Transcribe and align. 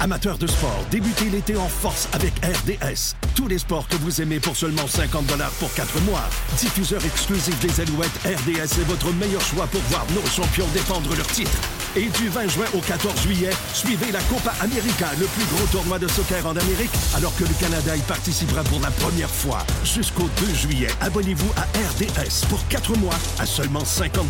Amateurs 0.00 0.36
de 0.36 0.46
sport, 0.46 0.84
débutez 0.90 1.30
l'été 1.30 1.56
en 1.56 1.68
force 1.68 2.08
avec 2.12 2.32
RDS. 2.44 3.14
Tous 3.34 3.48
les 3.48 3.58
sports 3.58 3.88
que 3.88 3.96
vous 3.96 4.20
aimez 4.20 4.40
pour 4.40 4.54
seulement 4.54 4.86
50 4.86 5.24
pour 5.58 5.72
4 5.72 6.00
mois. 6.02 6.24
Diffuseur 6.58 7.02
exclusif 7.04 7.58
des 7.60 7.80
Alouettes, 7.80 8.18
RDS 8.24 8.80
est 8.80 8.84
votre 8.86 9.10
meilleur 9.14 9.40
choix 9.40 9.66
pour 9.66 9.80
voir 9.88 10.04
nos 10.14 10.26
champions 10.28 10.66
défendre 10.74 11.16
leur 11.16 11.26
titre. 11.28 11.58
Et 11.96 12.06
du 12.06 12.28
20 12.28 12.48
juin 12.48 12.66
au 12.74 12.80
14 12.80 13.22
juillet, 13.22 13.50
suivez 13.72 14.12
la 14.12 14.20
Copa 14.22 14.52
América, 14.60 15.08
le 15.18 15.26
plus 15.26 15.44
gros 15.46 15.66
tournoi 15.72 15.98
de 15.98 16.08
soccer 16.08 16.46
en 16.46 16.56
Amérique, 16.56 16.92
alors 17.16 17.34
que 17.36 17.44
le 17.44 17.54
Canada 17.58 17.96
y 17.96 18.00
participera 18.00 18.62
pour 18.64 18.80
la 18.80 18.90
première 18.90 19.30
fois. 19.30 19.64
Jusqu'au 19.82 20.28
2 20.46 20.54
juillet, 20.54 20.88
abonnez-vous 21.00 21.52
à 21.56 21.62
RDS 21.62 22.46
pour 22.50 22.66
4 22.68 22.98
mois 22.98 23.18
à 23.38 23.46
seulement 23.46 23.84
50 23.84 24.26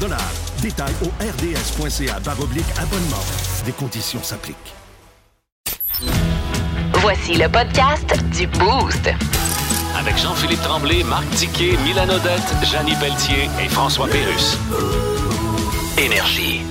Détails 0.62 0.94
au 1.02 1.08
rds.ca 1.22 2.16
abonnement. 2.16 3.24
Des 3.64 3.72
conditions 3.72 4.22
s'appliquent. 4.22 4.85
Voici 7.08 7.34
le 7.34 7.48
podcast 7.48 8.20
du 8.36 8.48
Boost. 8.48 9.08
Avec 9.96 10.18
Jean-Philippe 10.18 10.60
Tremblay, 10.62 11.04
Marc 11.04 11.30
Tiquet, 11.36 11.76
Milan 11.84 12.08
Odette, 12.08 12.52
Janine 12.64 12.98
Pelletier 12.98 13.48
et 13.64 13.68
François 13.68 14.08
Pérus. 14.08 14.58
Énergie. 15.96 16.62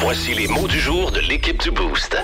Voici 0.00 0.34
les 0.34 0.48
mots 0.48 0.66
du 0.66 0.80
jour 0.80 1.12
de 1.12 1.20
l'équipe 1.20 1.62
du 1.62 1.70
Boost. 1.70 2.16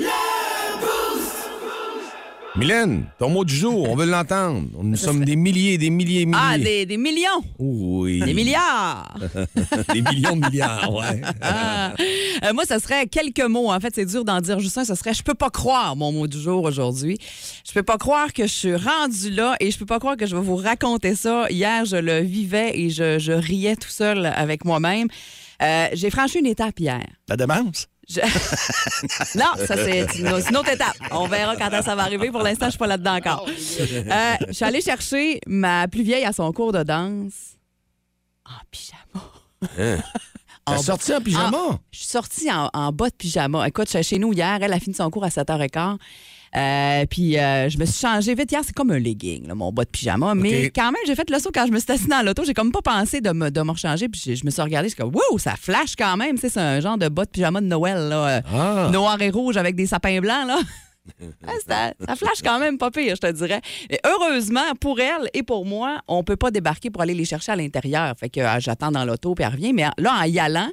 Mylène, 2.58 3.04
ton 3.20 3.30
mot 3.30 3.44
du 3.44 3.54
jour, 3.54 3.88
on 3.88 3.94
veut 3.94 4.04
l'entendre. 4.04 4.66
Nous 4.82 4.96
sommes 4.96 5.24
des 5.24 5.36
milliers, 5.36 5.78
des 5.78 5.90
milliers, 5.90 6.26
milliers. 6.26 6.40
Ah, 6.42 6.58
des, 6.58 6.86
des 6.86 6.96
millions. 6.96 7.40
Oui. 7.60 8.18
Des 8.18 8.34
milliards. 8.34 9.16
des 9.94 10.02
millions 10.02 10.34
de 10.34 10.44
milliards, 10.44 10.92
ouais. 10.92 11.20
Ah. 11.40 11.94
Euh, 12.44 12.52
moi, 12.54 12.64
ça 12.64 12.80
serait 12.80 13.06
quelques 13.06 13.46
mots. 13.48 13.70
En 13.70 13.78
fait, 13.78 13.94
c'est 13.94 14.06
dur 14.06 14.24
d'en 14.24 14.40
dire 14.40 14.58
juste 14.58 14.76
un. 14.76 14.84
Ce 14.84 14.96
serait 14.96 15.14
je 15.14 15.22
peux 15.22 15.34
pas 15.34 15.50
croire 15.50 15.94
mon 15.94 16.10
mot 16.10 16.26
du 16.26 16.40
jour 16.40 16.64
aujourd'hui. 16.64 17.18
Je 17.64 17.72
peux 17.72 17.84
pas 17.84 17.96
croire 17.96 18.32
que 18.32 18.42
je 18.48 18.52
suis 18.52 18.74
rendue 18.74 19.30
là 19.30 19.54
et 19.60 19.70
je 19.70 19.78
peux 19.78 19.86
pas 19.86 20.00
croire 20.00 20.16
que 20.16 20.26
je 20.26 20.34
vais 20.34 20.42
vous 20.42 20.56
raconter 20.56 21.14
ça. 21.14 21.46
Hier, 21.50 21.84
je 21.84 21.96
le 21.96 22.18
vivais 22.22 22.72
et 22.74 22.90
je, 22.90 23.20
je 23.20 23.32
riais 23.32 23.76
tout 23.76 23.88
seul 23.88 24.26
avec 24.26 24.64
moi-même. 24.64 25.06
Euh, 25.62 25.86
J'ai 25.92 26.10
franchi 26.10 26.40
une 26.40 26.46
étape 26.46 26.80
hier. 26.80 27.04
La 27.28 27.36
démence? 27.36 27.86
Je- 28.10 28.20
non, 29.38 29.66
ça 29.66 29.76
c'est 29.76 30.06
une, 30.18 30.56
autre 30.56 30.72
étape. 30.72 30.96
On 31.10 31.26
verra 31.26 31.56
quand 31.56 31.70
ça 31.82 31.94
va 31.94 32.02
arriver. 32.04 32.30
Pour 32.30 32.42
l'instant, 32.42 32.66
je 32.66 32.70
suis 32.70 32.78
pas 32.78 32.86
là-dedans 32.86 33.16
encore. 33.16 33.46
Euh, 33.48 34.34
je 34.48 34.52
suis 34.52 34.64
allée 34.64 34.80
chercher 34.80 35.40
ma 35.46 35.86
plus 35.88 36.02
vieille 36.02 36.24
à 36.24 36.32
son 36.32 36.50
cours 36.52 36.72
de 36.72 36.82
danse 36.82 37.56
en 38.46 38.54
pyjama. 38.70 40.02
T'as 40.64 40.78
sorti 40.78 41.14
en 41.14 41.20
pyjama? 41.20 41.58
En- 41.58 41.78
je 41.90 41.98
suis 41.98 42.06
sortie 42.08 42.50
en, 42.50 42.70
en 42.72 42.92
bas 42.92 43.10
de 43.10 43.14
pyjama. 43.14 43.66
Écoute, 43.68 43.86
je 43.92 43.98
suis 43.98 44.04
chez 44.04 44.18
nous 44.18 44.32
hier. 44.32 44.58
Elle 44.60 44.72
a 44.72 44.80
fini 44.80 44.94
son 44.94 45.10
cours 45.10 45.24
à 45.24 45.28
7h15. 45.28 45.98
Euh, 46.56 47.04
puis 47.06 47.38
euh, 47.38 47.68
je 47.68 47.78
me 47.78 47.84
suis 47.84 48.00
changée 48.00 48.34
vite 48.34 48.50
hier. 48.50 48.62
C'est 48.64 48.74
comme 48.74 48.90
un 48.90 48.98
legging, 48.98 49.46
là, 49.46 49.54
mon 49.54 49.72
bas 49.72 49.84
de 49.84 49.90
pyjama. 49.90 50.34
Mais 50.34 50.70
quand 50.70 50.90
même, 50.92 51.02
j'ai 51.06 51.14
fait 51.14 51.28
le 51.30 51.38
saut 51.38 51.50
quand 51.52 51.66
je 51.66 51.72
me 51.72 51.78
suis 51.78 51.90
assise 51.92 52.08
dans 52.08 52.24
l'auto. 52.24 52.44
J'ai 52.44 52.54
comme 52.54 52.72
pas 52.72 52.82
pensé 52.82 53.20
de 53.20 53.30
me, 53.30 53.50
de 53.50 53.60
me 53.62 53.70
rechanger. 53.70 54.08
Puis 54.08 54.36
je, 54.36 54.44
me 54.44 54.50
suis 54.50 54.62
regardée. 54.62 54.88
Je 54.88 54.94
suis 54.94 55.02
comme, 55.02 55.14
wow, 55.14 55.38
ça 55.38 55.54
flash 55.56 55.94
quand 55.96 56.16
même. 56.16 56.36
Tu 56.36 56.42
sais, 56.42 56.48
C'est 56.48 56.60
un 56.60 56.80
genre 56.80 56.98
de 56.98 57.08
bas 57.08 57.24
de 57.24 57.30
pyjama 57.30 57.60
de 57.60 57.66
Noël. 57.66 58.08
Là, 58.08 58.28
euh, 58.28 58.40
Ah. 58.52 58.90
Noir 58.92 59.20
et 59.20 59.30
rouge 59.30 59.56
avec 59.56 59.76
des 59.76 59.86
sapins 59.86 60.20
blancs. 60.20 60.46
Là. 60.46 60.58
Ah, 61.46 61.52
ça, 61.66 62.06
ça 62.06 62.16
flash 62.16 62.42
quand 62.42 62.58
même 62.58 62.76
pas 62.76 62.90
pire, 62.90 63.14
je 63.16 63.20
te 63.20 63.32
dirais. 63.32 63.62
Mais 63.88 63.98
heureusement, 64.04 64.74
pour 64.78 65.00
elle 65.00 65.30
et 65.32 65.42
pour 65.42 65.64
moi, 65.64 66.02
on 66.06 66.22
peut 66.22 66.36
pas 66.36 66.50
débarquer 66.50 66.90
pour 66.90 67.00
aller 67.00 67.14
les 67.14 67.24
chercher 67.24 67.52
à 67.52 67.56
l'intérieur. 67.56 68.14
Fait 68.18 68.28
que 68.28 68.40
euh, 68.40 68.60
j'attends 68.60 68.90
dans 68.90 69.06
l'auto, 69.06 69.34
puis 69.34 69.42
elle 69.42 69.52
revient. 69.52 69.72
Mais 69.72 69.86
là, 69.96 70.18
en 70.20 70.24
y 70.24 70.38
allant, 70.38 70.68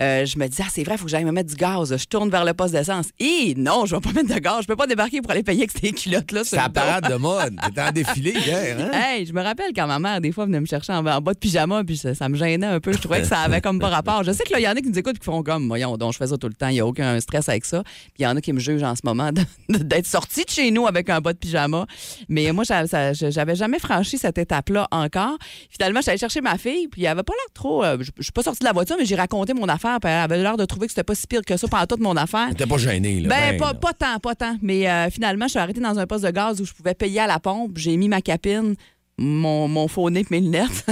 euh, 0.00 0.26
je 0.26 0.38
me 0.38 0.46
dis, 0.46 0.58
ah, 0.60 0.68
c'est 0.70 0.84
vrai, 0.84 0.94
il 0.94 0.98
faut 0.98 1.04
que 1.06 1.10
j'aille 1.10 1.24
me 1.24 1.32
mettre 1.32 1.48
du 1.50 1.56
gaz. 1.56 1.96
Je 1.96 2.04
tourne 2.06 2.28
vers 2.30 2.44
le 2.44 2.52
poste 2.54 2.72
d'essence. 2.74 3.06
Et 3.18 3.54
non, 3.56 3.86
je 3.86 3.94
vais 3.96 4.00
pas 4.00 4.12
mettre 4.12 4.34
de 4.34 4.38
gaz. 4.38 4.62
Je 4.62 4.66
peux 4.66 4.76
pas 4.76 4.86
débarquer 4.86 5.22
pour 5.22 5.30
aller 5.30 5.42
payer 5.42 5.62
avec 5.62 5.70
ces 5.72 5.92
culottes-là. 5.92 6.44
C'est 6.44 6.56
la 6.56 6.68
parade 6.68 7.10
de 7.10 7.14
mode. 7.16 7.56
T'étais 7.64 7.80
en 7.82 7.92
défilé 7.92 8.32
hier, 8.32 8.76
hein? 8.78 8.90
Hey, 8.92 9.24
je 9.26 9.32
me 9.32 9.42
rappelle 9.42 9.72
quand 9.74 9.86
ma 9.86 9.98
mère, 9.98 10.20
des 10.20 10.32
fois, 10.32 10.44
venait 10.46 10.60
me 10.60 10.66
chercher 10.66 10.92
en, 10.92 11.06
en 11.06 11.20
bas 11.20 11.32
de 11.34 11.38
pyjama, 11.38 11.82
puis 11.84 11.96
ça, 11.96 12.14
ça 12.14 12.28
me 12.28 12.36
gênait 12.36 12.66
un 12.66 12.80
peu. 12.80 12.92
Je 12.92 12.98
trouvais 12.98 13.20
que 13.22 13.26
ça 13.26 13.40
avait 13.40 13.60
comme 13.60 13.78
pas 13.78 13.88
rapport. 13.88 14.22
Je 14.22 14.32
sais 14.32 14.44
que 14.44 14.52
là, 14.52 14.60
il 14.60 14.64
y 14.64 14.68
en 14.68 14.72
a 14.72 14.74
qui 14.76 14.88
nous 14.88 14.98
écoutent 14.98 15.18
qui 15.18 15.24
font 15.24 15.42
comme, 15.42 15.66
voyons, 15.68 15.96
donc 15.96 16.12
je 16.12 16.18
fais 16.18 16.26
ça 16.26 16.36
tout 16.36 16.48
le 16.48 16.54
temps, 16.54 16.68
il 16.68 16.74
n'y 16.74 16.80
a 16.80 16.86
aucun 16.86 17.18
stress 17.20 17.48
avec 17.48 17.64
ça. 17.64 17.82
Puis 17.82 18.12
il 18.18 18.22
y 18.22 18.26
en 18.26 18.36
a 18.36 18.40
qui 18.40 18.52
me 18.52 18.60
jugent 18.60 18.82
en 18.82 18.94
ce 18.94 19.02
moment 19.04 19.30
d'être 19.68 20.06
sorti 20.06 20.44
de 20.44 20.50
chez 20.50 20.70
nous 20.70 20.86
avec 20.86 21.08
un 21.10 21.20
bas 21.20 21.32
de 21.32 21.38
pyjama. 21.38 21.86
Mais 22.28 22.52
moi, 22.52 22.64
j'avais 22.64 23.54
jamais 23.56 23.78
franchi 23.78 24.18
cette 24.18 24.38
étape-là 24.38 24.88
encore. 24.90 25.38
Finalement, 25.70 26.00
j'allais 26.02 26.18
chercher 26.18 26.40
ma 26.40 26.58
fille, 26.58 26.88
puis 26.88 27.04
elle 27.04 27.08
avait 27.08 27.22
pas 27.22 27.32
l'air 27.32 27.52
trop. 27.54 27.82
euh, 27.84 27.96
je 28.00 28.10
je 28.18 28.22
suis 28.22 28.32
pas 28.32 28.42
sortie 28.42 28.60
de 28.60 28.64
la 28.64 28.72
voiture, 28.72 28.96
mais 28.98 29.04
j'ai 29.04 29.14
raconté 29.14 29.54
mon 29.54 29.68
affaire, 29.68 29.85
puis 30.00 30.10
elle 30.10 30.18
avait 30.18 30.42
l'air 30.42 30.56
de 30.56 30.64
trouver 30.64 30.86
que 30.86 30.92
c'était 30.92 31.04
pas 31.04 31.14
si 31.14 31.26
pire 31.26 31.42
que 31.42 31.56
ça 31.56 31.68
pendant 31.68 31.86
toute 31.86 32.00
mon 32.00 32.16
affaire. 32.16 32.48
T'étais 32.50 32.66
pas 32.66 32.78
gêné, 32.78 33.20
là. 33.20 33.28
Ben, 33.28 33.50
ben, 33.52 33.58
pas, 33.58 33.74
pas 33.74 33.92
tant, 33.92 34.18
pas 34.18 34.34
tant. 34.34 34.56
Mais 34.62 34.88
euh, 34.88 35.10
finalement, 35.10 35.46
je 35.46 35.50
suis 35.50 35.58
arrêtée 35.58 35.80
dans 35.80 35.98
un 35.98 36.06
poste 36.06 36.24
de 36.24 36.30
gaz 36.30 36.60
où 36.60 36.64
je 36.64 36.72
pouvais 36.72 36.94
payer 36.94 37.20
à 37.20 37.26
la 37.26 37.38
pompe. 37.38 37.72
J'ai 37.76 37.96
mis 37.96 38.08
ma 38.08 38.20
capine, 38.20 38.74
mon, 39.18 39.66
mon 39.68 39.88
faux 39.88 40.10
nez 40.10 40.20
et 40.20 40.26
mes 40.30 40.40
lunettes. 40.40 40.84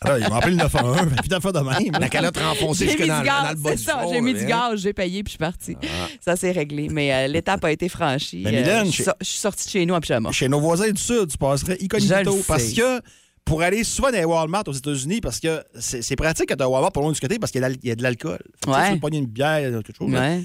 Alors, 0.00 0.18
il 0.22 0.28
m'a 0.28 0.36
appelé 0.36 0.52
le 0.52 0.62
911. 0.62 0.96
Puis 1.20 1.28
d'en 1.28 1.40
faire 1.40 1.52
de 1.52 1.60
même. 1.60 1.92
La 2.00 2.08
calotte 2.10 2.38
renfoncée 2.38 2.86
jusque 2.86 3.06
dans, 3.06 3.22
dans 3.22 3.50
le 3.50 3.56
bas 3.56 3.74
du 3.74 3.82
ça. 3.82 4.04
J'ai 4.10 4.20
mis 4.20 4.34
du 4.34 4.44
hein? 4.44 4.70
gaz, 4.70 4.80
j'ai 4.80 4.92
payé, 4.92 5.22
puis 5.22 5.30
je 5.30 5.32
suis 5.32 5.38
partie. 5.38 5.76
Ça, 6.20 6.36
c'est 6.36 6.52
réglé. 6.52 6.88
Mais 6.90 7.12
euh, 7.12 7.26
l'étape 7.28 7.64
a 7.64 7.72
été 7.72 7.88
franchie. 7.88 8.42
Mais 8.44 8.52
Mylène, 8.52 8.86
je, 8.86 9.02
suis 9.02 9.04
je 9.20 9.26
sortie 9.26 9.66
de 9.66 9.70
chez 9.70 9.86
nous 9.86 9.94
en 9.94 10.00
pyjama. 10.00 10.32
Chez 10.32 10.48
nos 10.48 10.60
voisins 10.60 10.90
du 10.90 11.00
Sud, 11.00 11.30
tu 11.30 11.38
passerais 11.38 11.78
incognito. 11.82 12.38
Parce 12.46 12.72
que 12.72 13.00
pour 13.48 13.62
aller 13.62 13.82
souvent 13.82 14.10
dans 14.10 14.18
les 14.18 14.24
Walmart 14.24 14.64
aux 14.66 14.72
États-Unis, 14.72 15.20
parce 15.20 15.40
que 15.40 15.62
c'est 15.78 16.16
pratique 16.16 16.48
quand 16.48 16.56
tu 16.56 16.62
un 16.62 16.66
Walmart 16.66 16.92
pour 16.92 17.02
loin 17.02 17.12
du 17.12 17.18
côté 17.18 17.38
parce 17.38 17.50
qu'il 17.50 17.62
y, 17.62 17.64
a 17.64 17.70
y 17.70 17.96
de 17.96 18.02
l'alcool. 18.02 18.38
Tu 18.62 18.70
sais, 18.70 18.76
Ouais. 18.76 18.92
Tu 18.92 19.00
pogner 19.00 19.18
une 19.18 19.26
bière, 19.26 19.82
quelque 19.82 19.96
chose. 19.96 20.12
Ouais. 20.12 20.44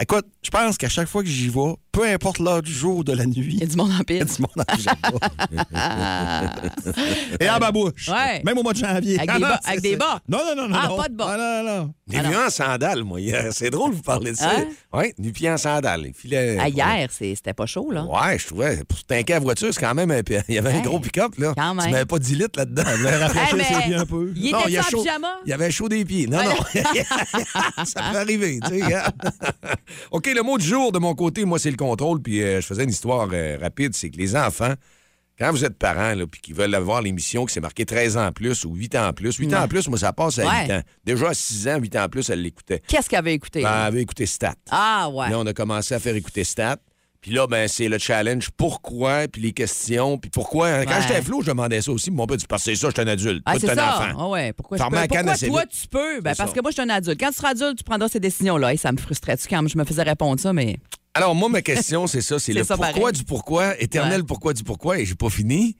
Écoute, 0.00 0.26
je 0.42 0.50
pense 0.50 0.78
qu'à 0.78 0.88
chaque 0.88 1.08
fois 1.08 1.22
que 1.22 1.28
j'y 1.28 1.48
vais, 1.48 1.74
peu 1.92 2.04
importe 2.06 2.38
l'heure 2.38 2.62
du 2.62 2.72
jour 2.72 2.98
ou 2.98 3.04
de 3.04 3.12
la 3.12 3.26
nuit, 3.26 3.48
Il 3.54 3.60
y 3.60 3.62
a 3.62 3.66
du 3.66 3.76
monde 3.76 3.90
en 3.90 3.94
il 4.08 4.16
y 4.16 4.20
a 4.20 4.24
pile. 4.24 4.34
du 4.36 4.42
monde 4.42 4.50
en 4.56 4.76
pyjama. 4.76 4.96
Ah. 5.74 6.52
Et 7.40 7.48
en 7.50 7.58
babouche. 7.58 8.08
Ouais. 8.08 8.42
Même 8.44 8.58
au 8.58 8.62
mois 8.62 8.72
de 8.72 8.78
janvier. 8.78 9.16
Avec 9.18 9.30
Ah 9.30 9.34
des 9.34 9.40
non, 9.42 9.48
bas- 9.48 9.60
c'est- 9.62 9.68
avec 9.70 9.82
des 9.82 9.90
c'est- 9.92 9.96
bas. 9.96 10.20
Non, 10.28 10.38
non, 10.46 10.54
non, 10.56 10.68
non. 10.68 10.76
Ah, 10.80 10.88
non. 10.88 10.96
pas 10.96 11.08
de 11.08 11.14
bas. 11.14 11.26
Ah, 11.30 11.36
non, 11.36 11.62
non, 11.64 11.76
non. 11.86 11.94
Des 12.06 12.20
vieux 12.20 12.38
en 12.38 12.50
sandales, 12.50 13.04
moi. 13.04 13.18
C'est 13.52 13.70
drôle 13.70 13.90
de 13.92 13.96
vous 13.96 14.02
parler 14.02 14.32
de 14.32 14.36
ça. 14.36 14.50
Hein? 14.50 14.64
Oui, 14.92 15.12
du 15.18 15.32
pied 15.32 15.50
en 15.50 15.56
sandales. 15.56 16.04
Il 16.06 16.14
filait. 16.14 16.56
Ah, 16.60 16.68
hier, 16.68 17.08
c'était 17.10 17.52
pas 17.52 17.66
chaud, 17.66 17.90
là. 17.90 18.04
Ouais, 18.04 18.38
je 18.38 18.46
trouvais. 18.46 18.82
Pour 18.84 19.02
tanker 19.04 19.34
la 19.34 19.40
voiture, 19.40 19.68
c'est 19.72 19.80
quand 19.80 19.94
même 19.94 20.10
un. 20.10 20.20
Il 20.48 20.54
y 20.54 20.58
avait 20.58 20.70
un 20.72 20.76
Hey, 20.76 20.82
gros 20.82 21.00
pick-up, 21.00 21.32
là. 21.38 21.54
quand 21.56 21.74
même. 21.74 21.86
Tu 21.86 21.92
mets 21.92 22.04
pas 22.04 22.18
10 22.18 22.34
litres 22.36 22.58
là-dedans. 22.58 22.82
Hey, 22.86 23.54
mais 23.56 23.64
ses 23.64 23.74
pieds 23.84 23.94
un 23.94 24.06
peu. 24.06 24.32
Il 24.36 24.48
était 24.48 24.56
il 24.68 24.78
en 24.80 24.82
pyjama? 24.82 25.28
Il 25.46 25.50
y 25.50 25.52
avait 25.52 25.70
chaud 25.70 25.88
des 25.88 26.04
pieds. 26.04 26.26
Non, 26.26 26.38
non. 26.42 26.56
ça 27.84 28.02
peut 28.12 28.18
arriver, 28.18 28.58
tu 28.68 28.78
sais. 28.80 28.94
OK, 30.10 30.26
le 30.34 30.42
mot 30.42 30.58
du 30.58 30.66
jour, 30.66 30.92
de 30.92 30.98
mon 30.98 31.14
côté, 31.14 31.44
moi, 31.44 31.58
c'est 31.58 31.70
le 31.70 31.76
contrôle. 31.90 32.20
Puis 32.22 32.42
euh, 32.42 32.60
je 32.60 32.66
faisais 32.66 32.84
une 32.84 32.90
histoire 32.90 33.28
euh, 33.32 33.58
rapide. 33.60 33.94
C'est 33.94 34.10
que 34.10 34.16
les 34.16 34.36
enfants, 34.36 34.74
quand 35.38 35.50
vous 35.52 35.64
êtes 35.64 35.78
parents, 35.78 36.14
là, 36.14 36.26
puis 36.26 36.40
qu'ils 36.40 36.54
veulent 36.54 36.74
avoir 36.74 37.00
l'émission 37.00 37.46
qui 37.46 37.54
s'est 37.54 37.60
marqué 37.60 37.84
13 37.86 38.16
ans 38.16 38.26
en 38.26 38.32
plus 38.32 38.64
ou 38.64 38.74
8 38.74 38.96
ans 38.96 39.08
en 39.08 39.12
plus, 39.12 39.36
8 39.36 39.54
ans 39.54 39.62
en 39.62 39.68
plus, 39.68 39.86
moi, 39.88 39.98
ça 39.98 40.12
passe 40.12 40.38
à 40.40 40.46
Ouais. 40.46 40.64
8 40.66 40.72
ans. 40.72 40.82
Déjà 41.04 41.28
à 41.28 41.34
6 41.34 41.68
ans, 41.68 41.78
8 41.78 41.96
ans 41.96 42.04
en 42.04 42.08
plus, 42.08 42.28
elle 42.30 42.42
l'écoutait. 42.42 42.82
Qu'est-ce 42.88 43.08
qu'elle 43.08 43.20
avait 43.20 43.34
écouté? 43.34 43.62
Ben, 43.62 43.68
elle? 43.70 43.86
avait 43.86 44.02
écouté 44.02 44.26
Stat. 44.26 44.54
Ah, 44.70 45.08
ouais. 45.12 45.30
Là, 45.30 45.38
on 45.38 45.46
a 45.46 45.52
commencé 45.52 45.94
à 45.94 46.00
faire 46.00 46.16
écouter 46.16 46.42
Stat. 46.44 46.78
Puis 47.20 47.32
là, 47.32 47.48
ben, 47.48 47.66
c'est 47.66 47.88
le 47.88 47.98
challenge. 47.98 48.48
Pourquoi? 48.56 49.26
Puis 49.26 49.42
les 49.42 49.52
questions. 49.52 50.18
Puis 50.18 50.30
pourquoi? 50.30 50.68
hein? 50.68 50.84
Quand 50.86 50.94
Ouais. 50.94 51.02
j'étais 51.02 51.20
flou, 51.20 51.42
je 51.42 51.48
demandais 51.48 51.82
ça 51.82 51.90
aussi. 51.90 52.12
Mon 52.12 52.26
père 52.28 52.36
dit, 52.36 52.46
parce 52.48 52.62
que 52.62 52.70
c'est 52.70 52.76
ça, 52.80 52.88
je 52.90 52.92
suis 52.94 53.00
un 53.08 53.12
adulte. 53.12 53.42
Ah, 53.44 53.54
pas 53.54 53.58
c'est 53.58 53.70
un 53.70 53.74
ça. 53.74 53.96
enfant. 53.98 54.16
Ah 54.20 54.28
ouais. 54.28 54.52
Pourquoi, 54.52 54.78
je 54.78 54.84
peux- 54.84 54.94
la 54.94 55.08
canne 55.08 55.18
pourquoi 55.18 55.32
assez 55.32 55.48
toi, 55.48 55.60
vite. 55.62 55.70
tu 55.82 55.88
peux? 55.88 56.20
Ben, 56.20 56.30
C'est 56.32 56.38
parce 56.38 56.50
ça. 56.50 56.56
que 56.56 56.62
moi, 56.62 56.70
je 56.70 56.74
suis 56.80 56.82
un 56.82 56.88
adulte. 56.94 57.18
Quand 57.20 57.30
tu 57.30 57.34
seras 57.36 57.48
adulte, 57.50 57.78
tu 57.78 57.84
prendras 57.84 58.08
ces 58.08 58.20
décisions-là. 58.20 58.70
Hey, 58.72 58.78
ça 58.78 58.92
me 58.92 58.98
frustrait-tu 58.98 59.48
quand 59.48 59.66
je 59.68 59.76
me 59.76 59.84
faisais 59.84 60.02
répondre 60.04 60.40
ça, 60.40 60.52
mais. 60.52 60.76
Alors, 61.18 61.34
moi, 61.34 61.48
ma 61.48 61.62
question, 61.62 62.06
c'est 62.06 62.20
ça. 62.20 62.38
C'est 62.38 62.52
le 62.52 62.62
ça, 62.62 62.76
pourquoi 62.76 62.92
pareil. 62.94 63.12
du 63.12 63.24
pourquoi, 63.24 63.76
éternel 63.80 64.20
Ouais. 64.20 64.26
pourquoi 64.26 64.52
du 64.52 64.62
pourquoi, 64.62 65.00
et 65.00 65.04
j'ai 65.04 65.16
pas 65.16 65.28
fini. 65.28 65.76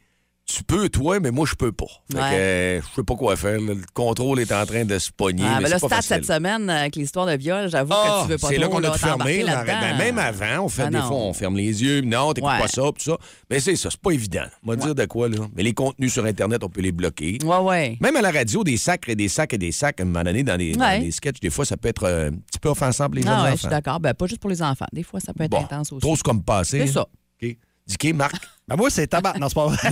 Tu 0.51 0.65
peux, 0.65 0.89
toi, 0.89 1.21
mais 1.21 1.31
moi, 1.31 1.45
je 1.47 1.55
peux 1.55 1.73
pas. 1.73 1.85
Fait 2.11 2.17
Ouais. 2.17 2.23
que, 2.31 2.35
euh, 2.35 2.81
je 2.81 2.87
sais 2.97 3.03
pas 3.03 3.15
quoi 3.17 3.37
faire. 3.37 3.61
là. 3.61 3.75
Le 3.75 3.83
contrôle 3.93 4.41
est 4.41 4.51
en 4.51 4.65
train 4.65 4.87
de 4.87 4.99
se 4.99 5.11
pogner. 5.13 5.43
Ah, 5.47 5.57
mais 5.57 5.65
mais 5.65 5.69
là, 5.69 5.79
c'est 5.79 5.89
pas 5.91 6.01
stade 6.01 6.23
cette 6.25 6.37
semaine, 6.37 6.71
avec 6.71 6.97
l'histoire 6.97 7.27
de 7.27 7.37
viol, 7.37 7.69
j'avoue 7.69 7.93
Ah, 7.95 8.21
que 8.23 8.25
tu 8.25 8.33
veux 8.33 8.39
pas 8.39 8.49
c'est 8.49 8.57
là 8.57 8.67
qu'on 8.69 8.83
a 8.83 8.91
tout 8.93 8.99
fermé. 8.99 9.43
là. 9.43 9.63
Ben, 9.63 9.99
même 9.99 10.19
avant, 10.19 10.65
on 10.65 10.69
fait 10.71 10.85
Ah, 10.85 10.91
des 10.91 10.97
fois, 11.01 11.17
on 11.17 11.35
ferme 11.35 11.55
les 11.59 11.83
yeux. 11.83 12.01
Non, 12.01 12.33
t'écoutes 12.33 12.51
Ouais. 12.51 12.61
pas 12.61 12.67
ça, 12.69 12.81
tout 12.81 12.95
ça. 12.99 13.19
Mais 13.51 13.61
c'est 13.61 13.77
ça, 13.77 13.91
c'est 13.91 14.01
pas 14.01 14.13
évident. 14.13 14.45
On 14.65 14.71
va 14.71 14.77
dire 14.77 14.95
de 14.95 15.05
quoi, 15.05 15.29
là. 15.29 15.37
Mais 15.55 15.63
les 15.63 15.75
contenus 15.75 16.15
sur 16.15 16.25
Internet, 16.25 16.65
on 16.65 16.71
peut 16.71 16.81
les 16.81 16.93
bloquer. 16.93 17.37
Ouais, 17.45 17.59
ouais. 17.59 17.99
Même 18.01 18.17
à 18.17 18.23
la 18.23 18.31
radio, 18.31 18.65
des 18.65 18.79
sacs 18.79 19.07
et 19.11 19.17
des 19.17 19.29
sacs 19.29 19.53
et 19.53 19.59
des 19.59 19.71
sacs, 19.73 20.01
à 20.01 20.05
un 20.05 20.07
moment 20.07 20.25
donné, 20.25 20.43
dans 20.45 20.57
des, 20.57 20.73
dans 20.73 21.11
sketchs, 21.11 21.41
des 21.41 21.51
fois, 21.51 21.67
ça 21.67 21.77
peut 21.77 21.89
être 21.89 22.05
euh, 22.05 22.31
un 22.31 22.33
petit 22.33 22.59
peu 22.59 22.71
offensant 22.71 23.05
pour 23.05 23.17
les 23.17 23.23
jeunes 23.23 23.33
Ah, 23.37 23.43
ouais, 23.43 23.49
je 23.51 23.53
enfants. 23.53 23.59
suis 23.59 23.69
d'accord. 23.69 24.01
Ben, 24.01 24.15
pas 24.15 24.27
juste 24.27 24.41
pour 24.41 24.49
les 24.49 24.63
enfants. 24.63 24.87
Des 24.95 25.03
fois, 25.03 25.21
ça 25.21 25.35
peut 25.35 25.45
être 25.45 25.51
Bon, 25.51 25.59
intense 25.63 25.93
aussi. 25.93 26.01
trop 26.01 26.17
comme 26.25 26.43
passé. 26.43 26.87
C'est 26.87 26.93
ça. 26.95 27.07
OK. 27.43 28.15
Marc? 28.15 28.35
Ben 28.69 28.77
moi, 28.77 28.91
c'est 28.91 29.07
tabac. 29.07 29.35
Non, 29.41 29.49
c'est 29.49 29.55
pas 29.55 29.67
vrai. 29.67 29.79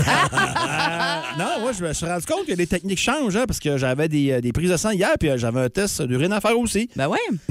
Non, 1.38 1.60
moi, 1.60 1.72
je 1.78 1.84
me 1.84 1.92
suis 1.92 2.06
rendu 2.06 2.24
compte 2.24 2.46
que 2.46 2.54
les 2.54 2.66
techniques 2.66 2.98
changent, 2.98 3.36
hein, 3.36 3.44
parce 3.46 3.60
que 3.60 3.76
j'avais 3.76 4.08
des, 4.08 4.32
euh, 4.32 4.40
des 4.40 4.52
prises 4.52 4.70
de 4.70 4.76
sang 4.78 4.90
hier, 4.92 5.10
puis 5.20 5.28
euh, 5.28 5.36
j'avais 5.36 5.60
un 5.60 5.68
test 5.68 6.00
d'urine 6.00 6.32
à 6.32 6.40
faire 6.40 6.58
aussi. 6.58 6.88
Ben 6.96 7.08
ouais. 7.08 7.18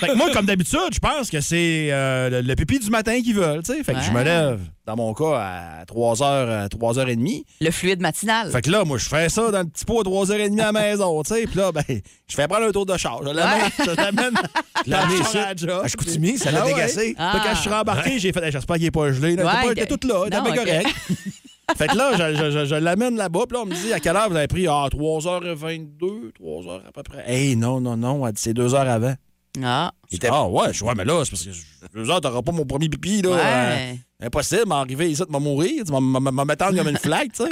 Fait 0.00 0.08
que 0.08 0.16
moi, 0.16 0.32
comme 0.32 0.46
d'habitude, 0.46 0.80
je 0.92 0.98
pense 0.98 1.30
que 1.30 1.40
c'est 1.40 1.90
euh, 1.92 2.28
le, 2.28 2.40
le 2.40 2.54
pipi 2.56 2.80
du 2.80 2.90
matin 2.90 3.20
qu'ils 3.22 3.36
veulent, 3.36 3.62
tu 3.62 3.72
sais. 3.72 3.84
Fait 3.84 3.94
que 3.94 4.00
je 4.00 4.10
me 4.10 4.20
lève, 4.24 4.58
dans 4.84 4.96
mon 4.96 5.14
cas, 5.14 5.38
à 5.38 5.84
3h, 5.84 6.68
3h30. 6.70 7.44
Le 7.60 7.70
fluide 7.70 8.00
matinal. 8.00 8.50
Fait 8.50 8.62
que 8.62 8.70
là, 8.70 8.84
moi, 8.84 8.98
je 8.98 9.08
fais 9.08 9.28
ça 9.28 9.48
dans 9.52 9.60
le 9.60 9.66
petit 9.66 9.84
pot 9.84 10.00
à 10.00 10.02
3h30 10.02 10.60
à 10.60 10.64
la 10.64 10.72
maison, 10.80 11.22
tu 11.22 11.34
sais. 11.34 11.44
Puis 11.46 11.56
là, 11.56 11.70
ben, 11.70 11.84
je 11.88 12.34
fais 12.34 12.48
prendre 12.48 12.66
un 12.66 12.72
tour 12.72 12.84
de 12.86 12.96
char. 12.96 13.20
Je 13.24 13.30
l'amène, 13.30 13.70
je 13.86 14.90
l'amène 14.90 15.56
job. 15.56 15.82
à 15.84 15.86
Chicoutimi, 15.88 16.36
ça 16.36 16.50
l'a 16.50 16.62
Ah 16.64 16.66
dégacé. 16.66 17.14
Ah. 17.16 17.40
Quand 17.44 17.54
je 17.54 17.60
suis 17.60 17.70
rembarqué, 17.70 18.18
j'ai 18.18 18.32
fait, 18.32 18.50
j'espère 18.50 18.74
qu'il 18.76 18.86
n'est 18.86 18.90
pas 18.90 19.12
gelé. 19.12 19.36
là. 19.36 19.44
Ouais, 19.44 19.66
pas- 19.66 19.72
était 19.72 19.86
tout 19.86 20.04
là, 20.08 20.24
bien 20.52 20.64
correct. 20.64 20.88
fait 21.76 21.86
que 21.88 21.96
là, 21.96 22.12
je, 22.32 22.36
je- 22.36 22.50
je- 22.50 22.64
je 22.66 22.74
l'amène 22.74 23.16
là-bas. 23.16 23.46
Puis 23.48 23.56
là, 23.56 23.62
on 23.62 23.66
me 23.66 23.74
dit, 23.74 23.92
à 23.92 24.00
quelle 24.00 24.16
heure 24.16 24.28
vous 24.30 24.36
avez 24.36 24.46
pris? 24.48 24.66
Ah, 24.68 24.86
3h22, 24.90 26.32
3h 26.40 26.86
à 26.88 26.92
peu 26.92 27.02
près. 27.02 27.24
Hey, 27.26 27.56
non, 27.56 27.80
non, 27.80 27.96
non, 27.96 28.26
elle 28.26 28.32
dit, 28.34 28.42
c'est 28.42 28.54
2 28.54 28.74
heures 28.74 28.88
avant. 28.88 29.14
Ah, 29.62 29.92
Il 30.10 30.16
était- 30.16 30.28
Ah, 30.32 30.48
ouais, 30.48 30.68
je 30.68 30.72
suis, 30.78 30.84
ouais, 30.84 30.94
mais 30.96 31.04
là, 31.04 31.24
c'est 31.24 31.30
parce 31.30 31.44
que 31.44 31.50
2 31.94 32.10
heures, 32.10 32.20
t'auras 32.20 32.42
pas 32.42 32.52
mon 32.52 32.64
premier 32.66 32.88
pipi, 32.88 33.22
là. 33.22 33.30
ouais. 33.30 33.36
Euh, 33.40 34.26
impossible, 34.26 34.66
m'arriver 34.66 35.10
ici, 35.10 35.22
de 35.26 35.32
me 35.32 35.38
mourir, 35.38 35.84
tu 35.84 35.92
vas 35.92 36.00
m'attendre 36.00 36.76
comme 36.76 36.88
une 36.88 36.96
flag, 36.98 37.30
tu 37.32 37.44
sais. 37.44 37.50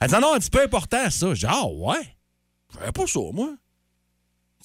Elle 0.00 0.08
dit, 0.08 0.14
non, 0.14 0.20
non, 0.20 0.34
un 0.34 0.38
petit 0.38 0.50
peu 0.50 0.62
important, 0.62 1.10
ça. 1.10 1.34
Je 1.34 1.40
dis, 1.40 1.46
ah, 1.48 1.66
ouais. 1.66 2.00
Je 2.84 2.90
pas 2.90 3.06
ça, 3.06 3.20
moi. 3.32 3.50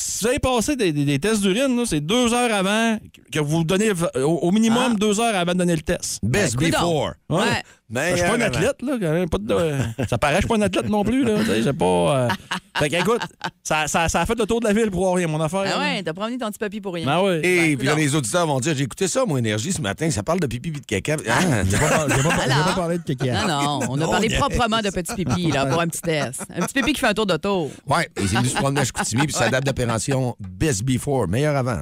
Si 0.01 0.24
vous 0.24 0.30
avez 0.30 0.40
passé 0.40 0.75
des, 0.75 0.92
des- 0.94 1.06
des 1.06 1.19
tests 1.19 1.42
d'urine, 1.42 1.84
c'est 1.86 2.00
deux 2.01 2.34
heures 2.34 2.54
avant 2.54 2.98
que 3.31 3.40
vous 3.40 3.63
donnez, 3.63 3.92
au, 4.16 4.19
au 4.19 4.51
minimum 4.51 4.96
deux 4.98 5.19
heures 5.19 5.36
avant 5.36 5.54
de 5.54 5.57
donner 5.60 5.75
le 5.75 5.81
test. 5.81 6.19
Best 6.24 6.56
Ben, 6.56 6.72
coudonc. 6.72 6.78
before. 6.80 7.13
Ouais. 7.30 7.63
Mais, 7.92 8.12
Je 8.12 8.18
suis 8.18 8.26
pas 8.28 8.36
un 8.36 8.42
athlète, 8.42 8.82
là. 8.84 8.94
quand 9.02 9.12
même, 9.12 9.30
pas 9.30 9.38
de- 9.40 10.06
ça 10.10 10.18
paraît, 10.18 10.36
je 10.36 10.40
suis 10.42 10.48
pas 10.48 10.56
un 10.58 10.62
athlète 10.62 10.90
non 10.90 11.04
plus, 11.04 11.24
là. 11.24 11.40
Tu 11.40 11.46
sais, 11.48 11.64
J'ai 11.64 11.74
pas. 11.74 11.86
euh, 11.86 12.30
Fait 12.78 12.88
qu'écoute, 12.90 13.20
ça, 13.64 13.88
ça, 13.88 14.08
ça 14.08 14.22
a 14.22 14.26
fait 14.26 14.38
le 14.40 14.46
tour 14.46 14.62
de 14.62 14.68
la 14.68 14.74
ville 14.74 14.90
pour 14.90 15.14
rien, 15.14 15.28
mon 15.28 15.42
affaire. 15.42 15.64
Ah 15.76 15.80
ouais, 15.80 16.02
t'as 16.02 16.14
promené 16.14 16.38
ton 16.38 16.48
petit 16.50 16.60
papy 16.60 16.80
pour 16.80 16.94
rien. 16.94 17.06
Ah 17.10 17.22
ouais. 17.24 17.42
Et 17.44 17.72
Ben, 17.72 17.78
puis 17.78 17.88
là, 17.88 17.96
les 17.96 18.16
auditeurs 18.16 18.48
vont 18.48 18.60
dire 18.62 18.74
J'ai 18.76 18.84
écouté 18.84 19.08
ça, 19.10 19.26
mon 19.26 19.36
énergie, 19.36 19.74
ce 19.74 19.82
matin, 19.82 20.10
ça 20.12 20.24
parle 20.24 20.40
de 20.40 20.48
pipi 20.48 20.70
et 20.70 20.72
de 20.74 20.80
caca. 20.86 21.18
Ah, 21.28 21.64
J'ai 21.70 21.78
pas, 21.78 21.90
par- 21.90 22.10
j'ai 22.10 22.24
pas, 22.24 22.74
parlé 22.76 22.98
de 23.00 23.04
caca. 23.14 23.46
Non, 23.46 23.48
non, 23.48 23.80
on 23.90 23.96
a 23.96 24.06
Non, 24.06 24.12
parlé 24.12 24.30
proprement 24.30 24.80
de 24.80 24.90
petit 24.92 25.14
pipi, 25.16 25.52
là, 25.52 25.66
pour 25.66 25.82
un 25.82 25.88
petit 25.88 26.02
test. 26.02 26.44
Un 26.56 26.62
petit 26.66 26.74
pipi 26.76 26.94
qui 26.94 27.00
fait 27.02 27.08
un 27.08 27.14
tour 27.14 27.26
d'auto. 27.26 27.70
ouais, 27.88 28.08
s'est 28.18 28.36
venu 28.38 28.48
se 28.48 28.56
promener 28.56 28.82
à 28.82 28.86
Chicoutimi, 28.86 29.24
puis 29.24 29.34
sa 29.36 29.50
date 29.50 29.66
d'apparition, 29.66 30.36
Best 30.40 30.84
Before, 30.84 31.28
meilleur 31.28 31.56
avant. 31.58 31.82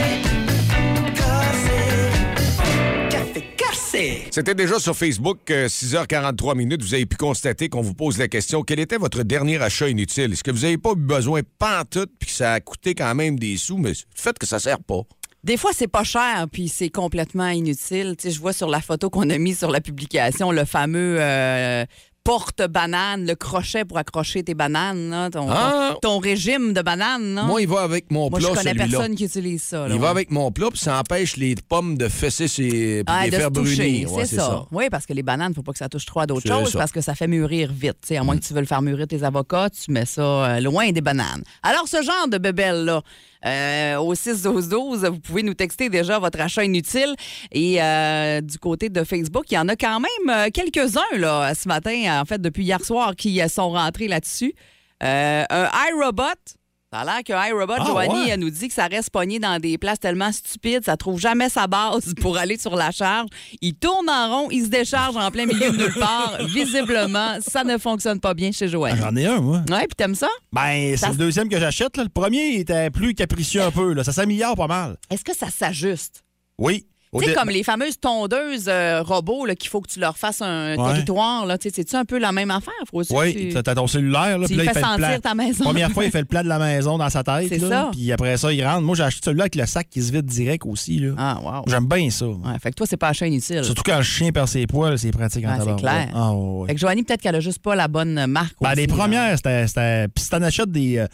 C'était 4.33 4.55
déjà 4.55 4.79
sur 4.79 4.95
Facebook, 4.95 5.39
euh, 5.51 5.67
6h43 5.67 6.55
minutes. 6.55 6.81
Vous 6.81 6.93
avez 6.93 7.05
pu 7.05 7.17
constater 7.17 7.67
qu'on 7.67 7.81
vous 7.81 7.93
pose 7.93 8.17
la 8.17 8.29
question 8.29 8.63
quel 8.63 8.79
était 8.79 8.95
votre 8.95 9.23
dernier 9.23 9.61
achat 9.61 9.89
inutile? 9.89 10.31
Est-ce 10.31 10.41
que 10.41 10.51
vous 10.51 10.61
n'avez 10.61 10.77
pas 10.77 10.91
eu 10.91 10.95
besoin 10.95 11.41
pantoute 11.59 12.11
puis 12.17 12.29
que 12.29 12.35
ça 12.35 12.53
a 12.53 12.61
coûté 12.61 12.95
quand 12.95 13.13
même 13.13 13.37
des 13.37 13.57
sous, 13.57 13.77
mais 13.77 13.89
le 13.89 13.95
fait 14.15 14.39
que 14.39 14.45
ça 14.45 14.59
sert 14.59 14.79
pas 14.79 15.01
Des 15.43 15.57
fois, 15.57 15.71
c'est 15.73 15.89
pas 15.89 16.05
cher, 16.05 16.45
puis 16.49 16.69
c'est 16.69 16.89
complètement 16.89 17.49
inutile. 17.49 18.15
Tu 18.17 18.31
je 18.31 18.39
vois 18.39 18.53
sur 18.53 18.69
la 18.69 18.79
photo 18.79 19.09
qu'on 19.09 19.29
a 19.29 19.37
mise 19.37 19.59
sur 19.59 19.69
la 19.69 19.81
publication 19.81 20.53
le 20.53 20.63
fameux 20.63 21.17
euh, 21.19 21.83
porte-banane, 22.23 23.25
le 23.25 23.35
crochet 23.35 23.85
pour 23.85 23.97
accrocher 23.97 24.43
tes 24.43 24.53
bananes, 24.53 25.09
là, 25.09 25.29
ton, 25.29 25.47
Ah! 25.49 25.91
ton- 25.93 25.99
ton 25.99 26.19
régime 26.19 26.73
de 26.73 26.81
bananes. 26.81 27.35
là. 27.35 27.43
Moi, 27.43 27.61
il 27.61 27.67
va 27.67 27.81
avec 27.81 28.11
mon 28.11 28.29
Moi, 28.29 28.39
je 28.39 28.47
plat, 28.47 28.55
connais 28.55 28.73
personne 28.75 29.15
qui 29.15 29.25
utilise 29.25 29.61
ça. 29.61 29.87
là, 29.87 29.93
Il 29.95 29.99
va 30.01 30.09
avec 30.09 30.31
mon 30.31 30.51
plat, 30.51 30.67
puis 30.69 30.79
ça 30.79 30.99
empêche 30.99 31.37
les 31.37 31.55
pommes 31.69 31.97
de 31.97 32.07
fesser 32.07 32.47
ses, 32.47 33.03
Ah, 33.07 33.25
les 33.25 33.31
de 33.31 33.35
faire 33.37 33.51
brunir. 33.51 34.11
Ouais, 34.13 34.25
c'est 34.25 34.35
ça. 34.37 34.65
Oui, 34.71 34.85
parce 34.89 35.05
que 35.05 35.13
les 35.13 35.23
bananes, 35.23 35.53
faut 35.53 35.63
pas 35.63 35.71
que 35.73 35.77
ça 35.77 35.89
touche 35.89 36.05
trop 36.05 36.21
à 36.21 36.25
d'autres 36.25 36.47
choses 36.47 36.71
ça. 36.71 36.77
Mm. 36.77 36.81
parce 36.81 36.91
que 36.91 37.01
ça 37.01 37.15
fait 37.15 37.27
mûrir 37.27 37.71
vite. 37.71 38.11
À 38.11 38.23
moins 38.23 38.37
que 38.37 38.43
tu 38.43 38.53
veux 38.53 38.59
le 38.61 38.65
faire 38.67 38.81
mûrir 38.81 39.07
tes 39.07 39.23
avocats, 39.23 39.69
tu 39.69 39.91
mets 39.91 40.05
ça 40.05 40.21
euh, 40.21 40.59
loin 40.59 40.91
des 40.91 41.01
bananes. 41.01 41.43
Alors, 41.63 41.87
ce 41.87 42.01
genre 42.01 42.27
de 42.29 42.37
bébelle-là, 42.37 43.01
euh, 43.45 43.97
au 43.97 44.13
6-12-12, 44.13 45.07
vous 45.07 45.19
pouvez 45.19 45.43
nous 45.43 45.53
texter 45.53 45.89
déjà 45.89 46.19
votre 46.19 46.39
achat 46.39 46.63
inutile. 46.63 47.15
Et 47.51 47.81
euh, 47.81 48.41
du 48.41 48.57
côté 48.57 48.89
de 48.89 49.03
Facebook, 49.03 49.45
il 49.51 49.55
y 49.55 49.57
en 49.57 49.67
a 49.67 49.75
quand 49.75 49.99
même 49.99 50.29
euh, 50.29 50.49
quelques-uns 50.53 51.17
là, 51.17 51.53
ce 51.55 51.67
matin, 51.67 52.21
en 52.21 52.25
fait, 52.25 52.41
depuis 52.41 52.63
hier 52.63 52.83
soir, 52.83 53.15
qui 53.15 53.41
sont 53.49 53.69
rentrés 53.69 54.07
là-dessus. 54.07 54.53
Un 54.99 55.45
iRobot. 55.89 56.60
Ça 56.93 56.99
a 56.99 57.05
l'air 57.05 57.23
que 57.25 57.31
iRobot, 57.49 57.73
Ah, 57.79 57.85
Joanie, 57.85 58.13
ouais. 58.25 58.29
elle 58.31 58.39
nous 58.41 58.49
dit 58.49 58.67
que 58.67 58.73
ça 58.73 58.87
reste 58.87 59.11
pogné 59.11 59.39
dans 59.39 59.59
des 59.59 59.77
places 59.77 60.01
tellement 60.01 60.29
stupides, 60.33 60.83
ça 60.83 60.97
trouve 60.97 61.17
jamais 61.21 61.47
sa 61.47 61.65
base 61.67 62.13
pour 62.21 62.37
aller 62.37 62.57
sur 62.57 62.75
la 62.75 62.91
charge. 62.91 63.29
Il 63.61 63.75
tourne 63.75 64.09
en 64.09 64.27
rond, 64.29 64.49
il 64.51 64.65
se 64.65 64.67
décharge 64.69 65.15
en 65.15 65.31
plein 65.31 65.45
milieu 65.45 65.71
de 65.71 65.77
nulle 65.77 65.93
part. 65.97 66.37
Visiblement, 66.49 67.37
ça 67.39 67.63
ne 67.63 67.77
fonctionne 67.77 68.19
pas 68.19 68.33
bien 68.33 68.51
chez 68.51 68.67
Joanie. 68.67 68.99
J'en 68.99 69.15
ai 69.15 69.25
un, 69.25 69.39
moi. 69.39 69.61
Ouais, 69.69 69.87
puis 69.87 69.95
t'aimes 69.95 70.15
ça? 70.15 70.27
Ben, 70.51 70.89
c'est 70.91 70.97
Ça- 70.97 71.09
le 71.11 71.15
deuxième 71.15 71.47
que 71.47 71.57
j'achète. 71.59 71.95
Le 71.95 72.09
premier 72.09 72.55
il 72.55 72.59
était 72.59 72.89
plus 72.89 73.13
capricieux 73.15 73.61
un 73.61 73.71
peu. 73.71 73.93
Là. 73.93 74.03
Ça 74.03 74.11
s'améliore 74.11 74.55
pas 74.57 74.67
mal. 74.67 74.97
Est-ce 75.09 75.23
que 75.23 75.33
ça 75.33 75.47
s'ajuste? 75.49 76.25
Oui. 76.57 76.85
Tu 77.19 77.25
sais, 77.25 77.33
comme 77.33 77.49
les 77.49 77.63
fameuses 77.63 77.99
tondeuses 77.99 78.65
euh, 78.69 79.01
robots 79.03 79.45
qu'il 79.59 79.69
faut 79.69 79.81
que 79.81 79.89
tu 79.89 79.99
leur 79.99 80.17
fasses 80.17 80.41
un 80.41 80.77
Ouais. 80.77 80.93
territoire. 80.93 81.45
là. 81.45 81.57
Tu 81.57 81.67
sais, 81.69 81.75
C'est-tu 81.75 81.95
un 81.97 82.05
peu 82.05 82.17
la 82.17 82.31
même 82.31 82.51
affaire? 82.51 82.71
Faut 82.89 82.99
aussi 82.99 83.13
Oui, 83.13 83.35
tu- 83.35 83.53
t'as 83.53 83.63
t'as 83.63 83.75
ton 83.75 83.85
cellulaire. 83.87 84.37
Là, 84.37 84.47
tu 84.47 84.55
là, 84.55 84.63
il 84.63 84.69
fait 84.69 84.75
le 84.79 84.81
sentir 84.85 85.07
plan. 85.07 85.19
ta 85.19 85.35
maison. 85.35 85.63
Première 85.65 85.91
fois, 85.91 86.05
il 86.05 86.11
fait 86.11 86.19
le 86.19 86.25
plan 86.25 86.41
de 86.41 86.47
la 86.47 86.57
maison 86.57 86.97
dans 86.97 87.09
sa 87.09 87.21
tête. 87.23 87.49
Puis 87.91 88.11
après 88.13 88.37
ça, 88.37 88.53
il 88.53 88.65
rentre. 88.65 88.81
Moi, 88.81 88.95
j'ai 88.95 89.03
acheté 89.03 89.21
celui-là 89.25 89.43
avec 89.43 89.55
le 89.55 89.65
sac 89.65 89.89
qui 89.89 90.01
se 90.01 90.11
vide 90.11 90.25
direct 90.25 90.65
aussi. 90.65 90.99
Là. 90.99 91.13
Ah, 91.17 91.39
wow. 91.43 91.63
J'aime 91.67 91.85
bien 91.85 92.09
ça. 92.09 92.27
Ouais, 92.27 92.57
fait 92.63 92.69
que 92.71 92.75
toi, 92.75 92.87
c'est 92.89 92.95
pas 92.97 93.09
achat 93.09 93.27
inutile. 93.27 93.63
Surtout 93.65 93.83
quand 93.85 93.97
le 93.97 94.03
chien 94.03 94.31
perd 94.31 94.47
ses 94.47 94.65
poils, 94.65 94.97
c'est 94.97 95.11
pratique 95.11 95.45
en 95.45 95.49
Ouais, 95.59 95.65
c'est 95.65 95.81
clair. 95.81 96.07
Ah, 96.13 96.31
ouais. 96.33 96.67
Fait 96.67 96.75
que 96.75 96.79
Joanie, 96.79 97.03
peut-être 97.03 97.21
qu'elle 97.21 97.35
a 97.35 97.39
juste 97.41 97.59
pas 97.59 97.75
la 97.75 97.89
bonne 97.89 98.25
marque. 98.27 98.55
Ben, 98.61 98.69
aussi, 98.69 98.77
les 98.77 98.87
là. 98.87 98.95
premières, 98.95 99.35
c'était. 99.35 99.67
c'était- 99.67 100.07
Puis 100.15 100.23
si 100.23 100.29
t'en 100.29 100.41
achètes 100.41 100.71
des, 100.71 100.97
euh, 100.99 101.07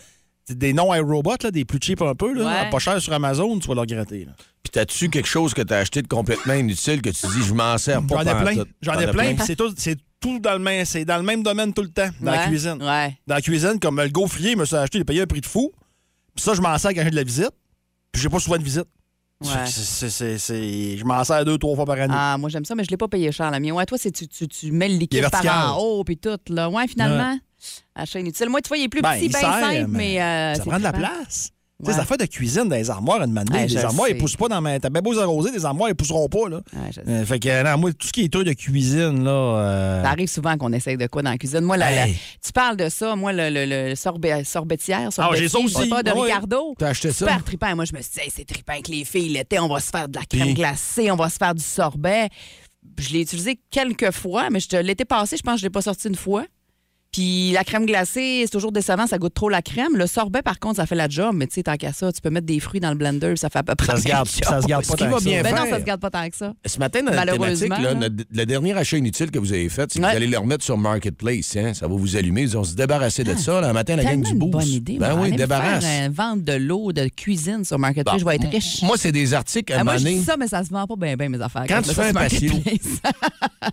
des 0.50 0.74
non-iRobots, 0.74 1.36
là, 1.44 1.52
des 1.52 1.66
plus 1.66 1.80
cheap 1.82 2.02
un 2.02 2.16
peu, 2.16 2.34
là, 2.34 2.46
Ouais. 2.46 2.70
pas 2.70 2.80
cher 2.80 3.02
sur 3.02 3.14
Amazon, 3.14 3.58
tu 3.60 3.68
vas 3.68 3.76
leur 3.76 3.86
gratter. 3.86 4.26
là. 4.26 4.32
Puis 4.64 4.72
t'as-tu 4.72 5.10
quelque 5.10 5.28
chose 5.28 5.54
que 5.54 5.62
t'as 5.62 5.78
acheté 5.80 6.02
de 6.02 6.08
complètement 6.08 6.54
inutile 6.54 7.02
que 7.02 7.10
tu 7.10 7.26
dis 7.28 7.44
je 7.46 7.54
m'en 7.54 7.78
sers 7.78 8.02
pas 8.06 8.24
J'en 8.24 8.40
ai 8.40 8.44
plein. 8.54 8.64
J'en 8.82 9.00
ai 9.00 9.08
plein. 9.08 9.36
puis 9.36 9.44
C'est 9.46 9.56
tout, 9.56 9.74
c'est 9.78 9.98
tout 10.20 10.40
dans 10.40 10.54
le 10.54 10.60
même, 10.60 10.84
c'est 10.86 11.06
dans 11.06 11.18
le 11.18 11.24
même 11.24 11.44
domaine 11.44 11.74
tout 11.74 11.84
le 11.84 11.90
temps, 11.90 12.10
dans 12.22 12.32
la 12.32 12.48
cuisine. 12.48 12.78
Ouais. 12.82 13.18
Dans 13.28 13.36
la 13.36 13.42
cuisine, 13.42 13.80
comme 13.80 14.02
le 14.02 14.10
gaufrier, 14.10 14.56
me 14.56 14.66
suis 14.66 14.76
acheté, 14.76 14.98
il 14.98 15.02
a 15.02 15.06
payé 15.06 15.22
un 15.22 15.26
prix 15.28 15.42
de 15.42 15.46
fou. 15.46 15.72
Puis 16.36 16.44
ça, 16.44 16.54
je 16.54 16.62
m'en 16.62 16.78
sers 16.78 16.92
quand 16.94 17.04
j'ai 17.04 17.12
de 17.12 17.16
la 17.16 17.24
visite. 17.24 17.52
Puis 18.12 18.22
j'ai 18.22 18.30
pas 18.30 18.40
souvent 18.40 18.58
de 18.58 18.64
visite. 18.64 18.86
Ouais. 19.44 19.50
Je 19.68 21.04
m'en 21.04 21.24
sers 21.24 21.46
deux, 21.46 21.58
trois 21.58 21.76
fois 21.76 21.86
par 21.86 22.00
année. 22.00 22.14
Ah, 22.16 22.38
moi, 22.40 22.50
j'aime 22.50 22.66
ça, 22.66 22.74
mais 22.76 22.84
je 22.84 22.90
l'ai 22.90 22.98
pas 22.98 23.08
payé 23.08 23.32
cher, 23.32 23.52
la 23.52 23.60
mienne. 23.60 23.74
Ouais, 23.74 23.86
toi, 23.86 23.98
c'est 24.00 24.12
tu, 24.12 24.28
tu, 24.28 24.48
tu 24.48 24.72
mets 24.72 24.90
le 24.90 24.96
liquide 24.96 25.30
par 25.30 25.76
en 25.76 25.80
haut, 25.80 26.04
puis 26.04 26.18
tout, 26.18 26.38
là. 26.50 26.70
Ouais, 26.70 26.88
finalement, 26.88 27.38
achat 27.96 28.20
inutile. 28.20 28.50
Moi, 28.50 28.62
tu 28.62 28.68
vois, 28.70 28.78
il 28.78 28.84
est 28.84 28.90
plus 28.90 29.02
Ben, 29.02 29.14
petit, 29.18 29.30
bien 29.30 29.40
simple, 29.40 29.86
mais 29.90 30.22
euh, 30.22 30.54
ça 30.56 30.64
prend 30.64 30.78
de 30.78 30.84
la 30.84 30.94
place. 30.94 31.50
Tu 31.80 31.86
sais, 31.86 31.92
Ouais. 31.92 31.94
les 31.94 32.00
affaires 32.00 32.18
de 32.18 32.26
cuisine 32.26 32.64
dans 32.70 32.76
les 32.76 32.90
armoires, 32.90 33.22
une 33.22 33.32
manière, 33.32 33.54
Ouais, 33.62 33.68
les 33.68 33.78
armoires, 33.78 34.08
sais. 34.08 34.14
ils 34.14 34.18
poussent 34.18 34.36
pas 34.36 34.48
dans 34.48 34.60
ma. 34.62 34.80
T'as 34.80 34.90
bien 34.90 35.00
beau 35.04 35.14
les 35.14 35.20
arroser, 35.20 35.52
les 35.52 35.64
armoires, 35.64 35.90
ils 35.92 35.96
pousseront 35.96 36.28
pas, 36.28 36.50
là. 36.50 36.62
Ouais. 36.74 36.90
Euh, 37.08 37.24
fait 37.24 37.38
que, 37.40 37.64
non, 37.64 37.78
moi, 37.78 37.94
tout 37.94 38.08
ce 38.08 38.12
qui 38.14 38.24
est 38.24 38.34
truc 38.34 38.48
de 38.48 38.54
cuisine, 38.54 39.24
là. 39.24 39.30
euh, 39.30 40.02
Ça 40.04 40.10
arrive 40.10 40.28
souvent 40.28 40.58
qu'on 40.58 40.74
essaye 40.74 40.98
de 40.98 41.06
quoi 41.06 41.22
dans 41.22 41.30
la 41.30 41.38
cuisine. 41.38 41.60
Moi, 41.62 41.78
Hey. 41.78 42.18
tu 42.44 42.52
parles 42.52 42.78
de 42.78 42.90
ça, 42.90 43.16
moi, 43.16 43.32
le, 43.32 43.52
le, 43.52 43.90
le 43.90 43.96
sorbet, 43.96 44.44
sorbetière, 44.44 45.10
Ah, 45.20 45.30
j'ai 45.36 45.48
ça 45.50 45.60
aussi. 45.60 45.88
pas, 45.88 46.02
de 46.02 46.10
Ah 46.10 46.16
ouais. 46.16 46.24
Ricardo. 46.24 46.74
T'as 46.80 46.88
acheté 46.88 47.10
ça? 47.12 47.28
Super 47.28 47.44
trippant. 47.44 47.76
Moi, 47.76 47.86
je 47.86 47.94
me 47.96 48.02
suis 48.02 48.12
dit, 48.12 48.20
Hey, 48.22 48.32
c'est 48.36 48.46
trippant 48.46 48.74
avec 48.74 48.88
les 48.88 49.06
filles. 49.06 49.30
L'été, 49.30 49.60
on 49.60 49.68
va 49.68 49.80
se 49.80 49.92
faire 49.92 50.10
de 50.10 50.18
la 50.18 50.26
crème 50.26 50.56
glacée, 50.56 51.12
on 51.12 51.16
va 51.16 51.30
se 51.30 51.38
faire 51.38 51.54
du 51.54 51.64
sorbet. 51.64 52.30
Je 52.98 53.10
l'ai 53.14 53.22
utilisé 53.22 53.60
quelques 53.70 54.10
fois, 54.10 54.50
mais 54.50 54.60
je 54.60 54.78
l'été 54.78 55.06
passé, 55.06 55.38
je 55.38 55.44
pense 55.44 55.54
que 55.56 55.60
je 55.60 55.66
l'ai 55.66 55.70
pas 55.70 55.82
sorti 55.84 56.08
une 56.08 56.16
fois. 56.16 56.44
Puis 57.18 57.50
la 57.52 57.64
crème 57.64 57.88
glacée, 57.88 58.44
c'est 58.46 58.52
toujours 58.52 58.72
décevant, 58.72 59.08
ça 59.08 59.18
goûte 59.18 59.34
trop 59.34 59.50
la 59.50 59.64
crème. 59.64 59.96
Le 59.96 60.06
sorbet, 60.06 60.44
par 60.44 60.60
contre, 60.60 60.76
ça 60.76 60.86
fait 60.86 60.94
la 60.94 61.10
job, 61.10 61.34
mais 61.34 61.48
tu 61.48 61.56
sais, 61.56 61.64
tant 61.64 61.76
qu'à 61.76 61.92
ça, 61.92 62.12
tu 62.12 62.22
peux 62.22 62.30
mettre 62.30 62.46
des 62.46 62.60
fruits 62.60 62.80
dans 62.80 62.92
le 62.92 62.96
blender, 62.96 63.36
ça 63.38 63.50
fait 63.50 63.58
à 63.58 63.64
peu 63.64 63.74
près 63.74 63.88
Ça 63.96 63.98
se 63.98 64.04
garde, 64.08 64.28
ça 64.28 64.62
se 64.62 64.68
garde 64.68 64.84
Ce 64.86 64.90
pas 64.92 64.98
qui 64.98 65.04
tant 65.04 65.10
va 65.10 65.18
que 65.18 65.24
bien 65.24 65.42
ça. 65.44 65.50
Ben 65.52 65.56
non, 65.56 65.68
ça 65.68 65.80
se 65.80 65.84
garde 65.84 66.00
pas 66.00 66.12
tant 66.12 66.30
que 66.30 66.36
ça. 66.36 66.54
Ce 66.64 66.78
matin, 66.78 67.02
dans 67.02 67.10
la 67.10 67.26
Malheureusement, 67.26 67.76
thématique, 67.76 67.84
là, 67.86 67.94
là. 67.94 68.00
notre- 68.10 68.24
le 68.32 68.46
dernier 68.46 68.74
achat 68.78 68.98
inutile 68.98 69.32
que 69.32 69.40
vous 69.40 69.52
avez 69.52 69.68
fait, 69.70 69.92
c'est 69.92 69.98
que 69.98 70.04
Ouais. 70.06 70.12
vous 70.12 70.16
allez 70.18 70.28
le 70.28 70.38
remettre 70.38 70.64
sur 70.64 70.78
Marketplace. 70.78 71.56
Hein? 71.58 71.74
Ça 71.74 71.88
va 71.88 71.96
vous 71.96 72.16
allumer. 72.18 72.44
Ils 72.44 72.50
vont 72.50 72.64
se 72.64 72.76
débarrasser 72.76 73.24
de 73.24 73.34
ça. 73.34 73.62
Là, 73.62 73.70
le 73.70 73.74
matin, 73.74 73.96
la 73.96 74.04
gang 74.04 74.22
du 74.22 74.32
une 74.34 74.38
boost. 74.38 74.52
bonne 74.52 74.68
idée. 74.68 74.98
Ben 75.00 75.20
oui, 75.20 75.32
débarrasse. 75.32 75.84
Faire, 75.84 76.10
euh, 76.10 76.14
vendre 76.14 76.44
de 76.44 76.54
l'eau 76.54 76.92
de 76.94 77.08
cuisine 77.08 77.66
sur 77.66 77.80
Marketplace, 77.80 78.14
Bon, 78.14 78.20
je 78.20 78.26
vais 78.26 78.36
être 78.36 78.52
riche. 78.52 78.84
Moi, 78.84 78.96
c'est 78.96 79.12
des 79.12 79.34
articles 79.34 79.74
à 79.74 79.80
Ah, 79.80 79.84
moi, 79.84 79.98
je 79.98 80.04
dis 80.06 80.24
ça, 80.24 80.38
mais 80.38 80.48
ça 80.48 80.64
se 80.64 80.70
vend 80.70 80.86
pas 80.86 80.96
bien, 80.96 81.16
bien, 81.16 81.30
mes 81.30 81.42
affaires. 81.42 81.66
Quand 81.68 81.82
je 81.84 81.90
tu 81.90 81.96
fais 81.96 82.10
un 82.10 82.14
patio. 82.14 82.54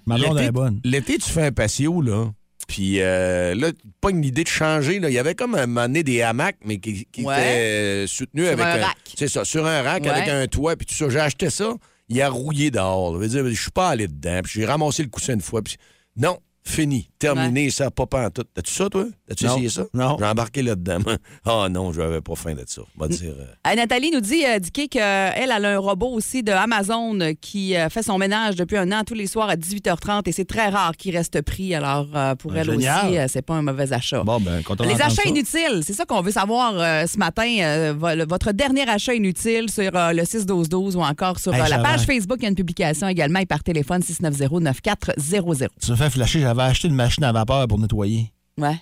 L'été, 0.84 1.18
tu 1.18 1.28
fais 1.30 1.46
un 1.48 1.52
patio, 1.52 2.00
là. 2.00 2.30
Puis 2.68 3.00
euh, 3.00 3.54
là, 3.54 3.70
pas 4.00 4.10
une 4.10 4.24
idée 4.24 4.42
de 4.44 4.48
changer. 4.48 4.98
Là. 5.00 5.08
Il 5.10 5.14
y 5.14 5.18
avait 5.18 5.34
comme 5.34 5.54
un 5.54 5.66
moment 5.66 5.82
donné 5.82 6.02
des 6.02 6.22
hamacs, 6.22 6.56
mais 6.64 6.78
qui, 6.78 7.06
qui 7.12 7.22
Ouais. 7.24 7.34
étaient 7.38 7.58
euh, 7.58 8.06
soutenus 8.06 8.44
Sur 8.46 8.52
avec 8.52 8.64
un 8.82 8.86
rack. 8.86 8.96
C'est 9.16 9.28
ça, 9.28 9.44
sur 9.44 9.66
un 9.66 9.82
rack 9.82 10.02
Ouais. 10.04 10.08
avec 10.10 10.28
un 10.28 10.46
toit, 10.46 10.76
puis 10.76 10.86
tout 10.86 10.94
ça. 10.94 11.08
J'ai 11.08 11.20
acheté 11.20 11.50
ça. 11.50 11.74
Il 12.08 12.20
a 12.20 12.28
rouillé 12.28 12.70
dehors. 12.70 13.12
là. 13.12 13.18
Je 13.18 13.22
veux 13.34 13.42
dire, 13.42 13.54
je 13.54 13.60
suis 13.62 13.70
pas 13.70 13.88
allé 13.90 14.08
dedans. 14.08 14.40
Puis 14.42 14.52
j'ai 14.60 14.66
ramassé 14.66 15.02
le 15.02 15.08
coussin 15.08 15.34
une 15.34 15.40
fois. 15.40 15.62
Puis 15.62 15.76
non, 16.16 16.38
Fini. 16.66 17.10
Terminé, 17.24 17.70
ça, 17.70 17.90
pas 17.90 18.04
en 18.26 18.30
tout. 18.30 18.44
T'as-tu 18.54 18.72
ça, 18.72 18.88
toi? 18.88 19.04
T'as-tu 19.28 19.46
essayé 19.46 19.68
ça? 19.68 19.84
Non. 19.94 20.16
J'ai 20.18 20.24
embarqué 20.26 20.62
là-dedans. 20.62 20.98
Ah 21.46 21.68
non, 21.70 21.92
je 21.92 22.00
n'avais 22.00 22.20
pas 22.20 22.34
faim 22.34 22.54
de 22.54 22.64
ça. 22.66 22.82
On 22.98 23.00
va 23.02 23.08
dire. 23.08 23.32
euh, 23.38 23.70
Euh, 23.70 23.74
Nathalie 23.76 24.10
nous 24.10 24.20
dit, 24.20 24.44
euh, 24.46 24.58
qu'elle 24.90 25.32
elle 25.36 25.50
a 25.52 25.74
un 25.74 25.78
robot 25.78 26.08
aussi 26.12 26.42
de 26.42 26.52
Amazon 26.52 27.18
euh, 27.20 27.32
qui 27.40 27.76
euh, 27.76 27.88
fait 27.88 28.02
son 28.02 28.18
ménage 28.18 28.56
depuis 28.56 28.76
un 28.78 28.90
an 28.92 29.02
tous 29.06 29.14
les 29.14 29.26
soirs 29.26 29.48
à 29.48 29.56
18h30 29.56 30.22
et 30.26 30.32
c'est 30.32 30.44
très 30.44 30.68
rare 30.68 30.96
qu'il 30.96 31.16
reste 31.16 31.40
pris. 31.42 31.74
Alors, 31.74 32.08
euh, 32.14 32.34
pour 32.34 32.52
Ah, 32.54 32.58
elle 32.60 32.70
génial. 32.70 33.06
aussi, 33.06 33.18
euh, 33.18 33.26
c'est 33.28 33.42
pas 33.42 33.54
un 33.54 33.62
mauvais 33.62 33.92
achat. 33.92 34.22
Bon, 34.24 34.40
ben, 34.40 34.62
Les 34.84 35.00
achats 35.00 35.22
ça. 35.22 35.28
inutiles, 35.28 35.82
c'est 35.84 35.92
ça 35.92 36.04
qu'on 36.06 36.20
veut 36.22 36.30
savoir 36.32 36.74
euh, 36.78 37.06
ce 37.06 37.18
matin. 37.18 37.46
euh, 37.60 37.94
votre 38.28 38.52
dernier 38.52 38.88
achat 38.88 39.14
inutile 39.14 39.70
sur 39.70 39.90
euh, 39.94 40.12
le 40.12 40.22
6-12-12 40.22 40.96
ou 40.96 41.02
encore 41.02 41.38
sur 41.38 41.54
Hey, 41.54 41.60
euh, 41.62 41.68
la 41.68 41.78
page 41.78 42.04
Facebook. 42.06 42.38
Il 42.40 42.44
y 42.44 42.46
a 42.46 42.48
une 42.50 42.54
publication 42.56 43.06
également 43.08 43.40
et 43.40 43.46
par 43.46 43.62
téléphone 43.62 44.00
690-9400. 44.00 45.68
Tu 45.80 45.90
me 45.90 45.96
fais 45.96 46.10
flasher, 46.10 46.40
j'avais 46.40 46.62
acheté 46.62 46.88
une 46.88 46.94
machine 46.94 47.13
à 47.22 47.32
vapeur 47.32 47.68
pour 47.68 47.78
nettoyer. 47.78 48.32
Ouais. 48.58 48.76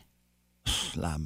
La. 0.97 1.17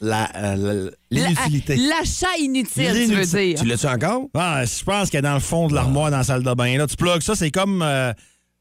La. 0.00 0.30
euh, 0.36 0.90
la- 1.10 1.20
L'inutilité. 1.28 1.76
La- 1.76 1.98
L'achat 2.00 2.36
inutile, 2.40 2.92
tu 3.08 3.14
veux 3.14 3.24
dire. 3.26 3.58
Tu 3.60 3.66
l'as-tu 3.66 3.86
encore? 3.86 4.26
Ah, 4.34 4.64
je 4.64 4.84
pense 4.84 5.10
qu'elle 5.10 5.20
est 5.20 5.28
dans 5.28 5.34
le 5.34 5.40
fond 5.40 5.68
de 5.68 5.74
l'armoire 5.74 6.10
dans 6.10 6.18
la 6.18 6.24
salle 6.24 6.42
de 6.42 6.54
bain. 6.54 6.76
Là, 6.76 6.86
tu 6.86 6.96
plugues 6.96 7.22
ça, 7.22 7.34
c'est 7.34 7.50
comme. 7.50 7.82
euh, 7.82 8.12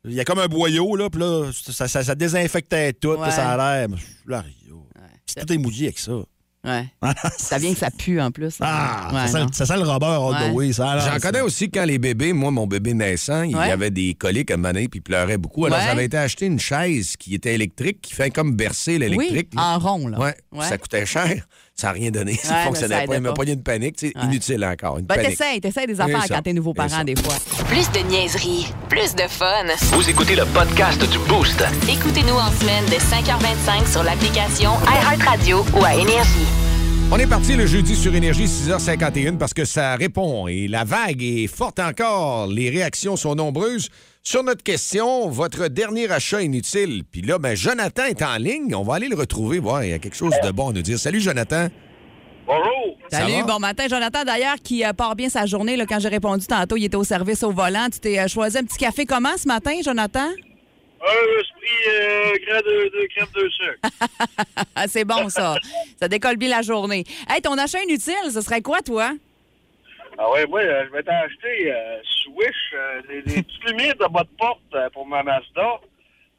Il 0.06 0.14
y 0.14 0.20
a 0.20 0.26
comme 0.26 0.40
un 0.40 0.48
boyau, 0.48 0.96
là, 0.96 1.10
puis 1.12 1.22
là, 1.22 1.52
ça, 1.54 1.88
ça, 1.88 2.04
ça 2.04 2.16
désinfectait 2.16 2.94
tout, 2.94 3.14
puis 3.14 3.22
Ouais. 3.22 3.32
ça 3.32 3.52
a 3.52 3.58
l'air. 3.58 3.88
Là, 4.26 4.44
yo. 4.68 4.88
Puis 5.28 5.36
Tout 5.46 5.54
est 5.54 5.58
mouillé 5.58 5.86
avec 5.88 6.00
ça. 6.00 6.14
Ouais. 6.64 6.86
Ça 7.38 7.58
vient 7.58 7.74
que 7.74 7.80
ça 7.80 7.90
pue 7.90 8.22
en 8.22 8.30
plus. 8.30 8.58
Ah, 8.62 9.10
Ouais, 9.12 9.22
ça, 9.22 9.28
sent, 9.28 9.40
non. 9.40 9.48
ça 9.52 9.66
sent 9.66 9.78
le 9.78 9.82
rubber 9.84 10.06
all 10.06 10.34
Ouais. 10.44 10.52
the 10.52 10.54
way. 10.54 10.72
J'en 10.72 11.00
ça. 11.00 11.20
connais 11.20 11.42
aussi 11.42 11.72
quand 11.72 11.86
les 11.86 11.98
bébés, 11.98 12.34
moi, 12.34 12.52
mon 12.52 12.68
bébé 12.68 12.94
naissant, 12.94 13.42
il 13.42 13.52
y 13.52 13.56
Ouais. 13.56 13.72
avait 13.72 13.90
des 13.90 14.14
coliques 14.14 14.52
à 14.52 14.54
un 14.54 14.58
moment 14.58 14.74
donné, 14.74 14.88
puis 14.88 15.00
il 15.00 15.02
pleurait 15.04 15.40
beaucoup. 15.40 15.66
Alors, 15.66 15.80
Ouais. 15.80 15.86
j'avais 15.86 16.06
été 16.06 16.18
acheter 16.18 16.46
une 16.46 16.60
chaise 16.60 17.16
qui 17.18 17.34
était 17.34 17.56
électrique, 17.56 18.02
qui 18.02 18.14
fait 18.14 18.30
comme 18.30 18.56
bercer 18.56 19.00
l'électrique. 19.00 19.54
en 19.58 19.80
rond, 19.80 20.08
là. 20.08 20.20
Ouais. 20.20 20.36
Ouais. 20.52 20.66
Ça 20.68 20.78
coûtait 20.78 21.06
cher. 21.08 21.48
Ça 21.82 21.88
n'a 21.88 21.94
rien 21.94 22.12
donné. 22.12 22.36
Ça 22.44 22.54
Ouais, 22.54 22.60
ne 22.60 22.66
fonctionnait 22.66 22.96
ça 23.02 23.08
pas. 23.08 23.16
Il 23.16 23.22
m'a 23.22 23.30
pas. 23.30 23.34
pogné 23.36 23.54
une 23.54 23.64
panique. 23.64 23.98
Ouais. 24.04 24.14
Inutile 24.26 24.64
encore. 24.66 25.00
Une 25.00 25.06
Ben, 25.06 25.16
panique. 25.16 25.32
t'essayes, 25.38 25.60
t'essayes 25.62 25.88
des 25.88 25.96
C'est 25.96 26.02
affaires 26.02 26.26
quand 26.30 26.42
t'es 26.44 26.54
nouveau 26.54 26.74
C'est 26.78 26.88
parent, 26.88 27.04
des 27.04 27.16
fois. 27.16 27.34
Plus 27.68 27.90
de 27.92 28.08
niaiserie, 28.08 28.68
plus 28.88 29.16
de 29.16 29.24
fun. 29.28 29.66
Vous 29.94 30.08
écoutez 30.08 30.36
le 30.36 30.46
podcast 30.46 31.02
du 31.10 31.18
Boost. 31.28 31.64
Écoutez-nous 31.90 32.36
en 32.36 32.52
semaine 32.52 32.86
de 32.86 32.92
5h25 32.94 33.92
sur 33.92 34.04
l'application 34.04 34.72
iHeartRadio 34.86 35.66
ou 35.76 35.84
à 35.84 35.96
Énergie. 35.96 36.46
On 37.12 37.18
est 37.18 37.28
parti 37.28 37.56
le 37.56 37.66
jeudi 37.66 37.96
sur 37.96 38.14
Énergie 38.16 38.46
6h51 38.46 39.38
parce 39.38 39.54
que 39.54 39.66
ça 39.66 39.96
répond 39.96 40.48
et 40.48 40.68
la 40.68 40.84
vague 40.86 41.22
est 41.24 41.48
forte 41.48 41.80
encore. 41.80 42.48
Les 42.48 42.70
réactions 42.70 43.18
sont 43.18 43.34
nombreuses. 43.36 43.90
Sur 44.24 44.44
notre 44.44 44.62
question, 44.62 45.30
votre 45.30 45.68
dernier 45.68 46.10
achat 46.12 46.44
inutile. 46.44 47.04
Puis 47.12 47.24
là, 47.24 47.40
ben, 47.40 47.56
Jonathan 47.56 48.04
est 48.06 48.22
en 48.22 48.36
ligne. 48.38 48.76
On 48.76 48.84
va 48.84 48.96
aller 48.96 49.08
le 49.08 49.16
retrouver, 49.16 49.58
voir. 49.58 49.84
Il 49.84 49.90
y 49.90 49.94
a 49.94 50.00
quelque 50.00 50.16
chose 50.16 50.36
de 50.44 50.52
bon 50.52 50.70
à 50.70 50.74
nous 50.74 50.84
dire. 50.84 51.00
Salut, 51.00 51.20
Jonathan. 51.20 51.70
Bonjour. 52.46 52.98
Ça 53.10 53.22
Salut, 53.22 53.44
bon 53.48 53.58
matin. 53.58 53.88
Jonathan, 53.90 54.24
d'ailleurs, 54.24 54.58
qui 54.64 54.86
euh, 54.86 54.94
part 54.94 55.16
bien 55.16 55.28
sa 55.28 55.48
journée. 55.48 55.76
Là, 55.76 55.88
quand 55.88 56.00
j'ai 56.00 56.08
répondu 56.10 56.46
tantôt, 56.46 56.78
il 56.78 56.86
était 56.86 56.98
au 56.98 57.04
service 57.04 57.42
au 57.42 57.52
volant. 57.52 57.88
Tu 57.92 58.00
t'es 58.00 58.20
euh, 58.20 58.28
choisi 58.28 58.60
un 58.60 58.64
petit 58.64 58.78
café 58.78 59.08
comment 59.08 59.36
ce 59.38 59.48
matin, 59.48 59.74
Jonathan? 59.84 60.20
Un 60.20 61.40
esprit 61.40 61.90
euh, 61.90 62.62
de, 62.62 63.02
de 63.02 63.08
crème 63.16 63.28
de 63.34 63.50
sucre. 63.50 64.86
C'est 64.88 65.04
bon, 65.04 65.30
ça. 65.30 65.56
ça 66.00 66.08
décolle 66.08 66.38
bien 66.38 66.50
la 66.50 66.62
journée. 66.62 67.06
Hey, 67.28 67.42
ton 67.42 67.58
achat 67.58 67.82
inutile, 67.84 68.14
ce 68.32 68.42
serait 68.42 68.62
quoi, 68.62 68.82
toi? 68.82 69.14
Ah 70.18 70.30
ouais, 70.32 70.46
moi, 70.48 70.60
euh, 70.62 70.86
je 70.88 70.96
m'étais 70.96 71.10
acheté 71.12 71.72
euh, 71.72 72.00
Swish, 72.24 72.74
euh, 72.74 73.02
des, 73.08 73.22
des 73.24 73.44
petites 73.44 73.64
lumières 73.70 73.96
de 73.96 74.08
bas 74.08 74.24
de 74.24 74.38
porte 74.38 74.60
euh, 74.76 74.90
pour 74.92 75.06
ma 75.08 75.24
Mazda. 75.24 75.80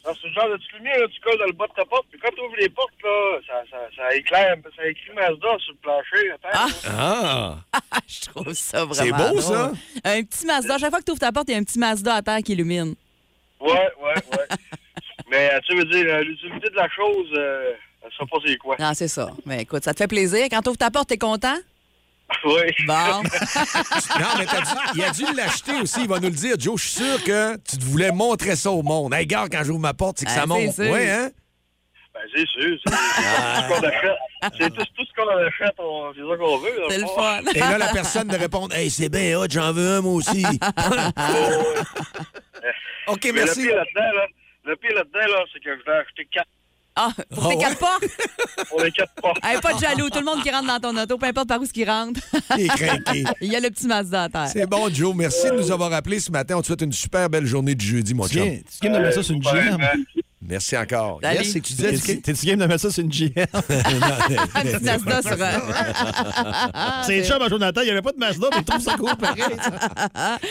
Ça, 0.05 0.11
C'est 0.21 0.27
le 0.29 0.35
genre 0.35 0.49
de 0.51 0.57
petites 0.57 0.73
lumières 0.73 0.99
là, 0.99 1.07
tu 1.09 1.21
colles 1.21 1.39
dans 1.39 1.47
le 1.47 1.53
bas 1.53 1.67
de 1.69 1.75
ta 1.75 1.85
porte, 1.85 2.07
puis 2.11 2.19
quand 2.21 2.31
tu 2.35 2.41
ouvres 2.41 2.57
les 2.59 2.69
portes, 2.69 2.91
là, 3.05 3.39
ça, 3.47 3.63
ça, 3.71 3.77
ça 3.97 4.15
éclaire, 4.17 4.57
ça 4.77 4.87
écrit 4.87 5.13
Mazda 5.15 5.59
sur 5.59 5.73
le 5.75 5.79
plancher. 5.81 6.31
Attends, 6.33 6.59
là. 6.89 7.57
Ah! 7.73 7.79
Je 8.09 8.21
trouve 8.31 8.53
ça 8.53 8.85
vraiment 8.85 8.95
C'est 8.95 9.11
beau, 9.13 9.41
drôle. 9.41 9.43
ça. 9.43 9.73
Un 10.05 10.23
petit 10.25 10.47
Mazda. 10.47 10.79
Chaque 10.79 10.91
fois 10.91 10.99
que 10.99 11.05
tu 11.05 11.13
ouvres 11.13 11.21
ta 11.21 11.31
porte, 11.33 11.49
il 11.49 11.53
y 11.53 11.55
a 11.55 11.59
un 11.59 11.65
petit 11.65 11.79
Mazda 11.79 12.15
à 12.17 12.23
terre 12.23 12.39
qui 12.45 12.53
illumine. 12.53 12.95
Ouais, 13.61 13.71
ouais, 13.71 14.15
ouais. 14.33 14.47
Mais 15.31 15.51
tu 15.67 15.77
veux 15.77 15.85
dire, 15.85 16.19
l'utilité 16.21 16.69
de 16.69 16.75
la 16.77 16.89
chose, 16.91 17.29
euh, 17.37 17.73
je 18.05 18.17
sais 18.17 18.27
pas 18.31 18.37
c'est 18.45 18.57
quoi. 18.59 18.77
Non, 18.81 18.93
c'est 18.95 19.09
ça. 19.09 19.31
Mais 19.47 19.63
écoute, 19.63 19.85
ça 19.85 19.95
te 19.95 19.99
fait 19.99 20.09
plaisir. 20.09 20.47
Quand 20.51 20.61
tu 20.63 20.69
ouvres 20.71 20.79
ta 20.79 20.91
porte, 20.91 21.09
t'es 21.09 21.17
content? 21.17 21.57
Oui. 22.45 22.73
Bon. 22.87 23.23
Non, 24.21 24.29
mais 24.39 24.47
t'as 24.47 24.61
dû- 24.61 24.81
il 24.95 25.03
a 25.05 25.11
dû 25.11 25.25
l'acheter 25.37 25.81
aussi. 25.81 26.01
Il 26.03 26.09
va 26.09 26.19
nous 26.21 26.29
le 26.29 26.35
dire. 26.35 26.55
Joe, 26.59 26.81
je 26.81 26.87
suis 26.89 27.03
sûr 27.05 27.23
que 27.25 27.57
tu 27.57 27.77
te 27.79 27.85
voulais 27.85 28.13
montrer 28.13 28.57
ça 28.57 28.71
au 28.71 28.83
monde. 28.83 29.15
Hey, 29.15 29.27
gars, 29.27 29.47
quand 29.51 29.63
j'ouvre 29.65 29.81
ma 29.81 29.95
porte, 29.95 30.19
c'est 30.19 30.27
que 30.27 30.31
Ah, 30.33 30.41
ça 30.41 30.47
monte. 30.47 30.77
Ouais, 30.79 31.11
hein? 31.11 31.31
Ben, 32.15 32.21
c'est 32.35 32.47
sûr. 32.47 32.77
C'est 32.85 32.91
tout 32.91 32.97
ce 32.97 33.69
qu'on 33.69 33.83
achète. 33.87 34.19
C'est 34.59 34.71
tout, 34.75 34.85
tout 34.97 35.05
ce 35.07 35.13
qu'on 35.17 35.29
achète, 35.29 35.75
on- 35.79 36.13
c'est 36.15 36.21
ça 36.29 36.37
qu'on 36.37 36.59
veut. 36.59 36.83
C'est 36.91 36.99
le 36.99 37.07
fun. 37.07 37.41
Et 37.55 37.59
là, 37.61 37.79
la 37.79 37.89
personne 37.93 38.29
de 38.29 38.37
répondre 38.37 38.75
Hey, 38.75 38.91
c'est 38.91 39.09
bien 39.09 39.39
hot, 39.39 39.47
j'en 39.49 39.73
veux 39.73 39.97
un, 39.97 40.01
moi 40.03 40.13
aussi. 40.15 40.45
OK, 43.09 43.25
Mais 43.25 43.33
merci. 43.33 43.63
le 43.63 43.69
pire 43.69 43.77
là-dedans, 43.77 44.13
là, 44.15 44.27
le 44.65 44.77
pire 44.77 44.95
là-dedans, 44.95 45.27
là, 45.33 45.45
c'est 45.53 45.61
que 45.61 45.71
je 45.77 45.83
vais 45.91 45.97
acheter 45.99 46.29
quatre 46.33 46.49
Ah, 46.95 47.11
pour 47.35 47.49
tes 47.49 47.57
Ah 47.57 47.61
quatre 47.61 47.79
portes? 47.79 48.05
pour 48.69 48.83
les 48.83 48.91
quatre 48.91 49.13
portes. 49.15 49.39
Hey, 49.43 49.59
pas 49.61 49.73
de 49.73 49.79
jaloux. 49.79 50.11
Tout 50.11 50.19
le 50.19 50.25
monde 50.25 50.43
qui 50.43 50.51
rentre 50.51 50.67
dans 50.67 50.79
ton 50.93 50.97
auto, 51.03 51.17
peu 51.17 51.27
importe 51.27 51.49
par 51.49 51.61
où 51.61 51.65
ce 51.65 51.73
qui 51.73 51.85
rentre, 51.85 52.21
Il 52.59 52.65
est 52.65 52.69
craqué. 52.69 53.25
il 53.41 53.51
y 53.53 53.57
a 53.57 53.61
le 53.61 53.71
petit 53.71 53.87
Mazda 53.87 54.25
à 54.25 54.29
terre. 54.29 54.49
C'est 54.53 54.67
bon, 54.67 54.93
Joe. 54.93 55.15
Merci 55.15 55.47
de 55.49 55.57
nous 55.57 55.71
avoir 55.71 55.93
appelés 55.93 56.21
ce 56.21 56.31
matin. 56.31 56.57
On 56.57 56.61
te 56.61 56.67
souhaite 56.67 56.83
une 56.83 56.93
super 56.93 57.31
belle 57.31 57.47
journée 57.47 57.75
de 57.75 57.81
jeudi, 57.81 58.13
mon 58.15 58.29
chum. 58.29 58.45
tu 58.45 58.65
viens 58.83 58.91
de 58.91 58.99
mettre 58.99 59.15
ça 59.15 59.23
sur 59.23 59.35
une 59.35 59.43
GM. 59.43 59.79
Merci 60.49 60.77
encore. 60.77 61.21
Yes, 61.23 61.53
c'est 61.53 61.61
que 61.61 61.67
tu 61.67 61.73
disais, 61.75 61.93
T'es- 61.93 61.99
tu- 62.17 62.21
T'es-tu 62.23 62.47
game 62.47 62.59
de 62.59 62.67
mettre 62.67 62.81
ça 62.81 62.91
sur 62.91 63.03
une 63.05 63.11
GM? 63.11 63.31
Mazda 65.07 65.33
un... 66.75 67.03
c'est 67.07 67.19
le 67.19 67.25
chum 67.25 67.41
à 67.43 67.49
Jonathan, 67.49 67.81
il 67.83 67.85
n'y 67.85 67.91
avait 67.91 68.03
pas 68.03 68.13
de 68.13 68.19
Mazda, 68.19 68.49
mais 68.53 68.59
il 68.61 68.65
trouve 68.65 68.83
ça 68.83 68.95
cool 68.97 69.17
pareil. 69.17 69.43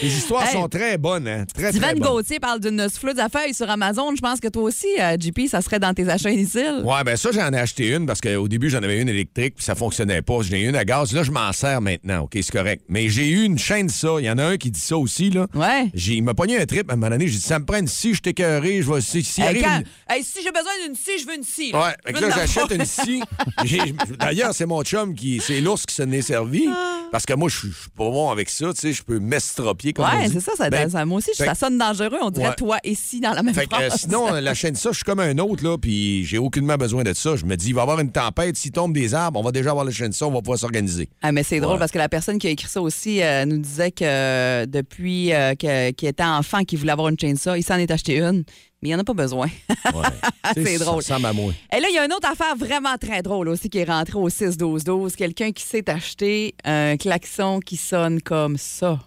les 0.01 0.07
histoires 0.17 0.43
Hey. 0.45 0.53
sont 0.53 0.67
très 0.67 0.97
bonnes, 0.97 1.27
hein? 1.27 1.45
Très, 1.53 1.71
très 1.71 1.93
bonnes. 1.95 1.99
Gauthier 2.11 2.39
parle 2.39 2.59
d'une 2.59 2.89
flûte 2.89 3.19
à 3.19 3.29
feuilles 3.29 3.53
sur 3.53 3.69
Amazon. 3.69 4.13
Je 4.15 4.21
pense 4.21 4.39
que 4.39 4.47
toi 4.47 4.63
aussi, 4.63 4.87
euh, 4.99 5.17
JP, 5.19 5.47
ça 5.47 5.61
serait 5.61 5.79
dans 5.79 5.93
tes 5.93 6.07
achats 6.09 6.31
inutiles. 6.31 6.81
Ouais, 6.83 7.03
ben 7.05 7.15
ça, 7.15 7.29
j'en 7.31 7.51
ai 7.51 7.59
acheté 7.59 7.89
une 7.89 8.05
parce 8.05 8.21
qu'au 8.21 8.47
début, 8.47 8.69
j'en 8.69 8.79
avais 8.81 8.99
une 9.01 9.09
électrique 9.09 9.55
puis 9.55 9.63
ça 9.65 9.75
fonctionnait 9.75 10.21
pas. 10.21 10.39
J'en 10.41 10.55
ai 10.55 10.61
une 10.61 10.75
à 10.75 10.83
gaz. 10.85 11.13
Là, 11.13 11.23
je 11.23 11.31
m'en 11.31 11.51
sers 11.53 11.79
maintenant. 11.81 12.21
OK, 12.21 12.31
c'est 12.35 12.51
correct. 12.51 12.83
Mais 12.89 13.09
j'ai 13.09 13.29
eu 13.29 13.43
une 13.43 13.57
chaîne 13.59 13.87
de 13.87 13.91
ça. 13.91 14.09
Il 14.19 14.25
y 14.25 14.29
en 14.29 14.37
a 14.37 14.45
un 14.45 14.57
qui 14.57 14.71
dit 14.71 14.79
ça 14.79 14.97
aussi, 14.97 15.29
là. 15.29 15.47
Ouais. 15.53 15.89
J'ai, 15.93 16.13
il 16.15 16.23
m'a 16.23 16.33
pogné 16.33 16.59
un 16.59 16.65
trip 16.65 16.89
à 16.89 16.93
un 16.93 16.95
moment 16.95 17.09
donné. 17.11 17.27
J'ai 17.27 17.35
dit, 17.37 17.41
ça 17.41 17.59
me 17.59 17.65
prend 17.65 17.77
une 17.77 17.87
scie, 17.87 18.13
je 18.13 18.21
t'écœuré. 18.21 18.81
Je 18.81 18.91
vais, 18.91 19.01
si, 19.01 19.23
si 19.23 19.41
Hey, 19.41 19.63
arrive 19.63 19.80
hey, 20.09 20.23
si 20.23 20.39
j'ai 20.43 20.51
besoin 20.51 20.71
d'une 20.85 20.95
scie, 20.95 21.19
je 21.19 21.25
veux 21.27 21.35
une 21.35 21.43
scie. 21.43 21.71
là. 21.71 21.79
Ouais, 21.87 21.95
fait 22.05 22.13
que 22.13 22.19
là, 22.21 22.29
j'achète 22.35 22.71
une 22.71 22.85
scie. 22.85 23.21
D'ailleurs, 24.19 24.53
c'est 24.53 24.65
mon 24.65 24.83
chum 24.83 25.13
qui. 25.15 25.39
C'est 25.41 25.61
l'ours 25.61 25.85
qui 25.85 25.95
s'en 25.95 26.09
est 26.11 26.21
servi. 26.21 26.67
Parce 27.11 27.25
que 27.25 27.33
moi, 27.33 27.49
je 27.49 27.57
suis 27.57 27.67
pas 27.97 28.09
bon 28.09 28.29
avec 28.29 28.49
ça. 28.49 28.73
Tu 28.73 28.79
sais, 28.79 28.93
je 28.93 29.03
peux 29.03 29.19
m'estropier 29.19 29.91
comme 29.91 30.05
Ouais, 30.05 30.29
c'est 30.31 30.39
ça, 30.39 30.53
ça, 30.57 30.69
Ben, 30.69 30.89
ça- 30.89 31.03
Moi 31.05 31.17
aussi, 31.17 31.31
fait 31.35 31.45
ça 31.45 31.55
sonne 31.55 31.77
dangereux. 31.77 32.17
On 32.21 32.29
dirait 32.31 32.49
Ouais. 32.49 32.55
toi 32.55 32.77
et 32.85 32.95
si 32.95 33.19
dans 33.19 33.31
la 33.33 33.43
même 33.43 33.53
Fait 33.53 33.67
que, 33.67 33.75
euh, 33.75 33.89
sinon, 33.95 34.31
la 34.41 34.53
chaîne 34.53 34.73
de 34.73 34.77
ça, 34.77 34.91
je 34.91 34.95
suis 34.95 35.03
comme 35.03 35.19
un 35.19 35.37
autre, 35.39 35.63
là, 35.63 35.77
puis 35.77 36.23
j'ai 36.23 36.37
aucunement 36.37 36.77
besoin 36.77 37.03
de 37.03 37.13
ça. 37.13 37.35
Je 37.35 37.45
me 37.45 37.55
dis, 37.57 37.69
il 37.69 37.75
va 37.75 37.81
y 37.81 37.83
avoir 37.83 37.99
une 37.99 38.11
tempête, 38.11 38.55
s'il 38.55 38.71
tombe 38.71 38.93
des 38.93 39.13
arbres, 39.13 39.39
on 39.39 39.43
va 39.43 39.51
déjà 39.51 39.71
avoir 39.71 39.83
la 39.85 39.91
chaîne 39.91 40.09
de 40.09 40.13
ça, 40.15 40.25
on 40.25 40.31
va 40.31 40.39
pouvoir 40.39 40.57
s'organiser. 40.59 41.09
Ah, 41.21 41.31
mais 41.33 41.43
c'est 41.43 41.59
drôle 41.59 41.73
Ouais. 41.73 41.79
parce 41.79 41.91
que 41.91 41.97
la 41.97 42.07
personne 42.09 42.39
qui 42.39 42.47
a 42.47 42.51
écrit 42.51 42.69
ça 42.69 42.81
aussi 42.81 43.21
euh, 43.21 43.43
nous 43.45 43.57
disait 43.57 43.91
que 43.91 44.05
euh, 44.05 44.65
depuis 44.65 45.31
qu'il 45.59 46.07
était 46.07 46.23
enfant, 46.23 46.63
qu'il 46.63 46.79
voulait 46.79 46.91
avoir 46.93 47.09
une 47.09 47.19
chainsaw, 47.19 47.55
il 47.55 47.63
s'en 47.63 47.75
est 47.75 47.91
acheté 47.91 48.19
une, 48.19 48.43
mais 48.81 48.89
il 48.89 48.93
n'en 48.95 48.99
a 48.99 49.03
pas 49.03 49.13
besoin. 49.13 49.47
Ouais. 49.93 50.07
C'est 50.55 50.77
ça 50.77 50.85
drôle. 50.85 50.95
ressemble 50.97 51.25
à 51.27 51.33
moi. 51.33 51.53
Et 51.75 51.79
là, 51.79 51.87
il 51.89 51.95
y 51.95 51.97
a 51.99 52.05
une 52.05 52.13
autre 52.13 52.29
affaire 52.29 52.55
vraiment 52.55 52.97
très 52.99 53.21
drôle 53.21 53.47
aussi 53.49 53.69
qui 53.69 53.77
est 53.79 53.83
rentrée 53.83 54.17
au 54.17 54.29
6-12-12. 54.29 55.15
Quelqu'un 55.15 55.51
qui 55.51 55.63
s'est 55.63 55.89
acheté 55.89 56.55
un 56.63 56.97
klaxon 56.97 57.59
qui 57.59 57.77
sonne 57.77 58.21
comme 58.21 58.57
ça. 58.57 58.99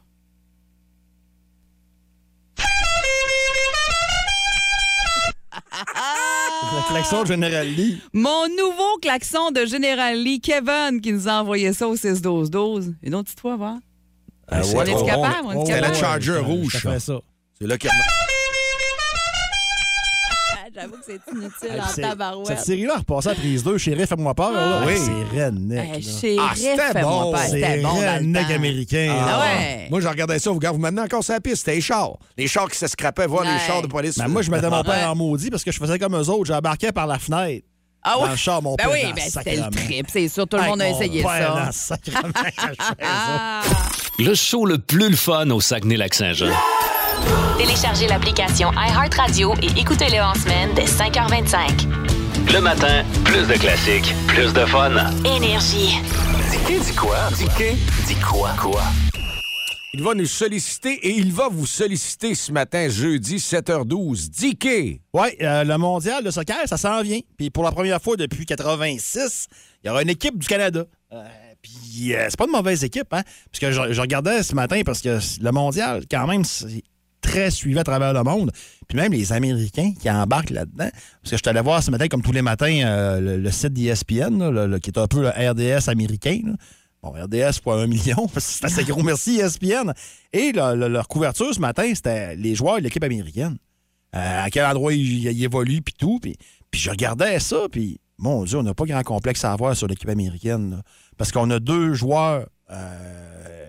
Le 5.53 6.89
klaxon 6.89 7.25
General 7.25 7.67
Lee. 7.67 8.01
Mon 8.13 8.49
nouveau 8.49 8.99
klaxon 9.01 9.51
de 9.51 9.67
General 9.67 10.17
Lee, 10.17 10.41
Kevin, 10.41 11.01
qui 11.01 11.13
nous 11.13 11.29
a 11.29 11.41
envoyé 11.41 11.73
ça 11.73 11.87
au 11.89 11.97
6-12-12. 11.97 12.95
Une 13.03 13.15
autre 13.15 13.29
histoire, 13.29 13.57
voir? 13.59 13.77
Euh, 14.53 14.63
On 14.75 14.83
est-tu 14.83 14.93
on- 14.95 15.07
capable? 15.07 15.37
on- 15.45 15.49
On 15.49 15.53
est-tu 15.53 15.61
C'était 15.67 15.81
la 15.81 15.87
capable? 15.91 15.97
Charger 16.01 16.39
rouge, 16.39 16.79
ça. 16.83 16.99
ça. 17.01 17.19
C'est 17.61 17.67
là 17.67 17.79
que. 17.79 17.89
Ah, 20.85 20.89
J'avoue 20.91 20.97
que 20.97 21.05
c'est 21.07 21.33
inutile 21.33 21.71
Hey, 21.71 21.81
en 21.81 22.09
tabarouette. 22.11 22.47
Cette 22.47 22.61
série-là, 22.61 22.97
repassée 22.99 23.29
à 23.31 23.35
prise 23.35 23.65
2, 23.65 23.79
Chéri, 23.79 24.07
fais-moi 24.07 24.35
peur. 24.35 24.53
là. 24.53 24.83
Oui. 24.87 24.93
C'est 24.97 25.45
redneck. 25.45 25.79
Hey, 26.25 26.39
Ah, 26.41 26.53
c'était 26.55 26.77
fais-moi 26.93 27.03
bon. 27.25 27.33
peur. 27.33 27.41
C'est 27.41 27.51
C'était 27.51 27.81
bon 27.83 28.01
dans 28.01 28.15
redneck 28.15 28.51
américain. 28.51 29.17
Ah 29.19 29.41
ouais. 29.41 29.87
Moi, 29.91 30.01
je 30.01 30.09
regardais 30.09 30.39
ça, 30.39 30.51
vous, 30.51 30.61
vous 30.63 30.79
m'amenez 30.79 31.03
encore 31.03 31.25
sur 31.25 31.33
la 31.35 31.41
piste. 31.41 31.57
C'était 31.59 31.75
les 31.77 31.81
chars. 31.81 32.13
Les 32.37 32.47
chars 32.49 32.69
qui 32.71 32.77
se 32.79 32.87
scrapaient, 32.87 33.27
voir 33.27 33.45
les 33.45 33.51
Ouais. 33.51 33.59
chars 33.67 33.83
de 33.83 33.87
police. 33.87 34.19
Ben, 34.19 34.29
moi, 34.29 34.43
je 34.43 34.51
mettais 34.51 34.69
mon 34.69 34.79
Ouais. 34.79 34.85
père 34.85 35.11
en 35.11 35.15
maudit 35.15 35.51
parce 35.51 35.65
que 35.65 35.73
je 35.73 35.79
faisais 35.79 35.99
comme 35.99 36.15
eux 36.17 36.29
autres. 36.29 36.45
J'embarquais 36.47 36.93
par 36.93 37.07
la 37.07 37.19
fenêtre. 37.19 37.67
Ah 38.07 38.17
Dans 38.19 38.25
ouais? 38.25 38.31
le 38.33 38.37
char, 38.37 38.61
mon 38.61 38.75
Ben 38.75 38.85
père. 38.85 38.93
oui, 38.93 39.03
dans 39.05 39.15
ben 39.15 39.23
c'était 39.31 39.57
le 39.57 39.71
trip, 39.71 40.07
c'est 40.13 40.29
sûr. 40.29 40.47
Tout 40.47 40.59
le 40.59 40.65
monde 40.65 40.83
a 40.83 40.91
essayé 40.91 41.23
père 41.23 41.55
dans 41.55 41.73
ça. 41.73 41.97
Ah. 43.03 43.63
Le 44.19 44.35
show 44.35 44.67
le 44.67 44.77
plus 44.79 45.09
le 45.09 45.17
fun 45.17 45.49
au 45.49 45.61
Saguenay-Lac-Saint-Jean. 45.61 46.51
Téléchargez 47.59 48.07
l'application 48.09 48.71
iHeartRadio 48.73 49.55
et 49.63 49.81
écoutez-le 49.81 50.21
en 50.23 50.35
semaine 50.35 50.71
dès 50.75 50.85
5h25. 50.85 52.53
Le 52.53 52.61
matin, 52.61 53.05
plus 53.25 53.47
de 53.47 53.55
classiques, 53.55 54.15
plus 54.27 54.53
de 54.53 54.65
fun. 54.67 54.91
Énergie. 55.25 55.99
Dis 56.67 56.79
dis 56.81 56.95
quoi? 56.95 57.17
Dis 57.37 57.47
dis 58.07 58.15
quoi? 58.17 58.51
Quoi? 58.61 58.83
Il 59.97 60.03
va 60.03 60.13
nous 60.15 60.27
solliciter 60.27 60.93
et 61.07 61.17
il 61.17 61.33
va 61.33 61.49
vous 61.49 61.67
solliciter 61.67 62.35
ce 62.35 62.51
matin, 62.51 62.89
jeudi 62.89 63.37
7h12. 63.37 64.29
Dicky! 64.29 65.01
Oui, 65.13 65.29
le 65.41 65.77
mondial 65.77 66.25
de 66.25 66.31
soccer, 66.33 66.67
ça 66.67 66.77
s'en 66.77 67.01
vient. 67.03 67.21
Puis 67.39 67.51
pour 67.51 67.63
la 67.63 67.71
première 67.71 68.03
fois 68.03 68.17
depuis 68.17 68.45
86, 68.45 69.47
il 69.83 69.87
y 69.87 69.91
aura 69.91 70.03
une 70.03 70.11
équipe 70.11 70.37
du 70.37 70.49
Canada. 70.49 70.85
Euh, 71.13 71.25
puis 71.63 72.13
euh, 72.15 72.27
c'est 72.29 72.37
pas 72.37 72.47
une 72.47 72.51
mauvaise 72.51 72.83
équipe, 72.83 73.13
hein? 73.13 73.23
Parce 73.51 73.61
que 73.61 73.71
je, 73.71 73.93
je 73.93 74.01
regardais 74.01 74.43
ce 74.43 74.55
matin 74.57 74.83
parce 74.85 75.01
que 75.01 75.19
le 75.41 75.53
mondial, 75.53 76.03
quand 76.11 76.27
même, 76.27 76.45
c'est 76.45 76.83
très 77.25 77.51
suivi 77.51 77.79
à 77.79 77.85
travers 77.85 78.13
le 78.13 78.23
monde. 78.23 78.53
Puis 78.87 78.97
même 78.97 79.13
les 79.13 79.33
Américains 79.33 79.93
qui 79.99 80.11
embarquent 80.11 80.51
là-dedans. 80.51 80.91
Parce 80.91 81.31
que 81.31 81.37
je 81.37 81.37
suis 81.37 81.49
allé 81.49 81.61
voir 81.61 81.83
ce 81.83 81.91
matin, 81.91 82.07
comme 82.09 82.23
tous 82.23 82.33
les 82.33 82.43
matins, 82.43 82.83
euh, 82.85 83.39
le, 83.39 83.51
site 83.51 83.73
d'ESPN, 83.73 84.79
qui 84.81 84.91
est 84.91 84.99
un 84.99 85.07
peu 85.07 85.23
le 85.23 85.29
RDS 85.31 85.89
américain. 85.89 86.41
Bon, 87.03 87.11
RDS 87.11 87.61
pour 87.63 87.75
un 87.75 87.87
million, 87.87 88.29
c'est 88.37 88.65
assez 88.65 88.85
gros. 88.85 89.03
Merci 89.03 89.39
ESPN. 89.41 89.93
Et 90.33 90.53
le- 90.53 90.77
le- 90.77 90.89
leur 90.89 91.09
couverture 91.09 91.53
ce 91.55 91.61
matin, 91.61 91.91
c'était 91.95 92.37
les 92.37 92.55
joueurs 92.55 92.79
de 92.79 92.83
l'équipe 92.83 93.05
américaine. 93.05 93.57
Euh, 94.15 94.45
à 94.45 94.49
quel 94.51 94.65
endroit 94.65 94.93
ils, 94.93 95.43
évoluent, 95.43 95.83
puis 95.83 95.95
tout. 95.99 96.21
Puis, 96.21 96.37
je 96.73 96.91
regardais 96.91 97.41
ça, 97.41 97.67
puis 97.71 98.01
mon 98.19 98.45
Dieu, 98.45 98.59
on 98.59 98.63
n'a 98.63 98.75
pas 98.75 98.85
grand 98.85 99.03
complexe 99.03 99.45
à 99.45 99.53
avoir 99.53 99.75
sur 99.77 99.87
l'équipe 99.89 100.09
américaine. 100.09 100.83
parce 101.17 101.33
qu'on 101.33 101.51
a 101.51 101.59
deux 101.59 101.95
joueurs 101.95 102.47
euh, 102.71 103.64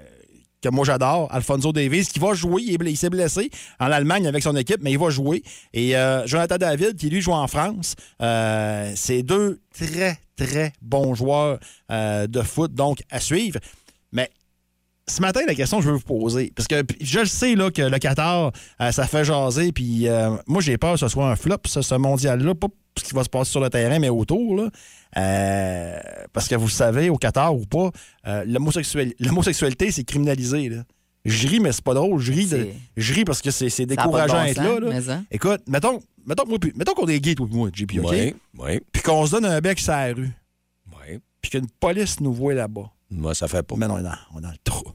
que 0.66 0.76
moi 0.76 0.86
j'adore, 0.86 1.28
Alfonso 1.32 1.72
Davis, 1.72 2.10
qui 2.10 2.20
va 2.20 2.34
jouer. 2.34 2.64
Il, 2.64 2.98
s'est 2.98 3.10
blessé 3.10 3.50
en 3.80 3.92
Allemagne 3.92 4.28
avec 4.28 4.44
son 4.44 4.56
équipe, 4.56 4.80
mais 4.82 4.92
il 4.92 5.00
va 5.00 5.10
jouer. 5.10 5.44
Et 5.74 5.96
euh, 5.96 6.26
Jonathan 6.26 6.58
David, 6.58 6.98
qui 6.98 7.10
lui 7.10 7.22
joue 7.22 7.34
en 7.34 7.48
France. 7.48 7.96
Euh, 8.22 8.92
c'est 8.96 9.24
deux 9.24 9.62
très, 9.74 10.18
très 10.36 10.74
bons 10.82 11.16
joueurs 11.16 11.60
euh, 11.92 12.28
de 12.28 12.42
foot, 12.42 12.74
donc 12.74 13.00
à 13.10 13.20
suivre. 13.20 13.60
Mais 14.12 14.30
ce 15.08 15.22
matin, 15.22 15.42
la 15.48 15.56
question 15.56 15.78
que 15.78 15.84
je 15.84 15.90
veux 15.90 15.98
vous 15.98 16.02
poser, 16.02 16.52
parce 16.56 16.68
que 16.68 16.84
je 17.00 17.20
le 17.20 17.26
sais 17.26 17.54
que 17.54 17.82
le 17.82 18.00
Qatar, 18.00 18.52
ça 18.92 19.06
fait 19.06 19.24
jaser, 19.24 19.72
puis 19.72 20.08
moi 20.48 20.62
j'ai 20.62 20.78
peur 20.78 20.94
que 20.94 21.00
ce 21.00 21.08
soit 21.08 21.30
un 21.30 21.36
flop, 21.36 21.58
ce 21.66 21.96
mondial-là, 21.96 22.56
pas 22.56 22.68
ce 22.98 23.04
qui 23.04 23.14
va 23.14 23.24
se 23.24 23.30
passer 23.30 23.52
sur 23.52 23.60
le 23.60 23.70
terrain, 23.70 24.00
mais 24.00 24.10
autour. 24.10 24.56
Là. 24.56 24.70
Euh, 25.18 25.98
parce 26.34 26.48
que 26.48 26.56
vous 26.56 26.66
le 26.66 26.72
savez, 26.72 27.10
au 27.10 27.18
Qatar 27.18 27.56
ou 27.56 27.66
pas, 27.66 27.92
euh, 28.28 28.44
l'homosexualité, 29.20 29.92
c'est 29.92 30.04
criminalisé. 30.04 30.70
Là. 30.70 30.84
Je 31.24 31.48
ris, 31.48 31.60
mais 31.60 31.72
c'est 31.72 31.84
pas 31.84 31.94
drôle. 31.94 32.20
Je 32.20 32.32
ris, 32.32 32.46
de- 32.46 32.50
C'est- 32.58 32.74
je 32.98 33.14
ris 33.14 33.26
parce 33.26 33.42
que 33.42 33.50
c'est 33.52 33.86
décourageant 33.86 34.34
bon 34.34 34.40
à 34.40 34.50
être 34.50 34.56
sens, 34.58 35.08
là. 35.08 35.14
hein. 35.16 35.24
Écoute, 35.32 35.62
mettons, 35.68 36.00
mettons, 36.26 36.46
puis- 36.60 36.74
mettons 36.76 36.94
qu'on 36.94 37.08
est 37.08 37.20
gay, 37.20 37.34
toi 37.36 37.48
et 37.52 37.56
moi, 37.56 37.70
JP, 37.74 38.00
OK? 38.04 38.12
Oui, 38.12 38.36
oui, 38.60 38.80
Puis 38.92 39.02
qu'on 39.02 39.26
se 39.26 39.32
donne 39.32 39.46
un 39.46 39.60
bec 39.60 39.80
sur 39.80 39.92
la 39.94 40.14
rue, 40.14 40.30
oui. 40.92 41.20
puis 41.42 41.52
qu'une 41.52 41.68
police 41.80 42.20
nous 42.20 42.34
voit 42.34 42.54
là-bas. 42.54 42.92
Moi, 43.10 43.34
ça 43.34 43.48
fait 43.48 43.64
pas. 43.64 43.76
Mais 43.78 43.88
non, 43.88 43.96
on 43.96 44.00
est 44.00 44.04
dans, 44.04 44.16
on 44.34 44.40
est 44.40 44.44
dans 44.44 44.52
le 44.52 44.58
trou. 44.64 44.86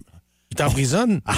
Il 0.50 0.56
t'emprisonne? 0.56 1.20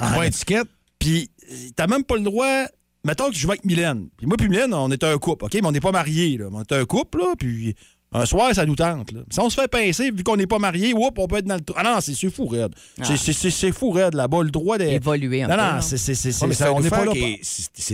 Ah, 0.00 0.14
Pas 0.16 0.26
étiquette? 0.26 0.68
Puis, 0.98 1.30
euh, 1.50 1.54
t'as 1.76 1.86
même 1.86 2.02
pas 2.02 2.16
le 2.16 2.22
droit. 2.22 2.64
Mettons 3.04 3.28
que 3.30 3.36
je 3.36 3.46
vais 3.46 3.52
avec 3.52 3.64
Mylène. 3.64 4.08
Puis 4.16 4.26
moi, 4.26 4.36
puis 4.36 4.48
Mylène, 4.48 4.72
on 4.74 4.90
est 4.90 5.02
un 5.04 5.16
couple, 5.18 5.44
OK? 5.44 5.54
Mais 5.54 5.64
on 5.66 5.70
n'est 5.72 5.80
pas 5.80 5.92
mariés, 5.92 6.38
là. 6.38 6.46
On 6.52 6.60
est 6.60 6.72
un 6.72 6.84
couple, 6.84 7.18
là. 7.18 7.34
Puis 7.38 7.74
un 8.14 8.26
soir, 8.26 8.54
ça 8.54 8.66
nous 8.66 8.76
tente, 8.76 9.12
là. 9.12 9.20
Si 9.30 9.40
on 9.40 9.48
se 9.48 9.60
fait 9.60 9.68
pincer, 9.68 10.10
vu 10.10 10.22
qu'on 10.22 10.36
n'est 10.36 10.46
pas 10.46 10.58
mariés, 10.58 10.92
oups, 10.94 11.10
on 11.16 11.26
peut 11.26 11.36
être 11.38 11.46
dans 11.46 11.56
le. 11.56 11.62
Ah 11.76 11.82
non, 11.82 11.98
c'est 12.00 12.14
fou, 12.30 12.46
raide. 12.46 12.74
C'est- 13.02 13.50
C'est 13.50 13.72
fou, 13.72 13.90
raide, 13.90 14.14
là-bas. 14.14 14.42
Le 14.42 14.50
droit 14.50 14.76
de. 14.78 14.84
Évoluer 14.84 15.42
un 15.42 15.48
non, 15.48 15.54
peu, 15.56 15.60
non, 15.76 15.80
c'est. 15.80 15.96
c'est- 15.98 16.42
on 16.44 16.80
pas 16.90 17.04
là. 17.04 17.12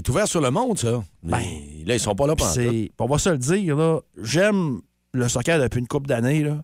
ouvert 0.09 0.29
sur 0.29 0.41
le 0.41 0.51
monde, 0.51 0.79
ça. 0.79 1.03
Ben, 1.23 1.39
Mais 1.39 1.85
là, 1.85 1.95
ils 1.95 2.01
sont 2.01 2.15
pas 2.15 2.27
là 2.27 2.35
pour 2.37 2.47
On 2.99 3.07
va 3.07 3.19
se 3.19 3.29
le 3.31 3.39
dire, 3.39 3.77
là. 3.77 4.01
J'aime 4.23 4.81
le 5.13 5.29
soccer 5.29 5.59
depuis 5.61 5.81
une 5.81 5.89
couple 5.89 6.09
d'années, 6.09 6.43
là. 6.43 6.63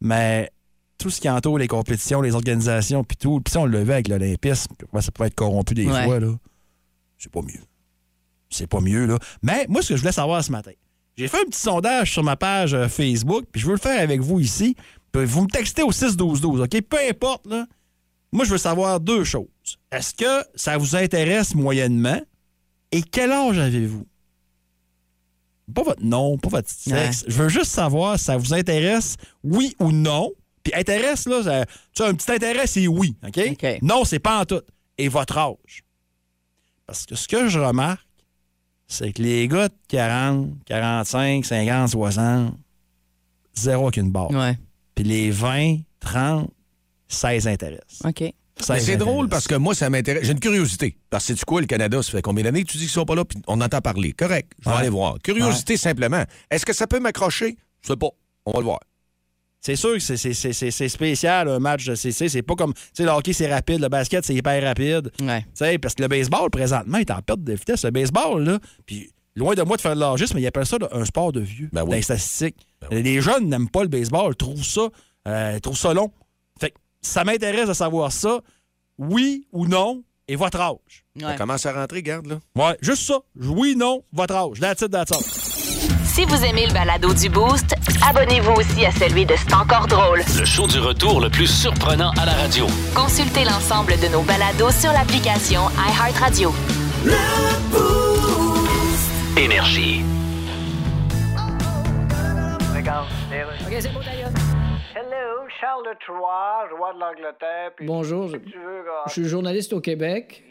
Mais 0.00 0.50
tout 0.98 1.10
ce 1.10 1.20
qui 1.20 1.28
entoure 1.30 1.58
les 1.58 1.68
compétitions, 1.68 2.20
les 2.20 2.34
organisations, 2.34 3.04
puis 3.04 3.16
tout, 3.16 3.40
puis 3.40 3.52
ça, 3.52 3.60
on 3.60 3.66
le 3.66 3.82
vu 3.84 3.92
avec 3.92 4.08
l'Olympisme, 4.08 4.72
ça 5.00 5.10
peut 5.12 5.24
être 5.24 5.34
corrompu 5.34 5.74
des 5.74 5.86
Ouais. 5.86 6.04
fois, 6.04 6.18
là. 6.20 6.32
C'est 7.16 7.30
pas 7.32 7.42
mieux. 7.42 7.62
C'est 8.50 8.66
pas 8.66 8.80
mieux, 8.80 9.06
là. 9.06 9.18
Mais 9.42 9.66
moi, 9.68 9.82
ce 9.82 9.90
que 9.90 9.96
je 9.96 10.00
voulais 10.00 10.12
savoir 10.12 10.42
ce 10.42 10.50
matin, 10.50 10.72
j'ai 11.18 11.28
fait 11.28 11.40
un 11.40 11.44
petit 11.44 11.58
sondage 11.60 12.12
sur 12.12 12.22
ma 12.22 12.36
page 12.36 12.72
euh, 12.74 12.88
Facebook, 12.88 13.44
puis 13.52 13.60
je 13.60 13.66
veux 13.66 13.72
le 13.72 13.78
faire 13.78 14.00
avec 14.00 14.20
vous 14.20 14.40
ici. 14.40 14.74
Puis 15.12 15.24
vous 15.24 15.42
me 15.42 15.48
textez 15.48 15.82
au 15.82 15.90
6-12-12, 15.90 16.62
OK? 16.64 16.80
Peu 16.82 16.98
importe, 17.10 17.46
là. 17.46 17.66
Moi, 18.30 18.44
je 18.44 18.50
veux 18.50 18.58
savoir 18.58 19.00
deux 19.00 19.24
choses. 19.24 19.46
Est-ce 19.90 20.14
que 20.14 20.44
ça 20.54 20.76
vous 20.76 20.94
intéresse 20.96 21.54
moyennement? 21.54 22.20
Et 22.92 23.02
quel 23.02 23.32
âge 23.32 23.58
avez-vous? 23.58 24.06
Pas 25.74 25.82
votre 25.82 26.02
nom, 26.02 26.38
pas 26.38 26.48
votre 26.48 26.70
sexe. 26.70 27.24
Je 27.26 27.42
veux 27.42 27.48
juste 27.48 27.70
savoir 27.72 28.18
si 28.18 28.24
ça 28.26 28.36
vous 28.36 28.54
intéresse, 28.54 29.16
oui 29.42 29.74
ou 29.78 29.92
non? 29.92 30.30
Puis 30.62 30.72
intéresse, 30.74 31.26
là, 31.26 31.42
ça- 31.42 31.66
tu 31.66 31.72
sais, 31.94 32.04
un 32.08 32.14
petit 32.14 32.30
intérêt, 32.30 32.66
c'est 32.66 32.86
oui. 32.86 33.16
OK? 33.26 33.40
OK. 33.52 33.66
Non, 33.82 34.04
c'est 34.04 34.18
pas 34.18 34.40
en 34.40 34.44
tout. 34.44 34.62
Et 34.96 35.08
votre 35.08 35.36
âge? 35.36 35.82
Parce 36.86 37.04
que 37.06 37.14
ce 37.14 37.28
que 37.28 37.48
je 37.48 37.58
remarque, 37.58 38.06
c'est 38.88 39.12
que 39.12 39.22
les 39.22 39.46
gars 39.48 39.68
de 39.68 39.74
40, 39.88 40.50
45, 40.64 41.44
50, 41.44 41.88
60, 41.90 42.54
zéro 43.54 43.88
aucune 43.88 44.10
barre. 44.10 44.30
Ouais. 44.30 44.58
Puis 44.94 45.04
les 45.04 45.30
20, 45.30 45.76
30, 46.00 46.50
ça 47.06 47.32
les 47.32 47.46
intéresse. 47.46 48.00
OK. 48.04 48.20
Mais 48.68 48.80
c'est 48.80 48.96
drôle 48.96 49.28
parce 49.28 49.46
que 49.46 49.54
moi, 49.54 49.72
ça 49.72 49.88
m'intéresse. 49.88 50.24
J'ai 50.24 50.32
une 50.32 50.40
curiosité. 50.40 50.98
Parce 51.10 51.22
que 51.24 51.28
c'est 51.28 51.34
du 51.38 51.44
quoi, 51.44 51.60
le 51.60 51.68
Canada, 51.68 52.02
ça 52.02 52.10
fait 52.10 52.22
combien 52.22 52.42
d'années 52.42 52.64
que 52.64 52.68
tu 52.72 52.76
dis 52.78 52.84
qu'ils 52.84 52.92
sont 52.92 53.04
pas 53.04 53.14
là, 53.14 53.24
puis 53.24 53.38
on 53.46 53.60
entend 53.60 53.80
parler. 53.80 54.12
Correct. 54.12 54.50
Je 54.58 54.64
vais 54.68 54.74
Ouais. 54.74 54.80
aller 54.80 54.88
voir. 54.88 55.16
Curiosité 55.22 55.76
simplement. 55.76 56.24
Est-ce 56.50 56.66
que 56.66 56.72
ça 56.72 56.88
peut 56.88 56.98
m'accrocher? 56.98 57.56
Je 57.82 57.88
sais 57.88 57.96
pas. 57.96 58.08
On 58.46 58.50
va 58.52 58.58
le 58.58 58.64
voir. 58.64 58.80
C'est 59.60 59.76
sûr 59.76 59.94
que 59.94 59.98
c'est- 59.98 60.16
c'est- 60.16 60.34
c'est 60.34 60.52
c'est- 60.52 60.70
c'est 60.70 60.88
spécial, 60.88 61.48
un 61.48 61.58
match 61.58 61.84
de 61.86 61.94
CC. 61.94 62.28
C'est 62.28 62.42
pas 62.42 62.54
comme. 62.54 62.72
Tu 62.74 62.80
sais, 62.94 63.02
le 63.04 63.10
hockey, 63.10 63.32
c'est 63.32 63.52
rapide. 63.52 63.80
Le 63.80 63.88
basket, 63.88 64.24
c'est 64.24 64.34
hyper 64.34 64.62
rapide. 64.62 65.10
Ouais. 65.20 65.40
Tu 65.42 65.48
sais, 65.54 65.78
parce 65.78 65.94
que 65.94 66.02
le 66.02 66.08
baseball, 66.08 66.48
présentement, 66.50 66.98
est 66.98 67.10
en 67.10 67.20
perte 67.22 67.42
de 67.42 67.52
vitesse. 67.54 67.84
Le 67.84 67.90
baseball, 67.90 68.42
là, 68.44 68.58
puis 68.86 69.10
loin 69.34 69.54
de 69.54 69.62
moi 69.62 69.76
de 69.76 69.82
faire 69.82 69.94
de 69.96 70.00
l'âgisme, 70.00 70.34
mais 70.36 70.42
ils 70.42 70.46
appellent 70.46 70.64
ça 70.66 70.78
là, 70.78 70.88
un 70.92 71.04
sport 71.04 71.32
de 71.32 71.40
vieux, 71.40 71.68
Ben 71.72 71.82
oui. 71.82 71.88
dans 71.90 71.96
les 71.96 72.02
statistiques. 72.02 72.56
Ben 72.82 72.88
oui. 72.92 73.02
Les 73.02 73.20
jeunes 73.20 73.48
n'aiment 73.48 73.68
pas 73.68 73.82
le 73.82 73.88
baseball, 73.88 74.34
trouvent 74.36 74.64
ça, 74.64 74.82
euh, 75.26 75.58
trouvent 75.58 75.76
ça 75.76 75.92
long. 75.92 76.12
Fait 76.60 76.70
que 76.70 76.76
ça 77.02 77.24
m'intéresse 77.24 77.68
de 77.68 77.74
savoir 77.74 78.12
ça, 78.12 78.40
oui 78.96 79.46
ou 79.52 79.66
non, 79.66 80.02
et 80.28 80.36
votre 80.36 80.60
âge. 80.60 81.04
Ça 81.20 81.26
Ouais. 81.28 81.36
commence 81.36 81.66
à 81.66 81.72
rentrer, 81.72 82.02
garde, 82.02 82.26
là. 82.26 82.38
Ouais, 82.54 82.76
juste 82.80 83.02
ça. 83.02 83.18
Oui, 83.36 83.74
non, 83.76 84.02
votre 84.12 84.34
âge. 84.36 84.60
That's 84.60 84.82
it, 84.82 84.90
that's 84.90 85.10
all. 85.12 85.22
Si 86.04 86.24
vous 86.24 86.44
aimez 86.44 86.66
le 86.66 86.72
balado 86.72 87.14
du 87.14 87.28
Boost, 87.28 87.74
abonnez-vous 88.06 88.52
aussi 88.52 88.84
à 88.86 88.90
celui 88.90 89.24
de 89.26 89.34
C'est 89.36 89.54
encore 89.54 89.86
drôle. 89.86 90.20
Le 90.38 90.44
show 90.44 90.66
du 90.66 90.78
retour 90.78 91.20
le 91.20 91.30
plus 91.30 91.46
surprenant 91.46 92.10
à 92.20 92.26
la 92.26 92.32
radio. 92.32 92.66
Consultez 92.94 93.44
l'ensemble 93.44 93.98
de 94.00 94.08
nos 94.08 94.22
balados 94.22 94.70
sur 94.70 94.92
l'application 94.92 95.62
iHeartRadio. 95.78 96.52
Énergie. 99.36 100.02
OK, 102.88 103.76
c'est 103.80 103.92
beau, 103.92 104.00
d'ailleurs. 104.00 104.30
Hello, 104.94 105.46
Charles 105.60 105.84
III, 106.08 106.76
roi 106.76 106.94
de 106.94 107.00
l'Angleterre. 107.00 107.72
Bonjour, 107.82 108.28
je 109.06 109.12
suis 109.12 109.28
journaliste 109.28 109.72
au 109.72 109.80
Québec. 109.80 110.42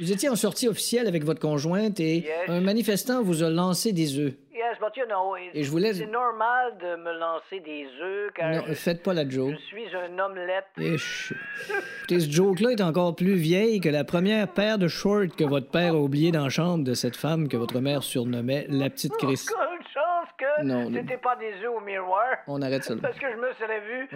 Vous 0.00 0.12
étiez 0.12 0.28
en 0.28 0.36
sortie 0.36 0.68
officielle 0.68 1.06
avec 1.06 1.24
votre 1.24 1.40
conjointe 1.40 2.00
et 2.00 2.24
un 2.48 2.60
manifestant 2.60 3.22
vous 3.22 3.42
a 3.42 3.50
lancé 3.50 3.92
des 3.92 4.18
œufs. 4.18 4.32
Yes, 4.52 4.78
but 4.78 4.94
you 4.96 5.06
know, 5.06 5.36
it- 5.36 5.50
Et 5.54 5.62
je 5.62 5.70
voulais- 5.70 5.94
c'est 5.94 6.04
normal 6.06 6.76
de 6.80 6.96
me 7.02 7.18
lancer 7.18 7.60
des 7.60 7.86
œufs 8.02 8.30
car 8.34 8.50
Non, 8.50 8.62
je, 8.68 8.74
faites 8.74 9.02
pas 9.02 9.14
la 9.14 9.24
je 9.24 9.30
joke. 9.30 9.54
suis 9.68 9.84
un 9.96 10.18
omelette. 10.18 10.66
Et 10.78 10.98
je- 10.98 11.34
Écoutez, 12.00 12.20
ce 12.20 12.30
joke-là 12.30 12.70
est 12.72 12.82
encore 12.82 13.16
plus 13.16 13.34
vieille 13.36 13.80
que 13.80 13.88
la 13.88 14.04
première 14.04 14.48
paire 14.48 14.76
de 14.76 14.86
shorts 14.86 15.34
que 15.36 15.44
votre 15.44 15.68
père 15.70 15.94
a 15.94 15.98
oublié 15.98 16.30
dans 16.30 16.44
la 16.44 16.50
chambre 16.50 16.84
de 16.84 16.92
cette 16.92 17.16
femme 17.16 17.48
que 17.48 17.56
votre 17.56 17.80
mère 17.80 18.02
surnommait 18.02 18.66
la 18.68 18.90
petite 18.90 19.12
Chris. 19.16 19.40
Quelle 19.48 19.86
chance 19.94 20.09
que 20.40 20.64
Non, 20.64 20.90
c'était 20.92 21.18
pas 21.18 21.36
des 21.36 21.52
œufs 21.64 21.70
au 21.76 21.80
miroir. 21.80 22.24
On 22.46 22.62
arrête 22.62 22.82
ça 22.84 22.94
là. 22.94 23.00
Parce 23.02 23.18
que 23.18 23.26
je 23.30 23.36
me 23.36 23.52
serais 23.54 23.80
vu. 23.80 24.08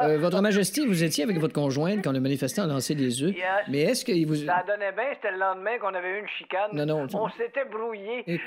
Euh, 0.00 0.18
votre 0.18 0.40
Majesté, 0.40 0.84
vous 0.84 1.04
étiez 1.04 1.22
avec 1.22 1.38
votre 1.38 1.54
conjointe 1.54 2.02
quand 2.02 2.12
le 2.12 2.20
manifestant 2.20 2.64
a 2.64 2.66
lancé 2.66 2.94
des 2.94 3.22
œufs. 3.22 3.36
Yes. 3.36 3.44
Mais 3.68 3.82
est-ce 3.82 4.04
qu'il 4.04 4.26
vous... 4.26 4.34
Ça 4.34 4.64
donnait 4.66 4.90
bien, 4.92 5.04
c'était 5.14 5.30
le 5.30 5.38
lendemain 5.38 5.78
qu'on 5.78 5.94
avait 5.94 6.16
eu 6.16 6.20
une 6.20 6.28
chicane. 6.38 6.70
Non, 6.72 6.86
non, 6.86 7.06
On 7.14 7.28
s'était 7.30 7.64
brouillé. 7.66 8.24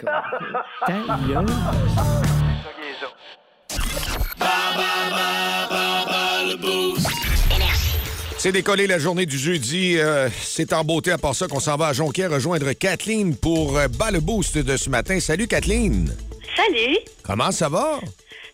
C'est 8.38 8.52
décollé 8.52 8.86
la 8.86 9.00
journée 9.00 9.26
du 9.26 9.38
jeudi. 9.38 9.98
Euh, 9.98 10.30
c'est 10.40 10.72
en 10.74 10.84
beauté 10.84 11.12
à 11.12 11.18
part 11.18 11.34
ça 11.34 11.48
qu'on 11.48 11.60
s'en 11.60 11.78
va 11.78 11.88
à 11.88 11.94
Jonquière 11.94 12.30
rejoindre 12.30 12.74
Kathleen 12.74 13.36
pour 13.36 13.78
euh, 13.78 13.88
bas 13.88 14.12
le 14.12 14.20
boost 14.20 14.58
de 14.58 14.78
ce 14.78 14.90
matin. 14.90 15.20
Salut 15.20 15.48
Kathleen. 15.48 16.14
Salut, 16.56 16.98
Comment 17.24 17.52
ça 17.52 17.70
va? 17.70 18.00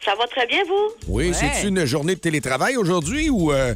ça 0.03 0.13
va 0.17 0.25
très 0.27 0.47
bien, 0.47 0.59
vous? 0.67 0.89
Oui, 1.07 1.31
c'est 1.33 1.67
une 1.67 1.85
journée 1.85 2.15
de 2.15 2.19
télétravail 2.19 2.75
aujourd'hui 2.77 3.29
ou... 3.29 3.51
euh, 3.51 3.75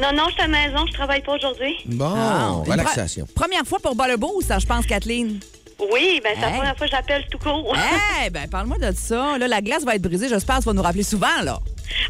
Non, 0.00 0.12
non, 0.14 0.24
je 0.28 0.32
suis 0.34 0.42
à 0.42 0.46
la 0.46 0.68
maison, 0.68 0.84
je 0.86 0.92
travaille 0.92 1.22
pas 1.22 1.34
aujourd'hui. 1.36 1.74
Bon, 1.86 2.12
Ah, 2.14 2.50
relaxation. 2.66 3.24
pre- 3.24 3.32
Première 3.34 3.64
fois 3.64 3.78
pour 3.78 3.94
Bas 3.94 4.08
le 4.08 4.16
Boost, 4.18 4.52
je 4.60 4.66
pense, 4.66 4.84
Kathleen. 4.86 5.40
Oui, 5.90 6.20
ben 6.22 6.32
c'est 6.34 6.42
la 6.42 6.50
première 6.50 6.76
fois 6.76 6.86
que 6.86 6.92
j'appelle 6.92 7.24
tout 7.30 7.38
court. 7.38 7.74
Eh 8.26 8.28
ben, 8.28 8.46
parle-moi 8.50 8.76
de 8.76 8.92
ça. 8.94 9.38
Là, 9.38 9.48
la 9.48 9.62
glace 9.62 9.82
va 9.82 9.94
être 9.94 10.02
brisée. 10.02 10.28
J'espère 10.28 10.56
que 10.56 10.60
tu 10.62 10.66
vas 10.66 10.74
nous 10.74 10.82
rappeler 10.82 11.02
souvent, 11.02 11.40
là. 11.42 11.58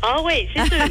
Ah 0.03 0.17
oui, 0.25 0.49
c'est 0.55 0.67
sûr. 0.67 0.85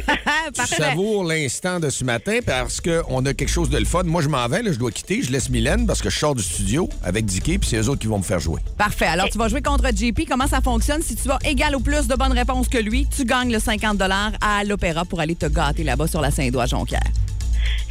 Tu 0.68 0.74
savoures 0.74 1.24
l'instant 1.24 1.78
de 1.80 1.90
ce 1.90 2.04
matin 2.04 2.38
parce 2.44 2.80
qu'on 2.80 3.24
a 3.26 3.34
quelque 3.34 3.48
chose 3.50 3.70
de 3.70 3.78
le 3.78 3.84
fun. 3.84 4.02
Moi, 4.04 4.22
je 4.22 4.28
m'en 4.28 4.46
vais, 4.48 4.62
là, 4.62 4.72
je 4.72 4.78
dois 4.78 4.90
quitter. 4.90 5.22
Je 5.22 5.30
laisse 5.30 5.48
Mylène 5.50 5.86
parce 5.86 6.02
que 6.02 6.10
je 6.10 6.18
sors 6.18 6.34
du 6.34 6.42
studio 6.42 6.88
avec 7.02 7.24
Dicky, 7.24 7.58
puis 7.58 7.68
c'est 7.68 7.76
eux 7.76 7.88
autres 7.88 8.00
qui 8.00 8.06
vont 8.08 8.18
me 8.18 8.22
faire 8.24 8.40
jouer. 8.40 8.60
Parfait. 8.76 9.06
Alors, 9.06 9.28
tu 9.30 9.38
vas 9.38 9.48
jouer 9.48 9.62
contre 9.62 9.86
JP. 9.94 10.26
Comment 10.28 10.46
ça 10.46 10.60
fonctionne? 10.60 11.02
Si 11.02 11.14
tu 11.16 11.30
as 11.30 11.38
égal 11.44 11.74
ou 11.76 11.80
plus 11.80 12.06
de 12.08 12.14
bonnes 12.14 12.32
réponses 12.32 12.68
que 12.68 12.78
lui, 12.78 13.06
tu 13.14 13.24
gagnes 13.24 13.52
le 13.52 13.58
50 13.60 14.00
à 14.40 14.64
l'Opéra 14.64 15.04
pour 15.04 15.20
aller 15.20 15.34
te 15.36 15.46
gâter 15.46 15.84
là-bas 15.84 16.06
sur 16.06 16.20
la 16.20 16.30
Saint-Doigt 16.30 16.66
Jonquière. 16.66 17.00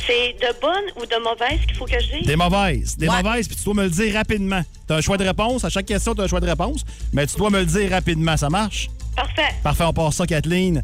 c'est 0.05 0.35
de 0.41 0.59
bonne 0.61 0.83
ou 0.97 1.05
de 1.05 1.23
mauvaise 1.23 1.59
qu'il 1.67 1.75
faut 1.75 1.85
que 1.85 1.99
je 1.99 2.17
dise? 2.17 2.25
Des 2.27 2.35
mauvaises. 2.35 2.97
Des 2.97 3.07
Ouais. 3.07 3.21
mauvaises, 3.21 3.47
puis 3.47 3.55
tu 3.57 3.63
dois 3.63 3.73
me 3.75 3.83
le 3.83 3.89
dire 3.89 4.13
rapidement. 4.15 4.61
Tu 4.87 4.93
as 4.93 4.97
un 4.97 5.01
choix 5.01 5.17
de 5.17 5.23
réponse. 5.23 5.63
À 5.65 5.69
chaque 5.69 5.85
question, 5.85 6.15
tu 6.15 6.21
as 6.21 6.23
un 6.23 6.27
choix 6.27 6.39
de 6.39 6.47
réponse. 6.49 6.83
Mais 7.13 7.25
tu 7.27 7.35
dois 7.37 7.49
me 7.49 7.59
le 7.59 7.65
dire 7.65 7.91
rapidement. 7.91 8.35
Ça 8.37 8.49
marche? 8.49 8.89
Parfait. 9.19 9.53
Parfait, 9.61 9.83
on 9.83 9.91
passe 9.91 10.15
ça, 10.15 10.25
Kathleen. 10.25 10.81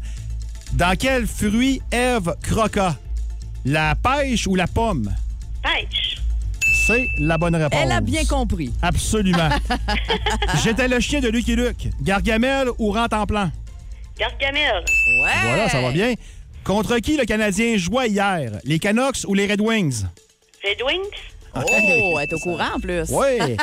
Dans 0.74 0.94
quel 0.98 1.26
fruit 1.26 1.80
Ève 1.90 2.34
croqua? 2.42 2.94
La 3.64 3.94
pêche 3.94 4.46
ou 4.46 4.54
la 4.54 4.66
pomme? 4.66 5.10
Pêche. 5.62 6.16
C'est 6.86 7.06
la 7.18 7.38
bonne 7.38 7.56
réponse. 7.56 7.80
Elle 7.82 7.92
a 7.92 8.02
bien 8.02 8.26
compris. 8.26 8.74
Absolument. 8.82 9.48
J'étais 10.62 10.86
le 10.86 11.00
chien 11.00 11.20
de 11.20 11.28
Lucky 11.28 11.56
Luke. 11.56 11.88
Gargamel 12.02 12.68
ou 12.78 12.92
Rantanplan? 12.92 13.50
Gargamel. 14.18 14.84
Ouais. 15.22 15.30
Voilà, 15.42 15.70
ça 15.70 15.80
va 15.80 15.90
bien. 15.90 16.12
Contre 16.62 16.98
qui 16.98 17.16
le 17.16 17.24
Canadien 17.24 17.78
jouait 17.78 18.10
hier? 18.10 18.50
Les 18.64 18.78
Canucks 18.78 19.24
ou 19.26 19.32
les 19.32 19.46
Red 19.46 19.62
Wings? 19.62 20.04
Red 20.62 20.82
Wings. 20.86 21.10
Oh, 21.54 22.18
elle 22.20 22.28
est 22.28 22.34
au 22.34 22.38
courant 22.38 22.74
en 22.76 22.80
plus. 22.80 23.08
Oui. 23.08 23.56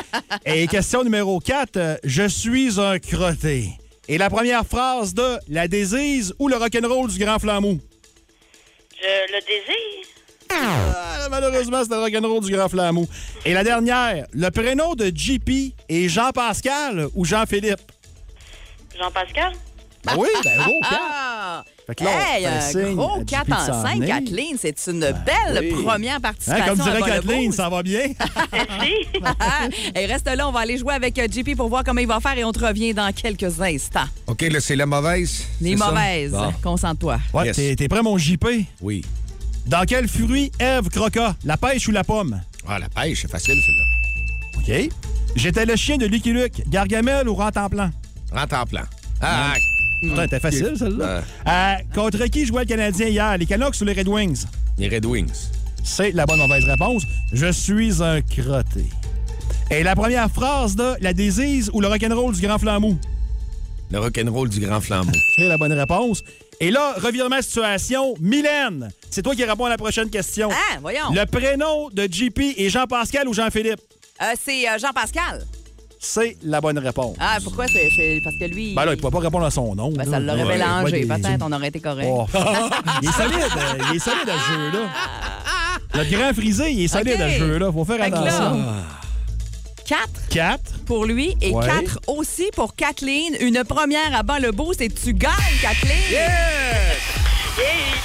Et 0.47 0.65
question 0.65 1.03
numéro 1.03 1.39
4. 1.39 1.99
Je 2.03 2.27
suis 2.27 2.79
un 2.79 2.97
crotté. 2.97 3.77
Et 4.07 4.17
la 4.17 4.29
première 4.29 4.65
phrase 4.65 5.13
de 5.13 5.37
La 5.47 5.67
désise 5.67 6.33
ou 6.37 6.49
le 6.49 6.57
rock'n'roll 6.57 7.09
du 7.09 7.19
Grand 7.19 7.39
Flamou? 7.39 7.79
Je 9.01 9.33
le 9.33 9.39
désire. 9.41 10.07
Ah, 10.49 11.27
malheureusement, 11.29 11.81
c'est 11.83 11.89
le 11.89 12.01
rock'n'roll 12.01 12.43
du 12.43 12.51
Grand 12.51 12.67
Flamou. 12.67 13.07
Et 13.45 13.53
la 13.53 13.63
dernière. 13.63 14.25
Le 14.33 14.49
prénom 14.49 14.93
de 14.95 15.05
JP 15.13 15.73
est 15.87 16.09
Jean-Pascal 16.09 17.07
ou 17.15 17.23
Jean-Philippe? 17.23 17.81
Jean-Pascal. 18.97 19.53
Ben 20.05 20.13
oui, 20.17 20.27
ben 20.43 20.57
gros, 20.57 20.79
quatre. 20.81 21.01
Ah! 21.01 21.63
Fait 21.87 21.95
que 21.95 22.03
là, 22.03 22.09
on 22.13 22.35
Hey, 22.35 22.45
un 22.45 22.61
signe 22.61 22.95
gros 22.95 23.19
à 23.21 23.23
4 23.25 23.45
JP 23.45 23.49
de 23.49 23.53
en 23.53 23.65
s'en 23.65 23.81
5, 23.83 23.95
venir. 23.97 24.07
Kathleen. 24.15 24.57
C'est 24.59 24.87
une 24.87 24.99
belle 24.99 25.59
oui. 25.61 25.83
première 25.83 26.15
Hein, 26.15 26.19
participation. 26.21 26.65
comme 26.75 26.83
dirait 26.83 27.01
Kathleen, 27.01 27.51
ça 27.51 27.69
va 27.69 27.83
bien? 27.83 28.07
Merci. 28.53 29.91
Et 29.95 30.05
reste 30.05 30.25
là, 30.35 30.47
on 30.47 30.51
va 30.51 30.61
aller 30.61 30.77
jouer 30.77 30.93
avec 30.93 31.17
euh, 31.19 31.27
JP 31.29 31.55
pour 31.55 31.69
voir 31.69 31.83
comment 31.83 32.01
il 32.01 32.07
va 32.07 32.19
faire 32.19 32.37
et 32.37 32.43
on 32.43 32.51
te 32.51 32.65
revient 32.65 32.93
dans 32.93 33.11
quelques 33.13 33.59
instants. 33.61 34.07
OK, 34.27 34.41
là, 34.43 34.59
c'est 34.61 34.75
la 34.75 34.85
mauvaise. 34.85 35.45
Les 35.61 35.75
mauvaises, 35.75 36.31
Bon. 36.31 36.53
concentre-toi. 36.63 37.19
Ouais, 37.33 37.47
Yes. 37.47 37.55
t'es- 37.55 37.75
t'es 37.75 37.87
prêt, 37.87 38.01
mon 38.01 38.17
JP? 38.17 38.45
Oui. 38.81 39.03
Dans 39.65 39.83
quel 39.85 40.07
fruit 40.07 40.51
Ève 40.59 40.89
croqua? 40.89 41.35
La 41.45 41.57
pêche 41.57 41.87
ou 41.87 41.91
la 41.91 42.03
pomme? 42.03 42.41
Ah, 42.67 42.79
la 42.79 42.89
pêche, 42.89 43.21
c'est 43.21 43.31
facile, 43.31 43.55
celle-là. 43.65 44.83
OK. 44.85 44.89
J'étais 45.35 45.65
le 45.65 45.75
chien 45.75 45.97
de 45.97 46.05
Lucky 46.05 46.31
Luke. 46.31 46.63
Gargamel 46.67 47.27
ou 47.27 47.35
Rantanplan? 47.35 47.89
Rentre 48.31 48.55
en 48.55 48.65
plan. 48.65 48.83
Ah, 49.21 49.53
Putain, 50.09 50.27
t'es 50.27 50.39
facile, 50.39 50.73
celle-là. 50.77 51.21
Euh, 51.47 51.73
contre 51.95 52.25
qui 52.25 52.45
jouait 52.45 52.61
le 52.63 52.67
Canadien 52.67 53.07
hier? 53.07 53.37
Les 53.37 53.45
Canucks 53.45 53.79
ou 53.81 53.85
les 53.85 53.93
Red 53.93 54.07
Wings? 54.07 54.45
les 54.77 54.89
Red 54.89 55.05
Wings. 55.05 55.49
C'est 55.83 56.11
la 56.11 56.25
bonne 56.25 56.39
mauvaise 56.39 56.65
réponse. 56.65 57.03
Je 57.31 57.51
suis 57.51 58.01
un 58.01 58.21
crotté. 58.21 58.85
Et 59.69 59.83
la 59.83 59.95
première 59.95 60.29
phrase 60.29 60.75
de 60.75 60.93
La 61.01 61.13
désise 61.13 61.69
ou 61.73 61.81
le 61.81 61.87
rock'n'roll 61.87 62.33
du 62.33 62.41
Grand 62.41 62.57
Flamou? 62.57 62.97
Le 63.91 63.99
rock'n'roll 63.99 64.49
du 64.49 64.59
Grand 64.59 64.81
Flambeau. 64.81 65.11
C'est 65.35 65.47
la 65.47 65.57
bonne 65.57 65.73
réponse. 65.73 66.23
Et 66.59 66.71
là, 66.71 66.93
revirement 66.97 67.37
de 67.37 67.41
situation. 67.41 68.15
Mylène, 68.19 68.89
c'est 69.09 69.21
toi 69.21 69.35
qui 69.35 69.43
réponds 69.43 69.65
à 69.65 69.69
la 69.69 69.77
prochaine 69.77 70.09
question. 70.09 70.49
Ah, 70.51 70.79
voyons. 70.81 71.11
Le 71.13 71.25
prénom 71.25 71.89
de 71.91 72.07
JP 72.09 72.39
est 72.57 72.69
Jean-Pascal 72.69 73.27
ou 73.27 73.33
Jean-Philippe? 73.33 73.81
Euh, 74.21 74.25
c'est 74.43 74.67
euh, 74.67 74.77
Jean-Pascal. 74.79 75.43
C'est 76.05 76.35
la 76.43 76.59
bonne 76.59 76.77
réponse. 76.79 77.15
Ah, 77.17 77.37
pourquoi? 77.41 77.65
C'est 77.67 77.87
c'est 77.95 78.19
parce 78.23 78.35
que 78.35 78.43
lui. 78.53 78.73
Ben 78.75 78.83
là, 78.83 78.91
il 78.91 78.97
ne 78.97 79.01
pouvait 79.01 79.11
pas 79.11 79.19
répondre 79.19 79.45
à 79.45 79.51
son 79.51 79.73
nom. 79.73 79.89
Ben, 79.91 80.03
là. 80.03 80.11
ça 80.11 80.19
l'aurait 80.19 80.43
Ouais, 80.43 80.57
mélangé. 80.57 81.05
ouais, 81.05 81.17
Peut-être, 81.17 81.45
on 81.47 81.51
aurait 81.53 81.69
été 81.69 81.79
correct. 81.79 82.09
Oh. 82.11 82.25
il 83.01 83.07
est 83.07 83.11
solide, 83.13 83.39
euh, 83.55 83.83
il 83.89 83.95
est 83.95 83.99
solide 83.99 84.27
à 84.29 84.37
ce 84.37 84.51
jeu-là. 84.51 84.89
Notre 85.95 86.09
grand 86.11 86.33
frisé, 86.33 86.71
il 86.71 86.83
est 86.83 86.87
solide 86.89 87.21
à 87.21 87.29
ce 87.31 87.37
jeu-là. 87.39 87.71
Faut 87.71 87.85
faire 87.85 88.01
attention. 88.01 88.65
4 89.85 89.99
4. 90.29 90.59
pour 90.85 91.05
lui 91.05 91.35
et 91.41 91.51
Ouais. 91.51 91.65
4 91.65 91.99
aussi 92.07 92.49
pour 92.53 92.75
Kathleen. 92.75 93.35
Une 93.39 93.63
première 93.63 94.13
à 94.13 94.23
bas 94.23 94.39
le 94.39 94.51
boost 94.51 94.81
et 94.81 94.89
tu 94.89 95.13
gagnes, 95.13 95.31
Kathleen. 95.61 95.95
Yay, 96.11 96.19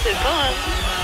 c'est 0.05 0.11
le 0.11 0.15
fun. 0.17 0.98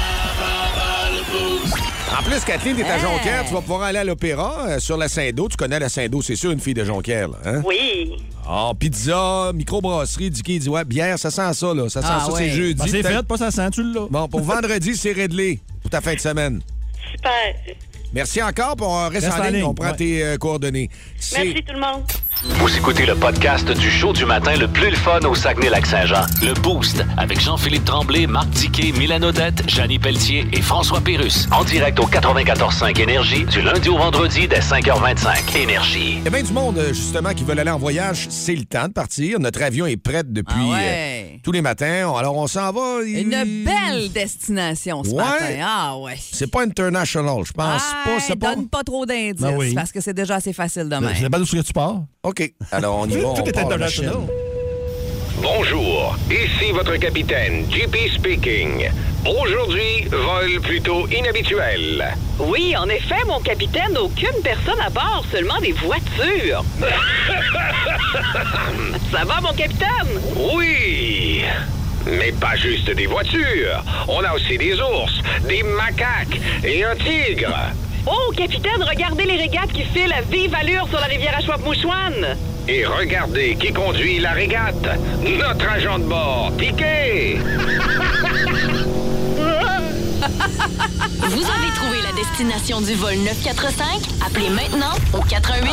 En 2.18 2.22
plus, 2.22 2.44
Kathleen, 2.44 2.76
t'es 2.76 2.84
à 2.84 2.96
Hey. 2.96 3.02
Jonquière. 3.02 3.44
Tu 3.46 3.52
vas 3.54 3.60
pouvoir 3.60 3.82
aller 3.82 3.98
à 3.98 4.04
l'Opéra 4.04 4.66
euh, 4.68 4.78
sur 4.78 4.96
la 4.96 5.08
Saint-Do. 5.08 5.48
Tu 5.48 5.56
connais 5.56 5.78
la 5.80 5.88
Saint-Do, 5.88 6.22
c'est 6.22 6.36
sûr, 6.36 6.52
une 6.52 6.60
fille 6.60 6.74
de 6.74 6.84
Jonquière. 6.84 7.28
Là, 7.28 7.38
hein? 7.44 7.62
Oui. 7.66 8.12
Ah, 8.46 8.70
pizza, 8.78 9.50
microbrasserie, 9.54 10.26
il 10.46 10.58
dit 10.60 10.68
ouais, 10.68 10.84
bière, 10.84 11.18
ça 11.18 11.30
sent 11.30 11.52
ça, 11.54 11.74
là. 11.74 11.88
Ça 11.88 12.02
sent 12.02 12.08
Ah, 12.10 12.22
ça, 12.26 12.32
ouais. 12.32 12.38
c'est 12.44 12.50
jeudi. 12.50 12.74
Ben, 12.80 12.86
c'est 12.86 13.02
peut-être. 13.02 13.16
fait, 13.16 13.26
pas 13.26 13.36
ça 13.38 13.50
sent, 13.50 13.70
tu 13.70 13.82
l'as. 13.82 14.06
Bon, 14.10 14.28
pour 14.28 14.40
vendredi, 14.42 14.96
c'est 14.96 15.12
réglé 15.12 15.58
pour 15.82 15.90
ta 15.90 16.00
fin 16.00 16.14
de 16.14 16.20
semaine. 16.20 16.60
Super. 17.10 17.32
Merci 18.12 18.40
encore, 18.42 18.76
puis 18.76 18.86
on 18.88 19.08
reste, 19.08 19.26
Reste 19.26 19.38
en 19.38 19.40
en 19.40 19.44
ligne, 19.46 19.54
ligne, 19.56 19.64
on 19.64 19.74
prend 19.74 19.90
ouais. 19.90 19.96
tes 19.96 20.22
euh, 20.22 20.36
coordonnées. 20.36 20.88
C'est- 21.18 21.42
Merci 21.44 21.64
tout 21.64 21.72
le 21.74 21.80
monde. 21.80 22.02
Vous 22.46 22.76
écoutez 22.76 23.06
le 23.06 23.14
podcast 23.14 23.70
du 23.70 23.90
show 23.90 24.12
du 24.12 24.26
matin 24.26 24.54
le 24.56 24.68
plus 24.68 24.90
le 24.90 24.96
fun 24.96 25.18
au 25.20 25.34
Saguenay-Lac-Saint-Jean. 25.34 26.26
Le 26.42 26.52
Boost 26.60 27.02
avec 27.16 27.40
Jean-Philippe 27.40 27.86
Tremblay, 27.86 28.26
Marc 28.26 28.48
Diquet, 28.50 28.92
Milan 28.92 29.22
Odette, 29.22 29.66
Janine 29.68 29.98
Pelletier 30.00 30.46
et 30.52 30.60
François 30.60 31.00
Pérus. 31.00 31.48
En 31.52 31.64
direct 31.64 31.98
au 32.00 32.06
94.5 32.06 33.00
Énergie 33.00 33.44
du 33.46 33.62
lundi 33.62 33.88
au 33.88 33.96
vendredi 33.96 34.46
dès 34.46 34.60
5h25. 34.60 35.56
Énergie. 35.56 36.18
Il 36.18 36.24
y 36.24 36.26
a 36.26 36.30
bien 36.30 36.42
du 36.42 36.52
monde, 36.52 36.76
euh, 36.78 36.88
justement, 36.92 37.30
qui 37.32 37.44
veulent 37.44 37.60
aller 37.60 37.70
en 37.70 37.78
voyage. 37.78 38.26
C'est 38.28 38.54
le 38.54 38.64
temps 38.66 38.88
de 38.88 38.92
partir. 38.92 39.40
Notre 39.40 39.62
avion 39.62 39.86
est 39.86 39.96
prêt 39.96 40.22
depuis 40.24 40.54
Ah 40.58 40.72
ouais. 40.72 41.32
euh, 41.34 41.36
tous 41.42 41.52
les 41.52 41.62
matins. 41.62 42.12
Alors, 42.14 42.36
on 42.36 42.46
s'en 42.46 42.70
va. 42.72 43.02
Une 43.06 43.30
belle 43.64 44.12
destination 44.12 45.02
ce 45.02 45.10
Ouais. 45.10 45.16
matin. 45.16 45.62
Ah 45.66 45.96
ouais. 45.98 46.16
C'est 46.20 46.50
pas 46.50 46.62
international, 46.62 47.38
je 47.46 47.52
pense 47.52 47.82
pas. 47.82 48.00
Ah, 48.06 48.18
C'est 48.20 48.36
pas. 48.36 48.54
donne 48.54 48.68
pas 48.68 48.82
trop 48.84 49.06
d'indices 49.06 49.40
Ben 49.40 49.56
oui. 49.56 49.72
parce 49.74 49.92
que 49.92 50.00
c'est 50.02 50.14
déjà 50.14 50.34
assez 50.36 50.52
facile 50.52 50.90
de 50.90 50.96
même. 50.96 51.10
C'est 51.18 51.30
pas 51.30 51.38
d'où 51.38 51.46
tu 51.46 51.72
pars. 51.72 52.02
OK. 52.22 52.33
Alors, 52.72 52.98
on 52.98 53.06
y 53.06 53.16
va. 53.16 53.34
Tout 53.34 53.48
est 53.48 53.58
international. 53.58 54.14
Bonjour, 55.42 56.16
ici 56.30 56.72
votre 56.72 56.96
capitaine, 56.96 57.66
JP 57.70 57.96
speaking. 58.14 58.88
Aujourd'hui, 59.26 60.06
vol 60.10 60.60
plutôt 60.62 61.06
inhabituel. 61.08 62.14
Oui, 62.38 62.74
en 62.76 62.88
effet, 62.88 63.22
mon 63.26 63.40
capitaine, 63.40 63.96
aucune 63.98 64.40
personne 64.42 64.80
à 64.80 64.90
bord, 64.90 65.24
seulement 65.30 65.58
des 65.60 65.72
voitures. 65.72 66.64
Ça 69.12 69.24
va, 69.24 69.40
mon 69.40 69.52
capitaine? 69.52 70.20
Oui, 70.54 71.42
mais 72.06 72.32
pas 72.32 72.56
juste 72.56 72.90
des 72.90 73.06
voitures. 73.06 73.84
On 74.08 74.22
a 74.24 74.34
aussi 74.34 74.56
des 74.56 74.80
ours, 74.80 75.20
des 75.46 75.62
macaques 75.62 76.40
et 76.62 76.84
un 76.84 76.96
tigre. 76.96 77.54
Oh, 78.06 78.32
capitaine, 78.36 78.82
regardez 78.82 79.24
les 79.24 79.36
régates 79.36 79.72
qui 79.72 79.82
filent 79.82 80.12
à 80.12 80.20
vive 80.20 80.54
allure 80.54 80.86
sur 80.88 81.00
la 81.00 81.06
rivière 81.06 81.38
Achouap-Mouchouane. 81.38 82.36
Et 82.68 82.84
regardez 82.84 83.56
qui 83.56 83.72
conduit 83.72 84.18
la 84.18 84.32
régate. 84.32 84.88
Notre 85.22 85.68
agent 85.68 85.98
de 85.98 86.04
bord, 86.04 86.52
Piquet. 86.58 87.38
Vous 90.24 91.42
avez 91.42 91.70
trouvé 91.74 92.02
la 92.02 92.12
destination 92.12 92.80
du 92.80 92.94
vol 92.94 93.14
945? 93.16 93.84
Appelez 94.26 94.50
maintenant 94.50 94.94
au 95.12 95.20
88 95.20 95.70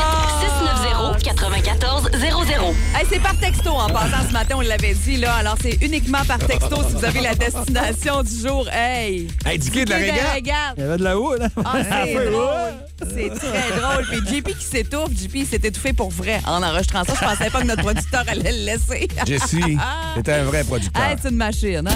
690 0.58 1.24
94 1.24 2.10
00. 2.14 2.76
Hey, 2.96 3.06
c'est 3.10 3.20
par 3.22 3.36
texto 3.38 3.70
en 3.72 3.88
passant 3.90 4.28
ce 4.28 4.34
matin, 4.34 4.56
on 4.58 4.62
l'avait 4.62 4.94
dit 4.94 5.18
là. 5.18 5.36
Alors 5.36 5.56
c'est 5.62 5.78
uniquement 5.82 6.24
par 6.28 6.40
texto 6.40 6.76
si 6.88 6.96
vous 6.96 7.06
avez 7.06 7.22
la 7.22 7.36
destination 7.36 8.24
du 8.24 8.36
jour. 8.36 8.68
Hey! 8.72 9.28
Hey, 9.46 9.58
Dicky 9.58 9.86
de 9.86 9.90
la 9.92 9.98
régate. 9.98 10.74
Il 10.78 10.84
y 10.84 10.86
avait 10.86 10.98
de 10.98 11.04
la 11.04 11.18
haut, 11.18 11.36
là. 11.36 11.48
Ah, 11.64 11.74
c'est 12.06 12.30
drôle. 12.30 12.74
C'est 13.00 13.30
très 13.30 13.80
drôle. 13.80 14.06
Puis 14.10 14.38
JP 14.38 14.58
qui 14.58 14.66
s'étouffe, 14.66 15.12
JP 15.12 15.36
il 15.36 15.46
s'est 15.46 15.62
étouffé 15.64 15.94
pour 15.94 16.10
vrai. 16.12 16.40
En 16.46 16.62
enregistrant 16.62 17.04
ça, 17.04 17.14
je 17.20 17.26
pensais 17.26 17.50
pas 17.50 17.62
que 17.62 17.68
notre 17.68 17.84
producteur 17.84 18.24
allait 18.28 18.52
le 18.52 18.66
laisser. 18.66 19.08
Jessie, 19.26 19.78
t'es 20.24 20.34
un 20.34 20.44
vrai 20.44 20.64
producteur. 20.64 21.02
Hey, 21.04 21.16
c'est 21.22 21.30
une 21.30 21.38
machine, 21.38 21.88
hein? 21.88 21.96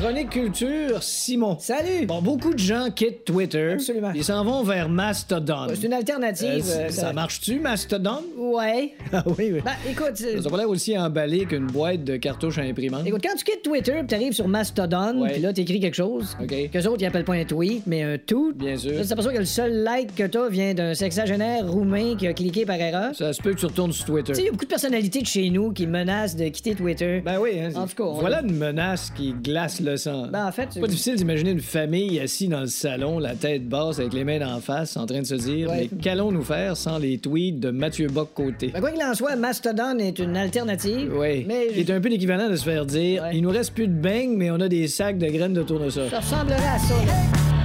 Chronique 0.00 0.28
culture, 0.30 1.02
Simon. 1.02 1.56
Salut! 1.58 2.04
Bon, 2.06 2.20
beaucoup 2.20 2.52
de 2.52 2.58
gens 2.58 2.90
quittent 2.94 3.24
Twitter. 3.24 3.72
Absolument. 3.72 4.12
Ils 4.14 4.22
s'en 4.24 4.44
vont 4.44 4.62
vers 4.62 4.88
Mastodon. 4.90 5.68
C'est 5.74 5.86
une 5.86 5.94
alternative. 5.94 6.64
Euh, 6.68 6.80
euh, 6.86 6.88
ça 6.90 7.12
marche-tu, 7.14 7.58
Mastodon? 7.58 8.20
Ouais. 8.36 8.92
Ah 9.12 9.22
oui, 9.26 9.52
oui. 9.54 9.60
Ben, 9.64 9.72
écoute, 9.90 10.20
euh, 10.22 10.42
Ça 10.42 10.48
a 10.48 10.50
pas 10.50 10.56
l'air 10.58 10.68
aussi 10.68 10.98
emballé 10.98 11.46
qu'une 11.46 11.66
boîte 11.68 12.04
de 12.04 12.16
cartouches 12.16 12.58
à 12.58 12.62
imprimante. 12.62 13.06
écoute, 13.06 13.22
quand 13.22 13.36
tu 13.38 13.44
quittes 13.44 13.62
Twitter, 13.62 13.94
puis 13.98 14.06
t'arrives 14.08 14.32
sur 14.34 14.46
Mastodon, 14.48 15.26
puis 15.32 15.40
là, 15.40 15.52
t'écris 15.52 15.80
quelque 15.80 15.94
chose. 15.94 16.36
OK. 16.42 16.70
Qu'eux 16.70 16.86
autres, 16.86 17.00
ils 17.00 17.06
appellent 17.06 17.24
pas 17.24 17.34
un 17.34 17.44
tweet, 17.44 17.82
mais 17.86 18.02
un 18.02 18.18
tout. 18.18 18.52
Bien 18.54 18.76
sûr. 18.76 18.92
Là, 18.92 19.02
tu 19.02 19.08
t'aperçois 19.08 19.32
que 19.32 19.38
le 19.38 19.44
seul 19.44 19.72
like 19.84 20.14
que 20.14 20.24
t'as 20.24 20.48
vient 20.48 20.74
d'un 20.74 20.92
sexagénaire 20.94 21.66
roumain 21.70 22.16
qui 22.16 22.26
a 22.26 22.34
cliqué 22.34 22.66
par 22.66 22.76
erreur. 22.76 23.14
Ça 23.14 23.32
se 23.32 23.40
peut 23.40 23.54
que 23.54 23.60
tu 23.60 23.66
retournes 23.66 23.92
sur 23.92 24.04
Twitter. 24.04 24.32
Tu 24.32 24.36
sais, 24.36 24.42
il 24.42 24.46
y 24.46 24.48
a 24.48 24.52
beaucoup 24.52 24.64
de 24.64 24.70
personnalités 24.70 25.22
de 25.22 25.26
chez 25.26 25.48
nous 25.48 25.72
qui 25.72 25.86
menacent 25.86 26.36
de 26.36 26.48
quitter 26.48 26.74
Twitter. 26.74 27.22
Ben 27.24 27.38
oui, 27.40 27.58
hein, 27.60 27.70
En 27.76 27.86
tout 27.86 27.94
cas, 27.96 28.04
on- 28.04 28.20
voilà 28.20 28.42
une 28.42 28.56
menace 28.56 29.10
qui 29.16 29.32
glace 29.32 29.80
Ben, 30.32 30.46
en 30.46 30.52
fait, 30.52 30.68
C'est 30.70 30.80
pas 30.80 30.86
difficile 30.86 31.16
d'imaginer 31.16 31.50
une 31.50 31.60
famille 31.60 32.18
assise 32.20 32.48
dans 32.48 32.60
le 32.60 32.66
salon, 32.66 33.18
la 33.18 33.34
tête 33.34 33.68
basse, 33.68 33.98
avec 33.98 34.12
les 34.12 34.24
mains 34.24 34.38
d'en 34.38 34.60
face, 34.60 34.96
en 34.96 35.06
train 35.06 35.20
de 35.20 35.26
se 35.26 35.34
dire 35.34 35.68
Ouais. 35.70 35.88
Mais 35.92 35.98
qu'allons-nous 36.02 36.42
faire 36.42 36.76
sans 36.76 36.98
les 36.98 37.18
tweets 37.18 37.60
de 37.60 37.70
Mathieu 37.70 38.08
Bock-Côté 38.08 38.70
Ben, 38.72 38.80
quoi 38.80 38.90
qu'il 38.90 39.02
en 39.02 39.14
soit, 39.14 39.36
Mastodon 39.36 39.98
est 39.98 40.18
une 40.18 40.36
alternative. 40.36 41.12
Oui. 41.16 41.44
Mais 41.46 41.68
C'est 41.74 41.90
un 41.90 42.00
peu 42.00 42.08
l'équivalent 42.08 42.48
de 42.48 42.56
se 42.56 42.64
faire 42.64 42.84
dire 42.86 43.22
Ouais. 43.22 43.30
Il 43.34 43.42
nous 43.42 43.50
reste 43.50 43.72
plus 43.74 43.88
de 43.88 43.92
beignes, 43.94 44.36
mais 44.36 44.50
on 44.50 44.60
a 44.60 44.68
des 44.68 44.88
sacs 44.88 45.18
de 45.18 45.26
graines 45.26 45.54
de 45.54 45.62
tournesol. 45.62 46.08
ça 46.10 46.20
ressemblerait 46.20 46.54
à 46.56 46.78
ça. 46.78 46.94
là. 47.06 47.55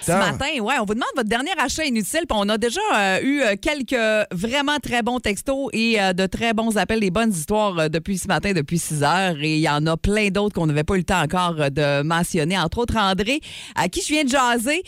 Ce 0.00 0.12
matin, 0.12 0.60
ouais, 0.60 0.74
on 0.80 0.84
vous 0.84 0.94
demande 0.94 1.08
votre 1.16 1.28
dernier 1.28 1.50
achat 1.58 1.84
inutile. 1.84 2.24
Puis 2.28 2.38
on 2.38 2.48
a 2.48 2.58
déjà 2.58 2.80
euh, 2.94 3.20
eu 3.22 3.42
euh, 3.42 3.54
quelques 3.60 3.96
vraiment 4.32 4.78
très 4.78 5.02
bons 5.02 5.18
textos 5.20 5.68
et 5.72 6.00
euh, 6.00 6.12
de 6.12 6.26
très 6.26 6.54
bons 6.54 6.76
appels, 6.76 7.00
des 7.00 7.10
bonnes 7.10 7.32
histoires 7.32 7.78
euh, 7.78 7.88
depuis 7.88 8.18
ce 8.18 8.28
matin, 8.28 8.52
depuis 8.52 8.78
6 8.78 9.02
heures. 9.02 9.36
Et 9.40 9.56
il 9.56 9.60
y 9.60 9.68
en 9.68 9.86
a 9.86 9.96
plein 9.96 10.28
d'autres 10.28 10.54
qu'on 10.54 10.66
n'avait 10.66 10.84
pas 10.84 10.94
eu 10.94 10.98
le 10.98 11.04
temps 11.04 11.22
encore 11.22 11.54
de 11.70 12.02
mentionner. 12.02 12.58
Entre 12.58 12.78
autres, 12.78 12.96
André, 12.96 13.40
à 13.74 13.88
qui 13.88 14.00
je 14.02 14.08
viens 14.08 14.24
de 14.24 14.30
jaser, 14.30 14.82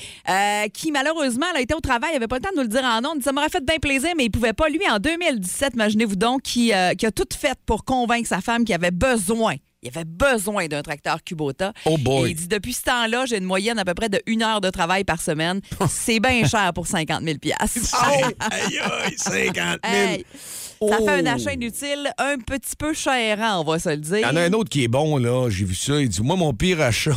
qui 0.72 0.92
malheureusement 0.92 1.46
a 1.54 1.60
été 1.60 1.74
au 1.74 1.80
travail, 1.80 2.10
il 2.12 2.14
n'avait 2.14 2.28
pas 2.28 2.36
le 2.36 2.42
temps 2.42 2.50
de 2.52 2.56
nous 2.56 2.62
le 2.62 2.68
dire 2.68 2.84
en 2.84 3.04
ondes. 3.04 3.22
Ça 3.22 3.32
m'aurait 3.32 3.48
fait 3.48 3.64
bien 3.64 3.78
plaisir, 3.78 4.10
mais 4.16 4.24
il 4.24 4.30
pouvait 4.30 4.52
pas. 4.52 4.68
Lui, 4.68 4.80
en 4.90 4.98
2017, 4.98 5.74
imaginez-vous 5.74 6.16
donc, 6.16 6.42
qui, 6.42 6.72
qui 6.98 7.06
a 7.06 7.10
tout 7.10 7.28
fait 7.36 7.58
pour 7.66 7.84
convaincre 7.84 8.28
sa 8.28 8.40
femme 8.40 8.64
qu'il 8.64 8.74
avait 8.74 8.90
besoin. 8.90 9.56
Il 9.82 9.88
avait 9.88 10.04
besoin 10.04 10.66
d'un 10.66 10.82
tracteur 10.82 11.24
Kubota. 11.24 11.72
Oh 11.86 11.96
boy. 11.96 12.28
Et 12.28 12.30
il 12.32 12.36
dit 12.36 12.48
depuis 12.48 12.74
ce 12.74 12.82
temps-là, 12.82 13.24
j'ai 13.26 13.38
une 13.38 13.44
moyenne 13.44 13.78
à 13.78 13.84
peu 13.86 13.94
près 13.94 14.10
de 14.10 14.20
une 14.26 14.42
heure 14.42 14.60
de 14.60 14.68
travail 14.68 15.04
par 15.04 15.22
semaine. 15.22 15.60
C'est 15.88 16.20
bien 16.20 16.46
cher 16.46 16.72
pour 16.74 16.86
50 16.86 17.22
000 17.24 17.38
piastres. 17.38 17.94
Aïe, 18.02 18.78
aïe, 18.78 19.14
50 19.16 19.54
000. 19.56 19.76
Hey, 19.84 20.24
Ça 20.34 20.96
Oh. 21.00 21.04
fait 21.06 21.10
un 21.10 21.26
achat 21.26 21.52
inutile 21.54 22.10
un 22.18 22.36
petit 22.38 22.76
peu 22.78 22.92
cher, 22.94 23.38
hein, 23.42 23.58
on 23.60 23.64
va 23.70 23.78
se 23.78 23.88
le 23.90 23.96
dire. 23.98 24.18
Il 24.18 24.22
y 24.22 24.26
en 24.26 24.36
a 24.36 24.42
un 24.42 24.52
autre 24.52 24.68
qui 24.70 24.84
est 24.84 24.88
bon, 24.88 25.16
là. 25.18 25.48
J'ai 25.50 25.64
vu 25.64 25.74
ça. 25.74 26.00
Il 26.00 26.08
dit 26.10 26.22
Moi, 26.22 26.36
mon 26.36 26.52
pire 26.54 26.80
achat, 26.80 27.12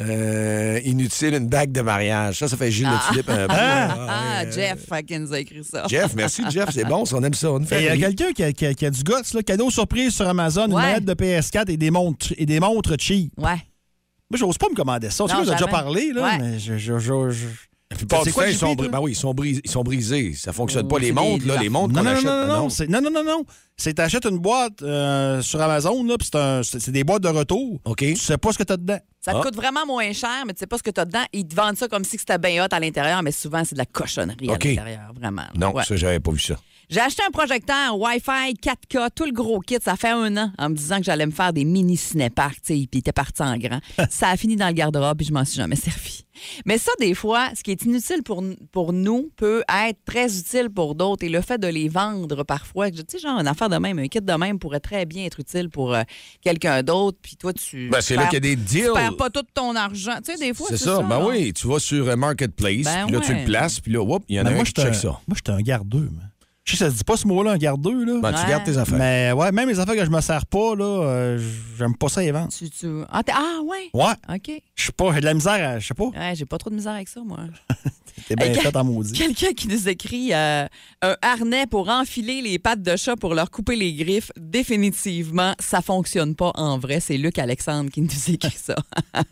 euh, 0.00 0.80
inutile, 0.84 1.34
une 1.34 1.48
bague 1.48 1.72
de 1.72 1.80
mariage. 1.80 2.38
Ça, 2.38 2.48
ça 2.48 2.56
fait 2.56 2.70
Gilles 2.70 2.88
Ah. 2.90 3.00
Le 3.08 3.12
Tulipe 3.12 3.28
un 3.30 3.46
peu. 3.48 3.54
Ah, 3.58 4.42
Jeff 4.50 4.86
qui 5.06 5.18
nous 5.18 5.32
a 5.32 5.40
écrit 5.40 5.62
ça. 5.64 5.84
Jeff, 5.88 6.14
merci, 6.14 6.42
Jeff. 6.50 6.70
C'est 6.72 6.84
bon, 6.84 7.04
on 7.12 7.22
aime 7.24 7.34
ça. 7.34 7.48
Il 7.72 7.82
y 7.84 7.88
a 7.88 7.96
quelqu'un 7.96 8.32
qui 8.32 8.42
a, 8.44 8.52
qui 8.52 8.66
a- 8.66 8.74
qui 8.74 8.86
a 8.86 8.90
du 8.90 9.02
guts, 9.02 9.12
là. 9.34 9.42
Cadeau 9.42 9.70
surprise 9.70 10.14
sur 10.14 10.26
Amazon, 10.28 10.66
une 10.66 10.72
manette 10.74 11.04
de 11.04 11.14
PS4 11.14 11.70
et 11.70 11.76
des 11.76 11.90
montres, 11.90 12.32
et 12.36 12.46
des 12.46 12.60
montres 12.60 12.94
cheap. 12.98 13.32
Ouais. 13.38 13.56
Moi, 14.30 14.38
j'ose 14.38 14.58
pas 14.58 14.68
me 14.70 14.74
commander 14.76 15.10
ça. 15.10 15.24
Tu 15.24 15.30
sais, 15.30 15.36
a 15.36 15.40
déjà 15.40 15.56
jamais. 15.56 15.70
parlé, 15.72 16.12
là, 16.12 16.22
Ouais. 16.22 16.38
mais 16.38 16.58
je. 16.58 16.76
je, 16.78 16.98
je, 16.98 17.30
je- 17.30 17.46
La 17.90 17.96
plupart 17.96 18.20
C'est 18.22 18.30
du 18.30 18.34
quoi 18.34 18.44
temps, 18.44 18.50
ils 18.50 18.56
sont, 18.56 18.74
ben 18.76 19.00
oui, 19.00 19.12
ils 19.12 19.16
sont, 19.16 19.34
brisés, 19.34 19.60
ils 19.64 19.70
sont 19.70 19.82
brisés. 19.82 20.32
Ça 20.34 20.52
fonctionne 20.52 20.86
pas. 20.86 20.98
Les 21.00 21.10
montres, 21.10 21.44
là, 21.46 21.56
les 21.60 21.68
montres 21.68 21.92
qu'on 21.94 22.06
achète. 22.06 22.24
non, 22.24 22.40
non, 22.42 22.46
non? 22.46 22.56
non, 22.62 22.68
c'est- 22.68 22.86
non, 22.86 23.00
non, 23.02 23.10
non, 23.10 23.24
non. 23.24 23.44
C'est 23.76 23.94
t'achètes 23.94 24.26
une 24.26 24.38
boîte 24.38 24.80
euh, 24.82 25.42
sur 25.42 25.60
Amazon, 25.60 26.04
là, 26.04 26.14
puis 26.16 26.28
c'est 26.62 26.92
des 26.92 27.02
boîtes 27.02 27.22
de 27.22 27.28
retour. 27.28 27.80
OK. 27.84 27.98
Tu 27.98 28.14
sais 28.16 28.38
pas 28.38 28.52
ce 28.52 28.58
que 28.58 28.62
t'as 28.62 28.76
dedans. 28.76 28.98
Ça 29.20 29.32
te 29.32 29.38
Ah. 29.38 29.40
coûte 29.42 29.56
vraiment 29.56 29.84
moins 29.86 30.12
cher, 30.12 30.44
mais 30.46 30.52
tu 30.54 30.60
sais 30.60 30.66
pas 30.68 30.78
ce 30.78 30.82
que 30.84 30.90
tu 30.90 31.00
as 31.00 31.04
dedans. 31.04 31.24
Ils 31.32 31.46
te 31.48 31.54
vendent 31.56 31.76
ça 31.76 31.88
comme 31.88 32.04
si 32.04 32.16
c'était 32.16 32.38
bien 32.38 32.64
hot 32.64 32.68
à 32.70 32.78
l'intérieur, 32.78 33.22
mais 33.24 33.32
souvent, 33.32 33.64
c'est 33.64 33.74
de 33.74 33.80
la 33.80 33.86
cochonnerie 33.86 34.48
à 34.48 34.52
l'intérieur, 34.52 35.12
vraiment. 35.14 35.46
Non, 35.56 35.72
Ouais. 35.74 35.82
ça, 35.84 35.96
j'avais 35.96 36.20
pas 36.20 36.30
vu 36.30 36.38
ça. 36.38 36.54
J'ai 36.90 36.98
acheté 37.00 37.22
un 37.26 37.30
projecteur 37.30 37.96
Wi-Fi 37.96 38.54
4K, 38.60 39.10
tout 39.14 39.24
le 39.24 39.30
gros 39.32 39.60
kit. 39.60 39.76
Ça 39.80 39.94
fait 39.94 40.10
un 40.10 40.36
an 40.36 40.52
en 40.58 40.70
me 40.70 40.74
disant 40.74 40.98
que 40.98 41.04
j'allais 41.04 41.24
me 41.26 41.30
faire 41.30 41.52
des 41.52 41.64
mini 41.64 41.96
cinéparks, 41.96 42.56
tu 42.62 42.74
sais, 42.74 42.74
puis 42.74 42.88
il 42.94 42.98
était 42.98 43.12
parti 43.12 43.42
en 43.42 43.56
grand. 43.58 43.78
ça 44.10 44.28
a 44.30 44.36
fini 44.36 44.56
dans 44.56 44.66
le 44.66 44.72
garde-robe, 44.72 45.16
puis 45.18 45.26
je 45.28 45.32
m'en 45.32 45.44
suis 45.44 45.56
jamais 45.56 45.76
servi. 45.76 46.24
Mais 46.64 46.78
ça, 46.78 46.90
des 46.98 47.14
fois, 47.14 47.50
ce 47.54 47.62
qui 47.62 47.70
est 47.70 47.82
inutile 47.84 48.22
pour, 48.24 48.42
pour 48.72 48.92
nous 48.92 49.30
peut 49.36 49.62
être 49.86 49.98
très 50.04 50.36
utile 50.38 50.68
pour 50.70 50.94
d'autres. 50.96 51.24
Et 51.24 51.28
le 51.28 51.42
fait 51.42 51.58
de 51.58 51.68
les 51.68 51.88
vendre 51.88 52.42
parfois, 52.44 52.90
tu 52.90 53.02
sais, 53.06 53.18
genre 53.18 53.38
une 53.38 53.46
affaire 53.46 53.68
de 53.68 53.76
même, 53.76 53.98
un 54.00 54.08
kit 54.08 54.20
de 54.20 54.32
même 54.32 54.58
pourrait 54.58 54.80
très 54.80 55.04
bien 55.06 55.26
être 55.26 55.38
utile 55.38 55.68
pour 55.70 55.94
euh, 55.94 56.02
quelqu'un 56.42 56.82
d'autre. 56.82 57.18
Puis 57.22 57.36
toi, 57.36 57.52
tu. 57.52 57.88
Ben, 57.90 58.00
c'est 58.00 58.16
là 58.16 58.22
perds- 58.22 58.30
qu'il 58.30 58.36
y 58.36 58.52
a 58.52 58.56
des 58.56 58.56
deals. 58.56 58.86
Tu 58.86 58.92
perds 58.94 59.16
pas 59.16 59.30
tout 59.30 59.44
ton 59.54 59.76
argent. 59.76 60.16
Tu 60.24 60.32
sais, 60.32 60.38
des 60.38 60.54
fois, 60.54 60.66
C'est 60.70 60.78
ça, 60.78 60.96
ça. 60.96 61.02
ben 61.02 61.18
là. 61.20 61.26
oui. 61.26 61.52
Tu 61.52 61.68
vas 61.68 61.78
sur 61.78 62.08
euh, 62.08 62.16
Marketplace, 62.16 62.84
Ben 62.84 63.06
puis 63.06 63.14
là, 63.14 63.20
tu 63.20 63.34
le 63.34 63.44
places, 63.44 63.78
puis 63.78 63.92
là, 63.92 64.04
il 64.28 64.34
y 64.36 64.40
en 64.40 64.42
a 64.42 64.44
Mais 64.46 64.50
un 64.52 64.56
moi, 64.56 64.64
qui 64.64 64.72
check 64.72 64.94
ça. 64.94 65.08
Moi, 65.28 65.36
j'étais 65.36 65.50
un 65.52 65.60
gardeux, 65.60 66.08
man. 66.10 66.29
Je 66.70 66.76
sais, 66.76 66.84
ça 66.84 66.90
se 66.90 66.96
dit 66.98 67.04
pas 67.04 67.16
ce 67.16 67.26
mot-là, 67.26 67.52
un 67.52 67.56
gardeux, 67.58 68.04
là. 68.04 68.20
Ben, 68.22 68.32
tu 68.32 68.42
Ouais. 68.44 68.48
gardes 68.50 68.64
tes 68.64 68.76
affaires. 68.78 68.96
Mais 68.98 69.32
ouais, 69.32 69.50
même 69.50 69.68
les 69.68 69.80
affaires 69.80 69.96
que 69.96 70.04
je 70.04 70.10
me 70.10 70.20
sers 70.20 70.46
pas, 70.46 70.74
là, 70.76 70.84
euh, 71.04 71.38
j'aime 71.76 71.96
pas 71.96 72.08
ça 72.08 72.20
les 72.20 72.30
vendre. 72.30 72.48
Tu, 72.56 72.70
tu- 72.70 72.86
Ah, 73.10 73.22
t'es- 73.24 73.32
ah, 73.34 73.58
ouais. 73.64 73.90
Ouais. 73.92 74.12
OK. 74.36 74.62
Je 74.76 74.84
sais 74.86 74.92
pas, 74.92 75.12
j'ai 75.14 75.20
de 75.20 75.24
la 75.24 75.34
misère, 75.34 75.52
à- 75.68 75.78
je 75.80 75.86
sais 75.88 75.94
pas. 75.94 76.04
Ouais, 76.04 76.32
j'ai 76.34 76.44
pas 76.46 76.58
trop 76.58 76.70
de 76.70 76.76
misère 76.76 76.92
avec 76.92 77.08
ça, 77.08 77.20
moi. 77.24 77.38
T'es 78.28 78.36
bien 78.36 78.52
fait 78.52 78.76
en 78.76 78.84
maudit. 78.84 79.12
Quelqu'un 79.12 79.52
qui 79.54 79.66
nous 79.66 79.88
écrit 79.88 80.32
euh, 80.34 80.66
un 81.02 81.16
harnais 81.22 81.66
pour 81.66 81.88
enfiler 81.88 82.42
les 82.42 82.58
pattes 82.58 82.82
de 82.82 82.94
chat 82.96 83.16
pour 83.16 83.34
leur 83.34 83.50
couper 83.50 83.76
les 83.76 83.94
griffes. 83.94 84.30
Définitivement, 84.38 85.54
ça 85.58 85.80
fonctionne 85.80 86.34
pas 86.36 86.52
en 86.54 86.78
vrai. 86.78 87.00
C'est 87.00 87.16
Luc 87.16 87.38
Alexandre 87.38 87.90
qui 87.90 88.02
nous 88.02 88.30
écrit 88.30 88.56
ça. 88.62 88.76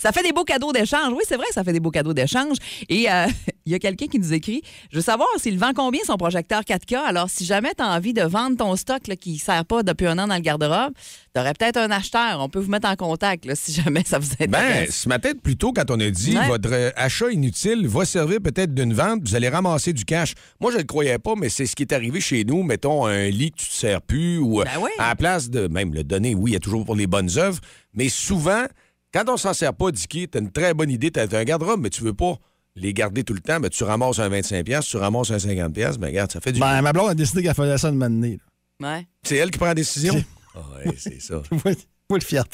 ça 0.00 0.12
fait 0.12 0.22
des 0.22 0.32
beaux 0.32 0.44
cadeaux 0.44 0.72
d'échange. 0.72 1.12
Oui, 1.12 1.22
c'est 1.26 1.36
vrai, 1.36 1.46
ça 1.52 1.62
fait 1.64 1.72
des 1.72 1.80
beaux 1.80 1.90
cadeaux 1.90 2.12
d'échange. 2.12 2.56
Et 2.88 3.10
euh, 3.10 3.26
il 3.68 3.72
y 3.72 3.74
a 3.74 3.78
quelqu'un 3.78 4.06
qui 4.06 4.18
nous 4.18 4.32
écrit 4.32 4.62
Je 4.90 4.96
veux 4.96 5.02
savoir 5.02 5.28
s'il 5.36 5.58
vend 5.58 5.72
combien 5.74 6.00
son 6.06 6.16
projecteur 6.16 6.62
4K. 6.62 6.96
Alors, 7.06 7.28
si 7.30 7.44
jamais 7.44 7.72
tu 7.76 7.82
as 7.82 7.88
envie 7.88 8.12
de 8.14 8.22
vendre 8.22 8.56
ton 8.56 8.74
stock 8.76 9.06
là, 9.06 9.16
qui 9.16 9.34
ne 9.34 9.38
sert 9.38 9.64
pas 9.64 9.82
depuis 9.82 10.06
un 10.06 10.18
an 10.18 10.26
dans 10.26 10.34
le 10.34 10.40
garde-robe, 10.40 10.92
tu 11.34 11.40
aurais 11.40 11.52
peut-être 11.52 11.76
un 11.76 11.90
acheteur. 11.90 12.40
On 12.40 12.48
peut 12.48 12.58
vous 12.60 12.70
mettre 12.70 12.88
en 12.88 12.96
contact 12.96 13.44
là, 13.44 13.54
si 13.54 13.72
jamais 13.82 14.02
ça 14.04 14.18
vous 14.18 14.28
Ben, 14.40 14.54
intéresse. 14.54 14.96
ce 15.02 15.08
matin, 15.08 15.30
plus 15.42 15.56
tôt, 15.56 15.72
quand 15.72 15.90
on 15.90 16.00
a 16.00 16.10
dit 16.10 16.36
Ouais. 16.36 16.46
votre 16.48 16.70
euh, 16.72 16.90
achat 16.96 17.30
inutile 17.30 17.86
va 17.86 18.04
servir 18.04 18.38
peut-être 18.40 18.74
d'une 18.74 18.94
vente, 18.94 19.20
vous 19.28 19.34
allez 19.34 19.48
ramasser 19.48 19.92
du 19.92 20.04
cash. 20.04 20.34
Moi, 20.60 20.70
je 20.70 20.76
ne 20.76 20.82
le 20.82 20.86
croyais 20.86 21.18
pas, 21.18 21.34
mais 21.36 21.48
c'est 21.48 21.66
ce 21.66 21.76
qui 21.76 21.82
est 21.82 21.92
arrivé 21.92 22.20
chez 22.20 22.44
nous. 22.44 22.62
Mettons 22.62 23.04
un 23.06 23.28
lit 23.28 23.50
que 23.52 23.58
tu 23.58 23.64
ne 23.66 23.70
te 23.70 23.74
sers 23.74 24.02
plus 24.02 24.38
ou 24.38 24.60
euh, 24.60 24.64
Ben 24.64 24.80
oui. 24.80 24.90
à 24.98 25.08
la 25.10 25.14
place 25.16 25.50
de 25.50 25.68
même 25.68 25.92
le 25.94 26.04
donner, 26.04 26.34
oui, 26.34 26.52
il 26.52 26.54
y 26.54 26.56
a 26.56 26.60
toujours 26.60 26.84
pour 26.84 26.96
les 26.96 27.06
bonnes 27.06 27.30
œuvres, 27.38 27.60
mais 27.94 28.08
souvent, 28.08 28.64
quand 29.12 29.24
on 29.28 29.36
s'en 29.36 29.54
sert 29.54 29.72
pas, 29.74 29.90
Dicky, 29.90 30.28
tu 30.28 30.38
as 30.38 30.40
une 30.40 30.50
très 30.52 30.74
bonne 30.74 30.90
idée, 30.90 31.10
tu 31.10 31.18
as 31.20 31.22
un 31.30 31.44
garde-robe, 31.44 31.80
mais 31.80 31.90
tu 31.90 32.02
veux 32.02 32.12
pas 32.14 32.34
les 32.76 32.92
garder 32.94 33.24
tout 33.24 33.34
le 33.34 33.40
temps, 33.40 33.58
ben, 33.60 33.68
tu 33.70 33.82
ramasses 33.84 34.18
un 34.20 34.28
25$, 34.28 34.82
tu 34.86 34.96
ramasses 34.96 35.30
un 35.30 35.36
50$, 35.38 35.98
ben 35.98 36.06
regarde, 36.06 36.30
ça 36.30 36.40
fait 36.40 36.52
du 36.52 36.60
Ben, 36.60 36.80
ma 36.82 36.92
blonde 36.92 37.10
a 37.10 37.14
décidé 37.14 37.42
qu'elle 37.42 37.54
faisait 37.54 37.78
ça 37.78 37.90
matinée. 37.92 38.38
Ouais. 38.80 39.06
C'est 39.24 39.36
elle 39.36 39.50
qui 39.50 39.58
prend 39.58 39.66
la 39.66 39.74
décision? 39.74 40.14
Ah 40.54 40.60
ouais, 40.86 40.94
c'est 40.96 41.20
ça. 41.20 41.42
Moi, 41.50 41.72
le 42.18 42.20
fier. 42.20 42.44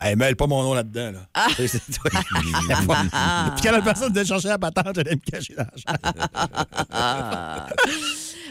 Elle 0.00 0.16
mêle 0.18 0.34
pas 0.36 0.46
mon 0.46 0.62
nom 0.62 0.74
là-dedans. 0.74 1.12
Là. 1.12 1.26
Ah. 1.34 1.46
C'est- 1.56 1.68
c'est- 1.68 1.80
Puis 1.88 2.00
quand 3.62 3.72
la 3.72 3.80
personne 3.82 4.12
de 4.12 4.24
chercher 4.24 4.48
la 4.48 4.58
patente, 4.58 4.94
j'allais 4.96 5.14
me 5.14 5.20
cacher 5.30 5.54
dans 5.54 5.64
la 5.64 5.70
chambre. 5.76 7.74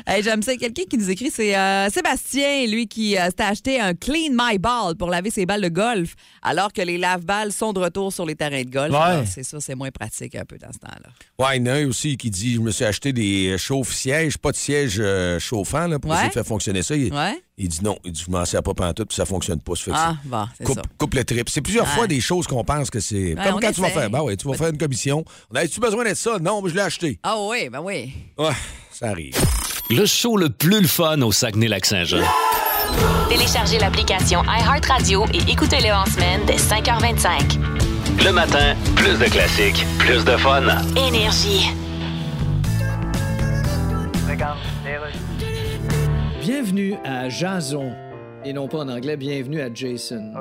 Hey, 0.05 0.21
J'aime 0.23 0.43
ça. 0.43 0.55
Quelqu'un 0.57 0.83
qui 0.89 0.97
nous 0.97 1.09
écrit, 1.09 1.31
c'est 1.33 1.55
euh, 1.55 1.89
Sébastien, 1.89 2.65
lui, 2.67 2.87
qui 2.87 3.17
euh, 3.17 3.25
s'était 3.27 3.43
acheté 3.43 3.79
un 3.79 3.93
Clean 3.93 4.31
My 4.31 4.57
Ball 4.57 4.95
pour 4.97 5.09
laver 5.09 5.31
ses 5.31 5.45
balles 5.45 5.61
de 5.61 5.69
golf, 5.69 6.15
alors 6.41 6.73
que 6.73 6.81
les 6.81 6.97
lave-balles 6.97 7.51
sont 7.53 7.71
de 7.73 7.79
retour 7.79 8.11
sur 8.11 8.25
les 8.25 8.35
terrains 8.35 8.63
de 8.63 8.69
golf. 8.69 8.93
Ouais. 8.93 9.25
C'est 9.25 9.43
ça, 9.43 9.59
c'est 9.61 9.75
moins 9.75 9.91
pratique 9.91 10.35
un 10.35 10.43
peu 10.45 10.57
dans 10.57 10.71
ce 10.73 10.79
temps-là. 10.79 11.09
Ouais, 11.39 11.57
il 11.57 11.65
y 11.65 11.69
en 11.69 11.73
a 11.73 11.75
un 11.77 11.87
aussi 11.87 12.17
qui 12.17 12.29
dit 12.29 12.55
Je 12.55 12.59
me 12.59 12.71
suis 12.71 12.83
acheté 12.85 13.13
des 13.13 13.57
chauffe-sièges, 13.57 14.37
pas 14.37 14.51
de 14.51 14.57
siège 14.57 14.97
euh, 14.99 15.39
chauffant 15.39 15.87
là, 15.87 15.99
pour 15.99 16.11
Ouais. 16.11 16.17
essayer 16.17 16.29
de 16.29 16.33
faire 16.33 16.45
fonctionner 16.45 16.83
ça. 16.83 16.95
Il, 16.95 17.13
Ouais. 17.13 17.41
il 17.57 17.69
dit 17.69 17.79
non, 17.83 17.97
il 18.03 18.11
dit 18.11 18.23
Je 18.25 18.31
m'en 18.31 18.43
sers 18.45 18.61
pas 18.61 18.73
pantoute, 18.73 19.07
puis 19.07 19.15
ça 19.15 19.25
fonctionne 19.25 19.61
pas. 19.61 19.75
Ça 19.75 19.83
fait 19.85 19.91
Ah, 19.93 20.15
bon, 20.25 20.45
c'est 20.57 20.63
coupe, 20.65 20.75
ça. 20.75 20.81
coupe 20.97 21.13
le 21.13 21.23
trip. 21.23 21.49
C'est 21.49 21.61
plusieurs 21.61 21.87
fois 21.87 22.07
des 22.07 22.19
choses 22.19 22.45
qu'on 22.47 22.63
pense 22.65 22.89
que 22.89 22.99
c'est. 22.99 23.35
Comme 23.41 23.59
quand 23.61 23.71
tu 23.71 23.81
vas 23.81 23.89
faire. 23.89 24.09
Ben 24.09 24.21
ouais, 24.21 24.35
tu 24.35 24.47
vas 24.47 24.53
faire 24.55 24.69
une 24.69 24.77
commission. 24.77 25.23
As-tu 25.55 25.79
besoin 25.79 26.03
d'être 26.03 26.17
ça? 26.17 26.39
Non, 26.39 26.61
mais 26.61 26.69
je 26.69 26.75
l'ai 26.75 26.81
acheté. 26.81 27.19
Ah 27.23 27.35
oui, 27.39 27.69
ben 27.69 27.79
oui. 27.81 28.13
Ouais, 28.37 28.51
ça 28.91 29.07
arrive. 29.09 29.33
Le 29.89 30.05
show 30.05 30.37
le 30.37 30.49
plus 30.49 30.81
le 30.81 30.87
fun 30.87 31.21
au 31.21 31.31
Saguenay-Lac-Saint-Jean. 31.31 32.23
Téléchargez 33.29 33.79
l'application 33.79 34.41
iHeartRadio 34.43 35.25
et 35.33 35.51
écoutez-le 35.51 35.93
en 35.93 36.05
semaine 36.05 36.41
dès 36.47 36.55
5h25. 36.55 37.59
Le 38.23 38.31
matin, 38.31 38.75
plus 38.95 39.17
de 39.19 39.25
classiques, 39.25 39.85
plus 39.99 40.23
de 40.23 40.37
fun. 40.37 40.63
Énergie. 40.95 41.69
Bienvenue 46.41 46.95
à 47.03 47.29
Jason. 47.29 47.93
Et 48.45 48.51
non 48.53 48.67
pas 48.67 48.79
en 48.79 48.89
anglais, 48.89 49.15
bienvenue 49.15 49.61
à 49.61 49.69
Jason. 49.73 50.33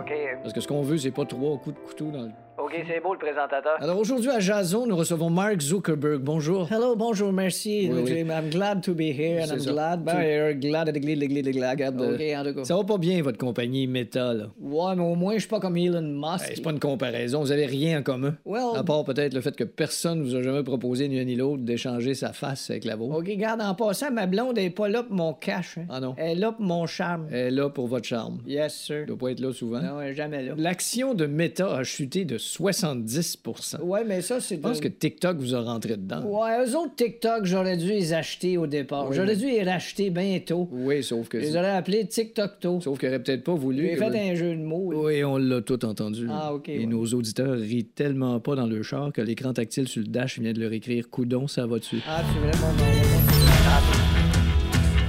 Parce 0.43 0.53
que 0.55 0.61
ce 0.61 0.69
qu'on 0.69 0.83
veut, 0.83 0.99
c'est 0.99 1.11
pas 1.11 1.25
trois 1.25 1.59
coups 1.59 1.77
de 1.77 1.81
couteau 1.87 2.11
dans 2.11 2.23
le. 2.23 2.31
OK, 2.63 2.77
c'est 2.87 3.01
beau 3.03 3.13
le 3.15 3.19
présentateur. 3.19 3.73
Alors 3.81 3.99
aujourd'hui 3.99 4.31
à 4.31 4.39
Jason, 4.39 4.87
nous 4.87 4.95
recevons 4.97 5.31
Mark 5.31 5.61
Zuckerberg. 5.61 6.21
Bonjour. 6.21 6.69
Hello, 6.71 6.95
bonjour, 6.95 7.33
merci. 7.33 7.91
Oui, 7.93 8.03
oui. 8.05 8.21
I'm 8.21 8.51
glad 8.51 8.83
to 8.83 8.95
be 8.95 9.01
here 9.11 9.43
and 9.43 9.53
I'm 9.55 9.59
ça. 9.59 9.73
glad 9.73 10.05
to... 10.05 10.13
euh, 10.15 10.53
glad, 10.55 10.93
glad, 10.95 11.19
glad, 11.19 11.29
glad, 11.29 11.49
glad, 11.53 11.71
regarde, 11.73 12.01
euh, 12.01 12.15
OK, 12.15 12.23
en 12.39 12.45
tout 12.51 12.55
cas. 12.59 12.65
Ça 12.65 12.77
va 12.77 12.85
pas 12.85 12.99
bien, 12.99 13.21
votre 13.23 13.39
compagnie 13.39 13.89
Meta, 13.89 14.33
là? 14.33 14.45
Ouais, 14.61 14.95
mais 14.95 15.03
au 15.03 15.17
moins, 15.17 15.35
je 15.35 15.41
suis 15.41 15.49
pas 15.49 15.59
comme 15.59 15.77
Elon 15.77 16.03
Musk. 16.03 16.49
Hey, 16.51 16.57
c'est 16.57 16.63
pas 16.63 16.71
une 16.71 16.79
comparaison, 16.79 17.41
vous 17.41 17.51
avez 17.51 17.67
rien 17.67 17.99
en 17.99 18.03
commun. 18.05 18.37
Well- 18.47 18.77
À 18.77 18.85
part 18.85 19.03
peut-être 19.05 19.35
le 19.35 19.41
fait 19.41 19.57
que 19.57 19.65
personne 19.65 20.23
vous 20.23 20.37
a 20.37 20.43
jamais 20.43 20.63
proposé, 20.63 21.09
ni 21.09 21.19
un 21.19 21.25
ni 21.25 21.35
l'autre, 21.35 21.65
d'échanger 21.65 22.15
sa 22.15 22.33
face 22.33 22.71
avec 22.71 22.85
la 22.85 22.95
vôtre. 22.95 23.17
OK, 23.19 23.27
regarde, 23.27 23.61
en 23.61 23.75
passant, 23.75 24.13
ma 24.13 24.27
blonde 24.27 24.57
est 24.59 24.71
pas 24.71 24.89
là 24.89 25.03
pour 25.03 25.17
mon 25.17 25.33
cash. 25.33 25.79
hein. 25.79 25.87
Ah 25.91 25.99
non. 25.99 26.15
Elle 26.17 26.31
est 26.39 26.41
là 26.41 26.53
pour 26.53 26.65
mon 26.65 26.87
charme. 26.87 27.27
Elle 27.33 27.39
est 27.39 27.51
là 27.51 27.71
pour 27.71 27.89
votre 27.89 28.07
charme. 28.07 28.39
Yes, 28.47 28.73
sir. 28.75 28.97
Elle 29.01 29.07
doit 29.07 29.19
pas 29.19 29.31
être 29.33 29.41
là 29.41 29.53
souvent. 29.53 29.81
Non, 29.81 30.01
elle 30.01 30.11
est 30.13 30.15
jamais 30.15 30.45
là. 30.45 30.55
L'action 30.57 31.15
de 31.15 31.27
Meta 31.27 31.77
a 31.77 31.83
chuté 31.83 32.25
de 32.25 32.39
70 32.57 33.39
Ouais, 33.83 34.05
mais 34.05 34.21
ça, 34.21 34.41
c'est... 34.41 34.57
Je 34.57 34.61
pense 34.61 34.81
que 34.81 34.89
TikTok 34.89 35.39
vous 35.39 35.55
a 35.55 35.63
rentré 35.63 35.97
dedans. 35.97 36.23
Ouais, 36.25 36.65
eux 36.67 36.77
autres 36.77 36.95
TikTok, 36.97 37.45
j'aurais 37.45 37.77
dû 37.77 37.87
les 37.89 38.13
acheter 38.13 38.59
au 38.59 38.67
départ. 38.67 39.09
Oui, 39.09 39.17
j'aurais 39.17 39.29
mais- 39.29 39.37
dû 39.37 39.47
les 39.47 39.63
racheter 39.63 40.11
bientôt. 40.11 40.69
Oui, 40.71 41.03
sauf 41.03 41.29
que. 41.29 41.41
Je 41.41 41.47
les 41.47 41.57
aurais 41.57 41.71
appelés 41.71 42.07
TikTok-to. 42.07 42.81
Sauf 42.83 42.99
qu'il 42.99 43.09
aurait 43.09 43.23
peut-être 43.23 43.45
pas 43.45 43.55
voulu. 43.55 43.89
Que 43.91 43.97
fait 43.97 44.31
un 44.31 44.35
jeu 44.35 44.55
de 44.55 44.63
mots. 44.63 44.93
Oui, 44.95 45.25
on 45.25 45.39
l'a 45.39 45.63
tout 45.63 45.83
entendu. 45.85 46.27
Ah, 46.31 46.55
OK, 46.55 46.69
Et 46.69 46.81
ouais. 46.81 46.87
nos 46.87 47.05
auditeurs 47.07 47.57
rient 47.59 47.85
tellement 47.87 48.39
pas 48.41 48.55
dans 48.55 48.67
le 48.67 48.83
char 48.83 49.13
que 49.13 49.23
l'écran 49.23 49.53
tactile 49.53 49.89
sur 49.89 50.03
le 50.03 50.09
dash 50.09 50.39
vient 50.39 50.53
de 50.53 50.61
leur 50.61 50.73
écrire 50.73 51.09
Coudon, 51.11 51.47
ça 51.49 51.67
va 51.67 51.79
dessus. 51.79 52.03
Ah, 52.07 52.23
c'est 52.33 52.39
vraiment. 52.39 53.32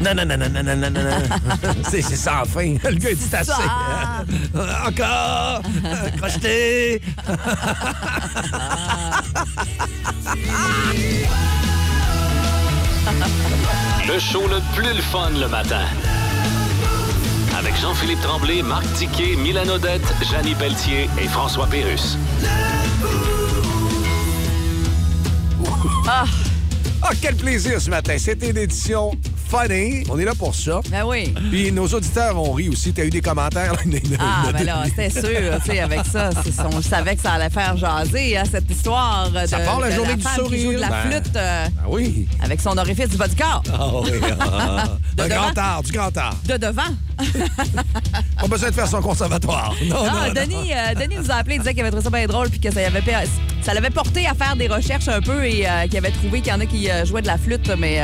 Non, 0.04 0.14
non, 0.16 0.26
non, 0.26 0.38
non, 0.38 0.50
non, 0.50 0.64
non, 0.64 0.76
non, 0.76 0.90
non. 0.92 1.04
non. 1.04 1.74
c'est 1.90 2.02
c'est 2.02 2.16
sans 2.18 2.44
fin. 2.46 2.76
Le 2.84 2.96
gars, 2.96 3.10
il 3.12 3.18
dit 3.18 3.36
assez. 3.36 3.52
Ça. 3.52 4.26
Encore! 4.88 5.62
Crocheté! 6.18 7.02
Le 14.08 14.20
show 14.20 14.48
le 14.48 14.60
plus 14.76 14.94
le 14.94 15.02
fun 15.02 15.30
le 15.40 15.48
matin. 15.48 15.86
Avec 17.58 17.80
Jean-Philippe 17.80 18.22
Tremblay, 18.22 18.62
Marc 18.62 18.84
Tiquet, 18.94 19.36
Milan 19.38 19.68
Odette, 19.70 20.02
Janine 20.30 20.56
Pelletier 20.58 21.10
et 21.22 21.28
François 21.28 21.68
Pérus. 21.68 22.18
Ah, 26.08 26.26
Ah, 27.02 27.12
quel 27.22 27.36
plaisir 27.36 27.82
ce 27.82 27.90
matin. 27.90 28.16
C'était 28.18 28.50
une 28.50 28.58
édition 28.58 29.12
funny. 29.58 30.04
On 30.10 30.18
est 30.20 30.26
là 30.26 30.34
pour 30.38 30.56
ça. 30.56 30.82
ben 30.90 31.04
oui. 31.06 31.34
Puis 31.52 31.72
nos 31.72 31.88
auditeurs 31.88 32.38
ont 32.42 32.54
ri 32.54 32.70
aussi. 32.70 32.92
T'as 32.94 33.06
eu 33.06 33.10
des 33.10 33.22
commentaires? 33.22 33.74
là, 33.74 33.80
de- 33.86 34.00
Ah, 34.20 34.48
de- 34.48 34.54
ben 34.54 34.64
là, 34.66 34.84
c'était 34.86 35.10
sûr, 35.10 35.60
tu 35.64 35.72
sais, 35.72 35.80
avec 35.80 36.02
ça, 36.06 36.30
on 36.72 36.82
savait 36.82 37.16
que 37.16 37.22
ça 37.22 37.34
allait 37.34 37.50
faire 37.50 37.78
jaser, 37.78 38.38
hein, 38.38 38.44
cette 38.50 38.70
histoire 38.70 39.30
de, 39.30 39.46
Ça 39.48 39.60
part 39.60 39.80
la 39.80 39.90
de 39.90 39.96
journée 39.96 40.16
la 40.24 40.44
du 40.44 40.50
qui 40.50 40.62
joue 40.64 40.74
de 40.74 40.78
la 40.80 40.88
sourire. 40.88 41.04
Ben. 41.04 41.12
flûte 41.22 41.36
euh, 41.36 41.66
Ah 41.78 41.86
oui. 41.90 42.28
avec 42.42 42.62
son 42.62 42.78
orifice 42.78 43.10
du 43.10 43.18
bas 43.18 43.28
du 43.28 43.36
corps. 43.36 43.64
Ah 43.72 43.88
oui. 44.04 44.12
ah. 44.40 44.84
De 45.16 45.22
Un 45.24 45.28
devant? 45.28 45.42
grand 45.42 45.58
art, 45.60 45.84
du 45.84 45.92
grand 45.92 46.18
art. 46.18 46.36
De 46.48 46.58
devant. 46.58 46.82
Pas 48.40 48.48
besoin 48.48 48.70
de 48.70 48.76
faire 48.76 48.88
son 48.88 49.02
conservatoire. 49.02 49.74
Non, 49.86 50.04
Non, 50.04 50.12
non, 50.12 50.28
non. 50.28 50.34
Denis, 50.34 50.72
euh, 50.74 50.94
Denis 50.96 51.16
nous 51.18 51.32
a 51.32 51.36
appelé, 51.36 51.56
il 51.56 51.60
disait 51.60 51.72
qu'il 51.74 51.82
avait 51.82 51.92
trouvé 51.92 52.04
ça 52.04 52.10
bien 52.10 52.26
drôle 52.28 52.50
puis 52.50 52.60
que 52.60 52.72
ça 52.72 52.82
y 52.82 52.86
avait 52.86 53.02
pa- 53.02 53.24
ça 53.62 53.74
l'avait 53.74 53.90
porté 53.90 54.28
à 54.28 54.34
faire 54.34 54.56
des 54.56 54.68
recherches 54.68 55.08
un 55.08 55.22
peu 55.22 55.46
et 55.46 55.68
euh, 55.68 55.88
qu'il 55.88 55.98
avait 55.98 56.12
trouvé 56.12 56.42
qu'il 56.42 56.52
y 56.52 56.56
en 56.56 56.60
a 56.60 56.66
qui 56.66 56.90
euh, 56.90 57.06
jouaient 57.06 57.22
de 57.22 57.28
la 57.28 57.38
flûte, 57.38 57.72
mais 57.78 58.02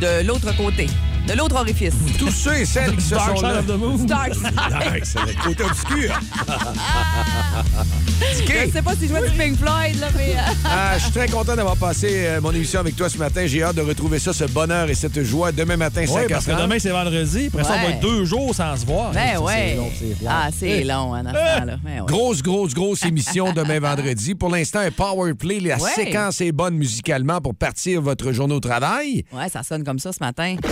de 0.00 0.26
l'autre 0.26 0.54
côté, 0.56 0.86
de 1.26 1.32
l'autre 1.34 1.56
orifice. 1.56 1.94
Tous 2.18 2.30
ceux 2.30 2.56
et 2.58 2.64
celles 2.64 2.94
qui 2.96 3.02
se 3.02 3.10
Dark 3.14 3.30
sont 3.30 3.36
Side 3.36 3.44
là. 3.46 3.58
of 3.60 3.66
the 3.66 3.78
Moon. 3.78 3.96
Dark 4.04 4.34
Side. 4.34 4.54
Dark, 4.54 5.00
c'est 5.04 5.20
le 5.20 5.42
côté 5.42 5.64
obscur. 5.64 6.20
Je 8.18 8.36
Tiquet. 8.40 8.70
sais 8.72 8.82
pas 8.82 8.94
si 8.94 9.02
je 9.02 9.06
jouais 9.08 9.28
du 9.28 9.36
Pink 9.36 9.56
Floyd, 9.58 10.00
là, 10.00 10.06
mais... 10.16 10.34
euh, 10.36 10.40
Ah, 10.64 10.92
je 10.96 11.02
suis 11.04 11.12
très 11.12 11.28
content 11.28 11.54
d'avoir 11.56 11.76
passé 11.76 12.08
euh, 12.12 12.40
mon 12.40 12.50
émission 12.52 12.80
avec 12.80 12.96
toi 12.96 13.08
ce 13.08 13.18
matin. 13.18 13.46
J'ai 13.46 13.62
hâte 13.62 13.76
de 13.76 13.82
retrouver 13.82 14.18
ça, 14.18 14.32
ce 14.32 14.44
bonheur 14.44 14.88
et 14.88 14.94
cette 14.94 15.22
joie 15.22 15.52
demain 15.52 15.76
matin, 15.76 16.06
5 16.06 16.14
Oui, 16.16 16.22
h 16.22 16.28
parce 16.28 16.46
que 16.46 16.52
demain, 16.62 16.76
c'est 16.78 16.90
vendredi. 16.90 17.46
Après 17.52 17.64
ça, 17.64 17.74
on 17.78 17.82
va 17.84 17.90
être 17.90 18.00
deux 18.00 18.24
jours 18.24 18.54
sans 18.54 18.76
se 18.76 18.86
voir. 18.86 19.12
Ben 19.12 19.38
ouais. 19.38 19.70
c'est 19.70 19.76
long, 19.76 19.90
c'est 19.98 20.18
plate. 20.18 20.32
Ah, 20.34 20.48
c'est 20.56 20.84
long, 20.84 21.14
un 21.14 21.26
instant, 21.26 21.64
là. 21.66 21.76
Ouais. 21.84 22.06
Grosse, 22.06 22.42
grosse, 22.42 22.72
grosse 22.74 23.04
émission 23.04 23.52
demain 23.52 23.80
vendredi. 23.80 24.34
Pour 24.34 24.48
l'instant, 24.50 24.80
un 24.80 24.90
power 24.90 25.34
play. 25.34 25.60
La 25.60 25.78
séquence 25.78 26.40
est 26.40 26.52
bonne 26.52 26.74
musicalement 26.76 27.40
pour 27.40 27.54
partir 27.54 28.00
votre 28.00 28.32
journée 28.32 28.54
au 28.54 28.60
travail. 28.60 29.24
Ouais, 29.32 29.48
ça 29.48 29.62
sonne 29.62 29.84
comme 29.84 29.98
ça 29.98 30.12
ce 30.12 30.18
matin. 30.20 30.56
Ah, 30.64 30.68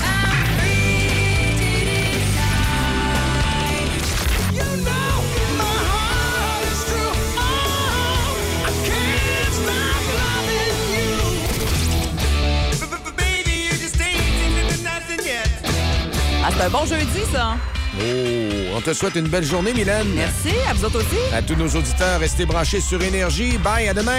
c'est 16.56 16.64
un 16.64 16.70
bon 16.70 16.86
jeudi, 16.86 17.20
ça. 17.32 17.56
Oh, 17.96 18.76
on 18.76 18.80
te 18.80 18.92
souhaite 18.92 19.14
une 19.14 19.28
belle 19.28 19.44
journée, 19.44 19.72
Mylène. 19.72 20.08
Merci, 20.14 20.56
à 20.68 20.74
vous 20.74 20.84
autres 20.84 20.98
aussi. 20.98 21.34
À 21.34 21.42
tous 21.42 21.54
nos 21.54 21.68
auditeurs, 21.68 22.20
restez 22.20 22.44
branchés 22.44 22.80
sur 22.80 23.00
Énergie. 23.02 23.56
Bye, 23.58 23.88
à 23.88 23.94
demain. 23.94 24.18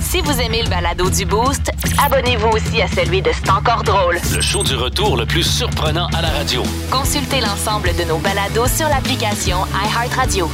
Si 0.00 0.20
vous 0.20 0.40
aimez 0.40 0.62
le 0.62 0.68
balado 0.68 1.08
du 1.08 1.24
Boost, 1.24 1.70
abonnez-vous 2.04 2.48
aussi 2.48 2.82
à 2.82 2.88
celui 2.88 3.22
de 3.22 3.30
C'est 3.32 3.50
encore 3.50 3.82
drôle. 3.84 4.18
Le 4.34 4.40
show 4.40 4.62
du 4.62 4.74
retour 4.74 5.16
le 5.16 5.26
plus 5.26 5.44
surprenant 5.44 6.08
à 6.14 6.22
la 6.22 6.28
radio. 6.30 6.62
Consultez 6.90 7.40
l'ensemble 7.40 7.94
de 7.96 8.04
nos 8.04 8.18
balados 8.18 8.66
sur 8.66 8.88
l'application 8.88 9.58
iHeartRadio. 9.74 10.50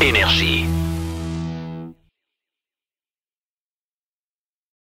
Énergie. 0.00 0.64